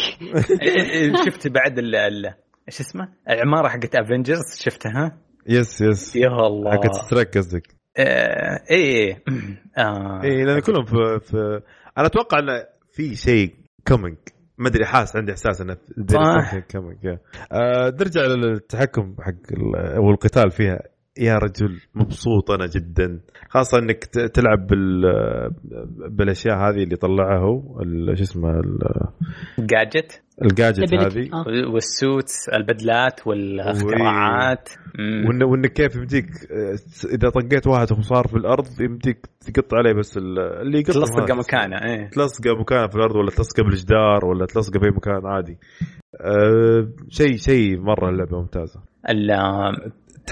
[1.26, 2.26] شفت بعد ال ال-
[2.68, 5.18] إيش اسمه؟ العمارة حقت افنجرز شفتها؟
[5.48, 6.70] yes yes يا الله.
[6.72, 7.79] حقت سترايك قصدك.
[7.96, 9.22] آه، إيه
[9.78, 10.22] آه.
[10.24, 11.60] اي لأن كلهم في, في
[11.98, 13.54] أنا أتوقع انه في شيء
[13.88, 14.16] coming
[14.58, 15.76] ما أدري حاس عندي إحساس انه
[16.08, 16.58] صح.
[16.58, 17.06] coming
[17.52, 20.80] آه نرجع للتحكم حق ال- أو القتال فيها.
[21.18, 23.20] يا رجل مبسوط أنا جدا.
[23.48, 25.02] خاصة إنك تلعب بال
[26.10, 28.78] بالأشياء هذه اللي طلعها هو ال- شو اسمه ال-
[29.58, 30.94] جاجت الجاجت ability.
[31.16, 31.30] هذه.
[31.32, 31.72] آه.
[31.72, 34.68] وال suits البدلات والأختراعات.
[35.28, 36.26] وإن وانك كيف يمديك
[37.14, 41.76] إذا طقيت واحد وصار في الأرض يمديك تقط عليه بس ال- اللي يقط تلصق مكانه
[41.84, 42.08] إيه.
[42.10, 45.58] تلصقه مكانه في الأرض ولا تلصقه بالجدار ولا تلصقه في مكان عادي.
[46.20, 48.80] أه شيء شيء مرة اللعبة ممتازة.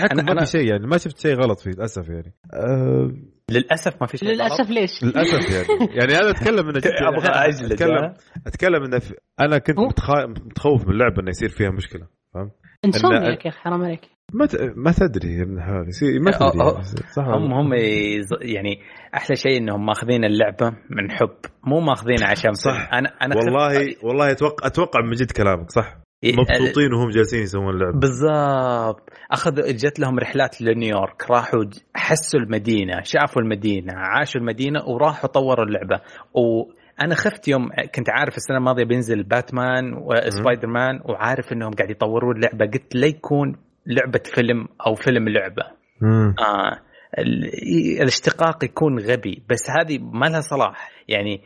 [0.01, 3.11] التحكم ما في شيء يعني ما شفت شيء غلط فيه للأسف يعني أه
[3.51, 4.71] للأسف ما في شيء للأسف.
[4.71, 8.15] ليش؟ للأسف يعني يعني أنا أتكلم انه جد أبغى أجلد اتكلم؟
[8.47, 10.27] أتكلم انه في أنا كنت متخا...
[10.27, 12.53] متخوف من اللعبه إنه يصير فيها مشكلة فهمت؟
[12.85, 14.01] انسومنياك يا أخي حرام عليك
[14.33, 14.57] ما ت...
[14.77, 16.73] ما تدري يا ابن الحلال يصير ما تدري أه، أه.
[16.75, 16.85] يعني.
[17.17, 18.79] صح هم؟ هم يز- يعني
[19.15, 22.91] أحلى شيء إنهم ماخذين اللعبة من حب مو ماخذينها عشان صح.
[22.93, 27.99] أنا أنا والله والله أتوقع أتوقع من جد كلامك صح مبسوطين وهم جالسين يسوون اللعبه
[27.99, 29.11] بالضبط.
[29.31, 31.65] أخذ جت لهم رحلات لنيويورك راحوا
[31.95, 36.01] حسوا المدينة شافوا المدينة عاشوا المدينة وراحوا طوروا اللعبة.
[36.35, 42.37] وأنا خفت يوم كنت عارف السنة الماضية بينزل باتمان وسبايدر مان وعارف إنهم قاعد يطورون
[42.37, 42.67] اللعبة.
[42.67, 45.63] قلت لا يكون لعبة فيلم أو فيلم لعبة.
[46.03, 46.35] مم.
[46.39, 46.81] آه
[47.19, 50.91] ال- الاشتقاق يكون غبي بس هذه ما لها صلاح.
[51.09, 51.41] يعني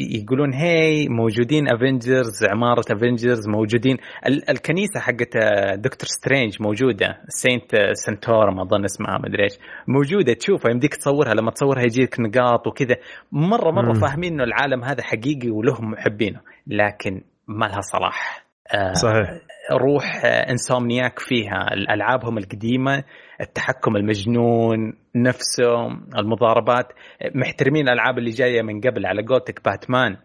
[0.00, 3.96] يقولون هي موجودين افنجرز عمارة افنجرز موجودين.
[4.26, 7.18] ال- الكنيسة حقت آه، دكتور سترينج موجودة.
[7.28, 9.58] سينت آه، سانكتوم أظن اسمها ما أدري إيش.
[9.88, 11.34] موجودة تشوفها يمديك تصورها.
[11.34, 12.96] لما تصورها يجيك نقاط وكذا.
[13.32, 14.00] مرة مرة مم.
[14.00, 16.40] فاهمين إنه العالم هذا حقيقي ولهم محبينه.
[16.66, 18.46] لكن ما لها صلاح.
[18.74, 19.30] آه، صحيح.
[19.72, 21.68] روح آه، انسومنياك فيها.
[21.74, 23.04] الالعابهم القديمة
[23.40, 25.86] التحكم المجنون نفسه
[26.18, 26.92] المضاربات.
[27.34, 30.16] محترمين الألعاب اللي جاية من قبل على قولتك باتمان.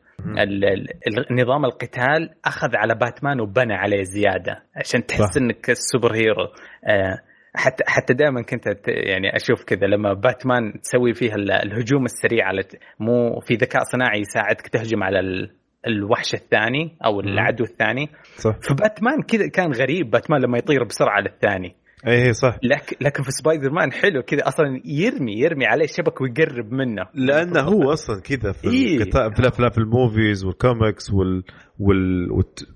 [1.32, 5.42] نظام القتال أخذ على باتمان وبنى عليه زيادة عشان تحس صح.
[5.42, 6.44] إنك السوبر هيرو.
[6.88, 7.18] آه،
[7.56, 12.62] حتى حتى دائما كنت يعني أشوف كذا لما باتمان تسوي فيها ال- الهجوم السريع على
[13.00, 15.52] مو في ذكاء صناعي يساعدك تهجم على ال-
[15.88, 18.10] الوحش الثاني أو العدو الثاني.
[18.38, 18.56] صح.
[18.70, 21.76] فباتمان كذا كان غريب باتمان لما يطير بسرعة للثاني.
[22.07, 22.60] اي هي صح.
[22.64, 27.03] لكن لكن في سبايدر مان حلو كذا أصلا يرمي يرمي عليه الشبك ويقرب منه.
[27.14, 28.98] لأنه هو أصلا كذا في إيه.
[29.34, 31.44] في الأفلام في ال movies وال comics وال
[31.80, 32.28] وال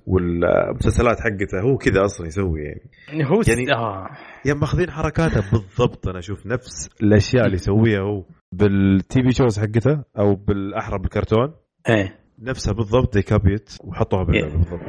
[0.07, 3.25] والمسلسلات حقته هو كذا أصلا يسوي يعني.
[3.25, 4.07] هو يعني- آه.
[4.45, 8.23] يعني ماخذين حركاته بالضبط أنا أشوف نفس الأشياء اللي يسويها هو.
[8.51, 11.53] بال TV shows حقته أو بالأحرى بالكرتون؟
[11.89, 12.24] إيه.
[12.39, 14.57] نفسها بالضبط زي كابيت وحطوها باللعبة إيه.
[14.57, 14.81] بالضبط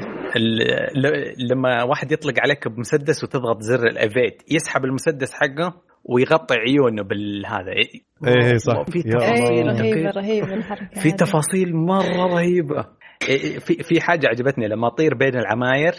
[1.50, 5.74] لما واحد يطلق عليك بمسدس وتضغط زر ال evade يسحب المسدس حقه
[6.04, 8.82] ويغطي عيونه بالهذا إيه، إيه، صح.
[8.90, 9.02] في.
[9.02, 11.12] تفاصيل رهيبة رهيبة الحركة في.
[11.12, 12.86] تفاصيل مرة رهيبة
[13.28, 15.94] إيه، في في حاجة عجبتني لما أطير بين العماير.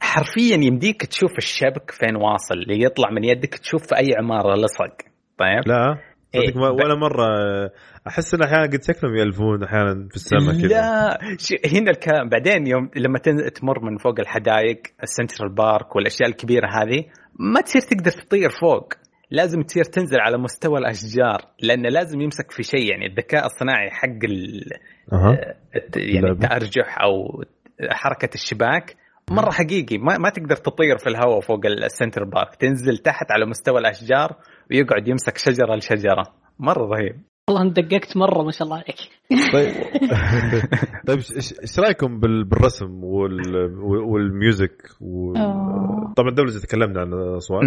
[0.00, 4.96] حرفيا يمديك تشوف الشبك فين واصل اللي يطلع من يدك تشوف في أي عمارة لصق
[5.38, 6.09] طيب لا إيه.
[6.36, 7.26] صدق ما- ولا مرة
[8.08, 10.68] أحس إن أحيانا قد شكلهم يلفون أحيانا في السماء كذا.
[10.68, 11.18] لا
[11.74, 13.18] هنا الكلام بعدين يوم لما
[13.54, 17.04] تمر من فوق الحدائق السنترال بارك والأشياء الكبيرة هذه
[17.38, 18.92] ما تصير تقدر تطير فوق.
[19.30, 24.24] لازم تصير تنزل على مستوى الأشجار لأنه لازم يمسك في شيء يعني الذكاء الصناعي حق
[24.24, 24.62] ال...
[25.76, 26.30] الت- يعني.
[26.30, 27.42] التأرجح أو
[27.90, 28.96] حركة الشباك
[29.30, 29.98] مرة حقيقي.
[29.98, 32.54] ما, ما تقدر تطير في الهواء فوق السنتر بارك.
[32.54, 34.36] تنزل تحت على مستوى الأشجار
[34.70, 36.26] ويقعد يمسك شجرة لشجرة.
[36.58, 37.16] مرة رهيب.
[37.50, 38.96] والله انت دققت مرة ما شاء الله عليك.
[39.52, 39.74] طيب.
[41.06, 45.36] طيب إيش رأيكم بال- بالرسم وال- وال music وال...
[45.36, 46.12] أوه.
[46.16, 47.62] طبعا دولة تكلمنا عن الأصوات.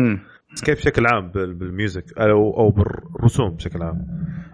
[0.54, 4.08] بس كيف بشكل عام بال- بال music؟ أو أو بالرسوم بشكل عام.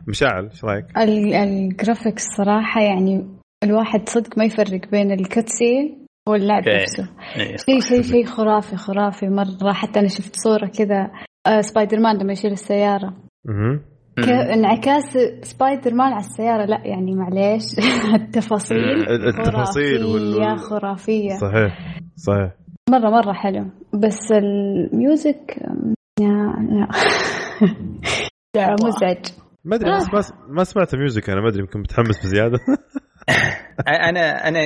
[0.07, 3.27] مشاعل إيش رأيك؟ ال graphics صراحة يعني
[3.63, 6.63] الواحد صدق ما يفرق بين ال cutscene واللعب.
[6.69, 7.09] نفسه.
[7.35, 9.73] إيه، شيء شيء شيء خرافي خرافي مرة.
[9.73, 11.11] حتى أنا شفت صورة كذا
[11.47, 13.13] آه سبايدر مان لما يشيل السيارة.
[14.53, 17.63] انعكاس سبايدر مان على السيارة؟ لا يعني معليش.
[18.15, 18.77] التفاصيل.
[19.27, 22.51] التفاصيل خرافية وال- خرافية صحيح صحيح.
[22.89, 23.65] مرة مرة حلو.
[23.93, 25.57] بس ال music
[26.19, 26.87] يا يا
[28.55, 29.25] لا، مزعج.
[29.65, 32.59] ما أدري بس ما, ما سمعت music أنا ما أدري يمكن متحمس بزيادة.
[34.09, 34.59] أنا أنا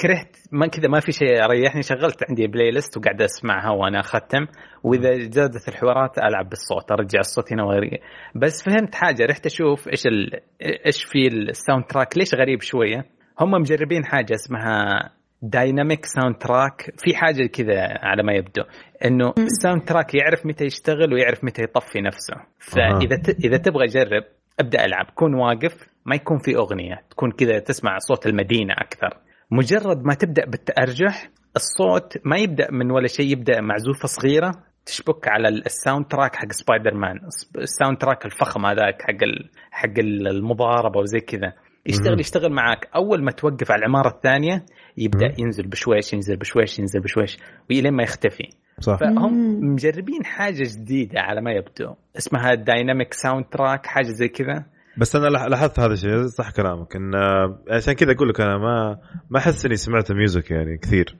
[0.00, 4.46] كرهت ما كذا ما في شيء ريحني شغلت عندي playlist وقاعد أسمعها وأنا أختم.
[4.84, 8.00] وإذا زادت الحوارات ألعب بالصوت أرجع الصوت هنا وغير
[8.34, 10.40] بس فهمت حاجة رحت أشوف إيش ال...
[10.86, 13.04] إيش في ال soundtrack ليش غريب شوية.
[13.40, 15.10] هم مجربين حاجة اسمها
[15.42, 16.94] dynamic soundtrack.
[16.98, 18.62] في حاجة كذا على ما يبدو
[19.04, 22.34] إنه ال soundtrack يعرف متى يشتغل ويعرف متى يطفي نفسه.
[22.58, 23.28] فإذا ت...
[23.44, 24.24] إذا تبغى جرب
[24.60, 25.06] أبدأ ألعب.
[25.14, 29.18] كون واقف ما يكون في أغنية تكون كذا تسمع صوت المدينة أكثر.
[29.50, 34.52] مجرد ما تبدأ بالتأرجح الصوت ما يبدأ من ولا شيء يبدأ معزوفه صغيرة
[34.86, 39.50] تشبك على ال- ال soundtrack حق سبايدر مان الس- ال soundtrack الفخم هذاك حق ال...
[39.70, 41.52] حق ال- المضاربة وزي كذا.
[41.86, 42.20] يشتغل.
[42.20, 42.88] يشتغل معاك.
[42.96, 44.64] أول ما توقف على العمارة الثانية
[44.96, 45.34] يبدأ.
[45.38, 47.38] ينزل بشويش ينزل بشويش ينزل بشويش
[47.70, 48.48] والين ما يختفي.
[48.80, 48.96] صح.
[49.00, 49.72] فهم مم.
[49.72, 51.94] مجربين حاجة جديدة على ما يبدو.
[52.16, 54.64] اسمها dynamic soundtrack حاجة زي كذا.
[54.98, 58.58] بس أنا لاح- لاحظت هذا الشيء صح كلامك إن آه، عشان كذا أقول لك أنا
[58.58, 58.98] ما
[59.30, 61.16] ما أحس إني سمعت music يعني كثير.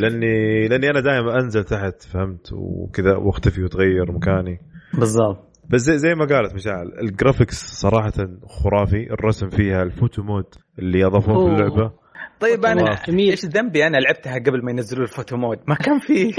[0.00, 4.58] لأني لأني أنا دائما أنزل تحت فهمت؟ وكذا وأختفي وتغير مكاني.
[4.94, 5.48] بالضبط.
[5.70, 8.12] بس زي, زي ما قالت مشاعل ال graphics صراحة
[8.46, 10.44] خرافي الرسم فيها ال photo mode
[10.78, 11.54] اللي أضافوه في.
[11.54, 11.92] اللعبة.
[12.40, 12.98] طيب أنا.
[13.08, 16.22] إيش ذنبي أنا لعبتها قبل ما ينزلوا ال photo mode ما كان في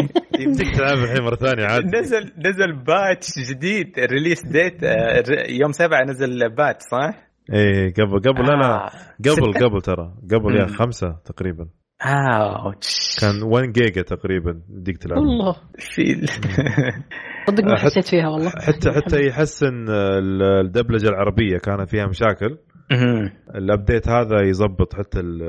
[0.44, 5.72] يمديك تلعبها الحين مرة ثانية عادي نزل نزل patch جديد ال release date آه، يوم
[5.72, 8.90] سبعة نزل patch صح؟ إيه قبل قبل لا لا آه.
[9.26, 10.66] قبل؟ قبل ترى قبل يا.
[10.68, 11.68] خمسة تقريبا
[12.06, 16.04] آوتش كان 1 جيجا تقريبا يديك تلعب والله في
[17.48, 22.58] صدق ما أحد- حسيت فيها والله حتى حتى يحسن ال- الدبلجة العربية كان فيها مشاكل.
[23.56, 25.44] الابديت هذا يظبط حتى ال-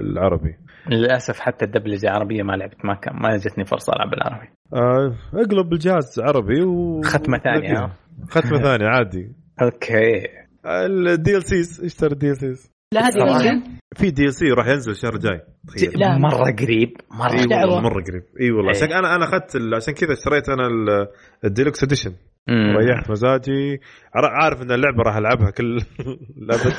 [0.00, 0.56] العربي.
[0.90, 4.48] للأسف حتى الدبلجه العربيه ما لعبت ما كان ما جتني فرصة ألعب بالعربي.
[4.74, 7.96] آه، اقلب الجهاز عربي و ختمة ثانية، ها؟
[8.30, 9.32] ختمة ثانية عادي.
[9.62, 10.22] okay.
[10.66, 13.62] ال DLCs اشتري ال DLCs لا هذه؟
[13.96, 16.18] في DLC راح ينزل الشهر الجاي تخيل لا.
[16.18, 17.80] مرة قريب مرة إي دعوة.
[17.80, 18.76] مرة قريب إي والله إيه.
[18.78, 21.08] عشان أنا أنا أخذت عشان كذا اشتريت أنا ال-
[21.44, 22.12] ال deluxe edition.
[22.50, 23.80] ريحت مزاجي
[24.14, 25.78] عارف إن اللعبة راح ألعبها كل
[26.42, 26.72] الابد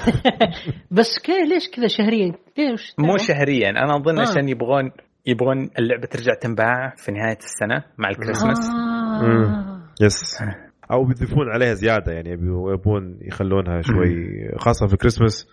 [0.98, 4.22] بس كيف ليش كذا شهريا؟ ليش؟ مو شهريا أنا أظن آه.
[4.22, 4.92] عشان يبغون
[5.26, 9.82] يبغون اللعبة ترجع تنباع في نهاية السنة مع الكريسماس آه.
[10.02, 10.44] يس
[10.92, 12.30] أو بيضيفون عليها زيادة يعني
[12.74, 14.26] يبون يخلونها شوي
[14.58, 15.48] خاصة في كريسماس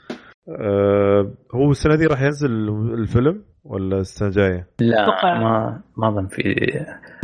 [0.50, 2.50] آه هو السنة دي راح ينزل
[2.94, 6.42] الفيلم ولا السنة الجاية؟ لا ما ما أظن في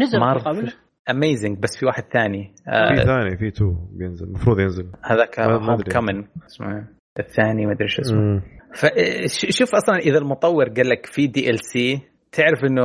[0.01, 0.73] نزل ما قبل
[1.11, 2.55] اميزنج بس في واحد ثاني.
[2.65, 4.27] في آه ثاني في تو بينزل.
[4.27, 4.87] المفروض ينزل.
[5.05, 5.77] هذاك هوم.
[5.77, 6.89] كومن اسمه.
[7.19, 8.43] الثاني ما أدري شو اسمه.
[8.75, 12.01] فشوف أصلا إذا المطور قال لك في دي ال سي
[12.33, 12.85] تعرف إنه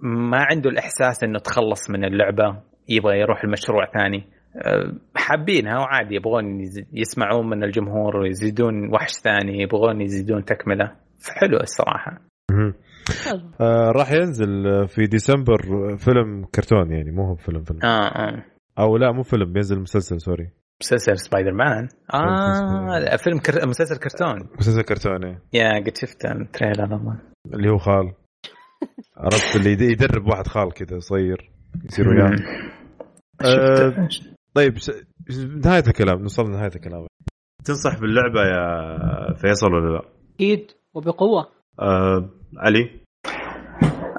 [0.00, 2.56] ما عنده الإحساس إنه تخلص من اللعبة
[2.88, 4.24] يبغى يروح المشروع ثاني.
[5.14, 10.92] حابينها وعادي يبغون يز- يسمعون من الجمهور ويزيدون وحش ثاني يبغون يزيدون تكملة.
[11.18, 12.20] فحلو الصراحة.
[13.60, 14.48] آه راح ينزل
[14.88, 15.58] في ديسمبر
[15.96, 17.78] فيلم كرتون يعني مو هو فيلم فيلم.
[17.84, 18.44] آه آه.
[18.78, 20.50] أو لا مو فيلم بينزل مسلسل sorry.
[20.82, 23.68] مسلسل سبايدر مان آه فيلم كر...
[23.68, 24.48] مسلسل كرتون.
[24.58, 25.42] مسلسل كرتون إيه.
[25.52, 27.18] يا قد شفت التريلر اظن
[27.54, 28.12] اللي هو خال.
[29.16, 31.50] عرفت اللي يد- يدرب واحد خال كذا صغير
[31.84, 32.36] يصير وياه.
[33.44, 34.90] آه، شفت طيب س...
[35.64, 37.06] نهاية الكلام نوصل لنهاية الكلام
[37.64, 40.02] تنصح باللعبة يا فيصل ولا لا؟
[40.34, 41.48] أكيد وبقوة
[41.80, 42.90] آه علي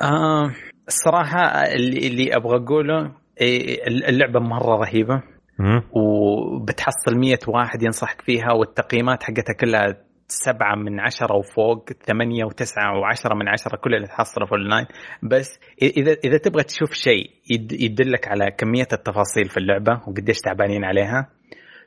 [0.01, 0.53] آه
[0.87, 1.39] الصراحة
[1.75, 3.11] اللي, اللي أبغى أقوله
[3.41, 5.23] إيه، اللعبة مرة رهيبة
[5.59, 5.83] مم.
[5.91, 13.35] وبتحصل مية واحد ينصحك فيها والتقييمات حقتها كلها سبعة من عشرة وفوق ثمانية وتسعة وعشرة
[13.35, 14.85] من عشرة كل اللي تحصله في اونلاين
[15.23, 20.83] بس إذا إذا تبغى تشوف شيء يد- يدلك على كمية التفاصيل في اللعبة وقديش تعبانين
[20.85, 21.29] عليها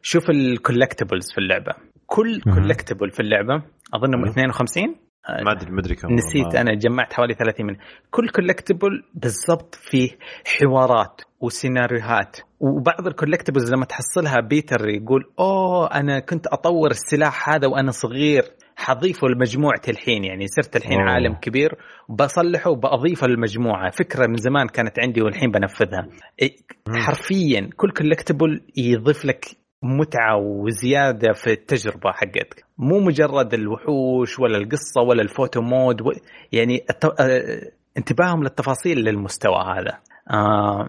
[0.03, 1.73] شوف ال collectibles في اللعبة.
[2.07, 2.41] كل.
[2.55, 3.63] collectible في اللعبة
[3.95, 4.31] أظنهم مهم.
[4.31, 4.97] 52
[5.45, 7.77] ما أدري ما أدري كم نسيت أنا جمعت حوالي 30 من
[8.11, 10.11] كل collectible بالضبط فيه
[10.47, 11.21] حوارات.
[11.47, 12.37] وسيناريوهات.
[12.61, 18.43] وبعض ال collectibles لما تحصلها بيتر يقول أوه أنا كنت أطور السلاح هذا وأنا صغير.
[18.77, 21.11] حضيفه لمجموعتي الحين يعني صرت الحين أوه.
[21.11, 21.75] عالم كبير.
[22.09, 23.91] بصلحه وبضيفه للمجموعة.
[23.91, 26.09] فكرة من زمان كانت عندي والحين بنفذها.
[26.43, 26.57] إيه،.
[26.97, 29.47] حرفيا كل collectible يضيف لك
[29.83, 32.65] متعة وزيادة في التجربة حقتك.
[32.79, 36.05] مو مجرد الوحوش ولا القصة ولا ال photo mode و...
[36.53, 37.05] يعني الت...
[37.05, 39.99] آه، انتباههم للتفاصيل للمستوى هذا.
[40.31, 40.89] آه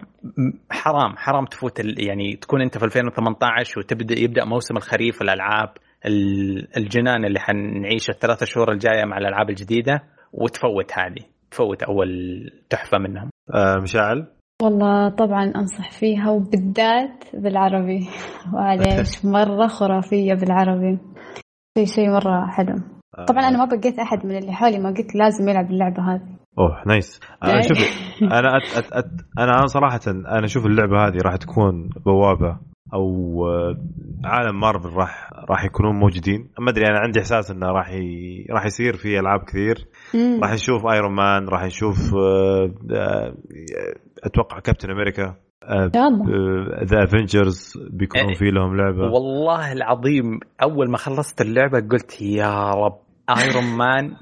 [0.72, 2.08] حرام حرام تفوت ال...
[2.08, 5.70] يعني تكون انت في 2018 وتبدأ يبدأ موسم الخريف الالعاب
[6.78, 10.04] الجنان اللي حنعيشه الثلاثة شهور الجاية مع الألعاب الجديدة
[10.34, 12.10] وتفوت هذه تفوت أول
[12.70, 13.30] تحفة منهم.
[13.56, 14.28] آه مشاعل؟
[14.62, 18.08] والله طبعا أنصح فيها وبالذات بالعربي.
[18.54, 21.00] معليش مرة خرافية بالعربي.
[21.78, 22.76] في شيء مرة حلو.
[23.28, 26.37] طبعا أنا ما بقيت أحد من اللي حولي ما قلت لازم يلعب اللعبة هذه.
[26.60, 27.20] أوه nice.
[27.44, 27.62] أنا إيه.
[27.62, 27.78] شوف
[28.38, 32.60] أنا أت أت أت أنا صراحة أنا أشوف اللعبة هذه راح تكون بوابة
[32.94, 33.78] أو آه،
[34.26, 36.50] عالم مارفل راح راح يكونون موجودين.
[36.60, 38.46] ما أدري أنا عندي إحساس إنه راح ي...
[38.52, 39.88] راح يصير في ألعاب كثير.
[40.44, 43.36] راح نشوف Iron Man راح نشوف آه، آه،
[44.24, 45.36] أتوقع Captain America
[46.84, 49.12] The Avengers بيكونون في لهم لعبة.
[49.12, 54.16] والله العظيم أول ما خلصت اللعبة قلت يا رب Iron Man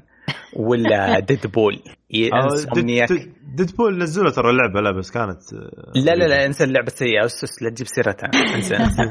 [0.56, 1.82] ولا Deadpool
[2.14, 3.08] Insomniac
[3.56, 7.24] Deadpool نزلوا ترى اللعبة لا بس كانت آه، لا لا لا أنسى اللعبة السيئة.
[7.24, 8.30] اسس لا تجيب سيرتها.
[8.54, 9.02] أنسى أنسى.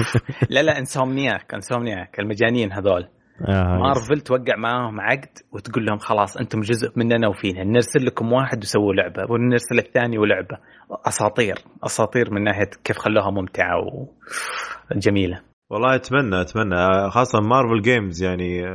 [0.54, 3.08] لا لا Insomniac Insomniac المجانين هذول.
[3.48, 7.64] آه، مارفل توقع معاهم عقد وتقول لهم خلاص أنتم جزء مننا وفينا.
[7.64, 10.58] نرسل لكم واحد وسووا لعبة ونرسل الثاني ولعبة.
[11.06, 13.74] أساطير أساطير من ناحية كيف خلوها ممتعة
[14.90, 15.40] وجميله
[15.70, 18.66] والله أتمنى أتمنى خاصة Marvel Games يعني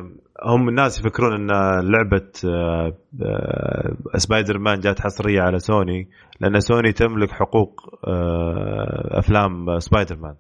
[0.46, 1.48] هم الناس يفكرون إن
[1.92, 6.10] لعبة آه، آه، سبايدر مان جات حصرية على سوني
[6.40, 10.36] لأن سوني تملك حقوق آه، أفلام سبايدر مان.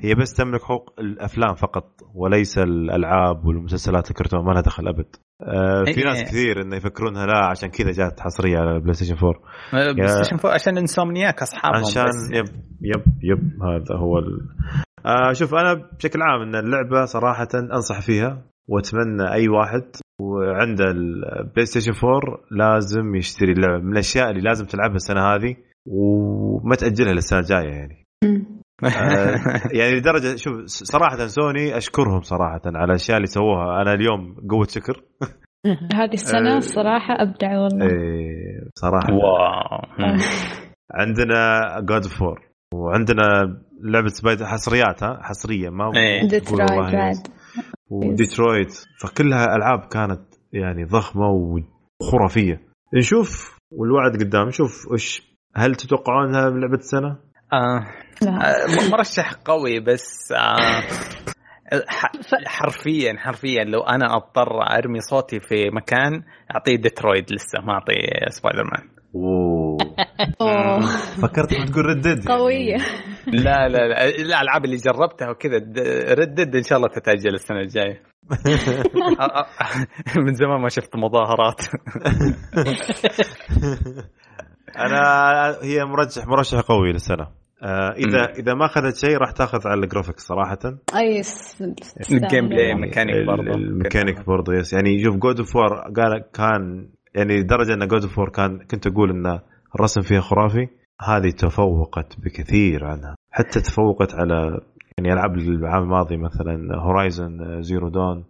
[0.00, 5.84] هي بس تملك حقوق الأفلام فقط وليس الألعاب والمسلسلات الكرتون ما لها دخل أبد آه،
[5.84, 6.04] في إيه.
[6.04, 9.34] ناس كثير انه يفكرونها لا عشان كذا جات حصرية على ال PlayStation 4
[9.94, 12.30] PlayStation 4 عشان Insomniac أصحابهم عشان بس.
[12.32, 12.44] yep
[12.82, 14.40] yep yep هذا هو ال...
[15.06, 19.82] آه شوف أنا بشكل عام إن اللعبة صراحة أنصح فيها وأتمنى أي واحد
[20.20, 25.56] وعنده ال PlayStation 4 لازم يشتري اللعبة من الأشياء اللي لازم تلعبها السنة هذه
[25.86, 28.06] وما تأجلها للسنة الجاية يعني.
[28.84, 29.36] آه،
[29.78, 35.02] يعني لدرجة شوف صراحة سوني أشكرهم صراحة على الأشياء اللي سووها أنا اليوم قوة شكر
[36.00, 36.56] هذه السنة آه.
[36.56, 40.18] الصراحة أبدع والله إيه، صراحة wow مم.
[40.92, 43.22] عندنا God of War وعندنا
[43.84, 46.28] لعبة Spider حصريات ها؟ حصرية ما إيه.
[46.28, 47.16] ديترويت بعد
[47.90, 50.20] وديترويت فكلها ألعاب كانت
[50.52, 51.26] يعني ضخمة
[52.00, 52.60] وخرافية.
[52.94, 55.22] نشوف والوعد قدام نشوف وش
[55.56, 57.16] هل تتوقعونها لعبة السنة؟
[57.52, 57.86] آه.
[58.22, 58.30] لا.
[58.30, 60.80] آه، مرشح قوي بس آه،
[61.88, 62.12] ح-
[62.46, 66.22] حرفيا حرفيا لو أنا أضطر أرمي صوتي في مكان
[66.54, 68.88] أعطيه ديترويد لسه ما أعطيه سبايدر مان.
[69.14, 69.51] اوه أوه.
[71.22, 72.76] فكرت بتقول Red Dead قوية.
[73.26, 74.08] لا لا لا.
[74.08, 75.56] الألعاب اللي جربتها وكذا
[76.14, 78.02] Red Dead إن شاء الله تتأجل السنة الجاية.
[80.26, 81.60] من زمان ما شفت مظاهرات.
[84.78, 85.02] أنا
[85.62, 87.26] هي مرشح مرشح قوي للسنة.
[87.62, 90.58] آه إذا إذا ما أخذت شيء راح تأخذ على ال graphics صراحة.
[90.96, 91.62] أي س-
[92.12, 93.42] ال gameplay يعني ميكانيك برضو.
[93.42, 98.02] ال- الميكانيك برضه yes يعني شوف God of War قال كان يعني لدرجه إن God
[98.02, 99.40] of War كان كنت أقول ان
[99.74, 100.68] الرسم فيها خرافي.
[101.00, 103.14] هذه تفوقت بكثير عنها.
[103.30, 104.60] حتى تفوقت على
[104.98, 108.24] يعني ألعاب العام الماضي مثلا Horizon Zero Dawn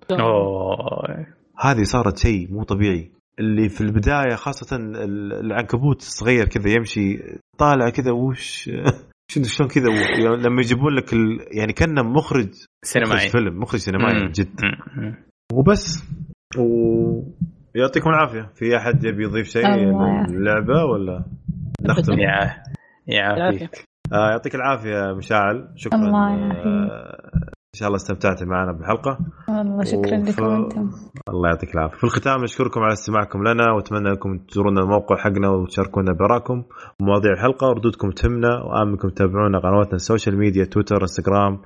[1.60, 3.10] هذه صارت شيء مو طبيعي.
[3.39, 7.19] اللي في البداية خاصة ال- العنكبوت الصغير كذا يمشي
[7.59, 8.70] طالع كذا وش؟
[9.31, 11.39] شنو شلون كذا؟ و- لما يجيبون لك ال...
[11.59, 12.48] يعني كأنه مخرج
[12.85, 13.14] سينمائي.
[13.16, 14.28] مخرج فيلم مخرج سينمائي.
[14.32, 14.60] جد.
[15.52, 16.05] وبس.
[17.77, 18.51] ويعطيكم العافية.
[18.55, 19.66] في أحد يبي يضيف شيء.
[20.31, 21.24] للعبة ولا
[21.82, 22.62] نختم؟ يا
[23.07, 23.85] يعافيك.
[24.12, 25.69] آه يعطيك العافية مشاعل.
[25.77, 25.99] شكرا.
[25.99, 26.66] الله آه يعافيك.
[27.74, 29.19] إن شاء الله استمتعتوا معنا بالحلقة
[29.49, 30.90] والله شكرا وف- لكم أنتم.
[31.28, 31.97] الله يعطيك العافية.
[31.97, 36.62] في الختام نشكركم على استماعكم لنا وأتمنى أنكم تزورونا الموقع حقنا وتشاركونا براكم
[37.01, 37.66] ومواضيع الحلقة.
[37.69, 41.59] وردودكم تهمنا وآمنكم تتابعونا قنواتنا ال social media Twitter Instagram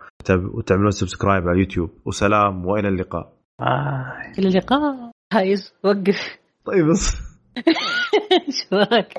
[0.55, 1.91] وتعملون subscribe على اليوتيوب.
[2.05, 3.33] وسلام وإلى اللقاء.
[3.61, 4.13] آه.
[4.39, 5.11] إلى اللقاء.
[5.33, 6.39] هايز وقف.
[6.65, 7.17] طيب بس.
[8.33, 9.19] إيش بك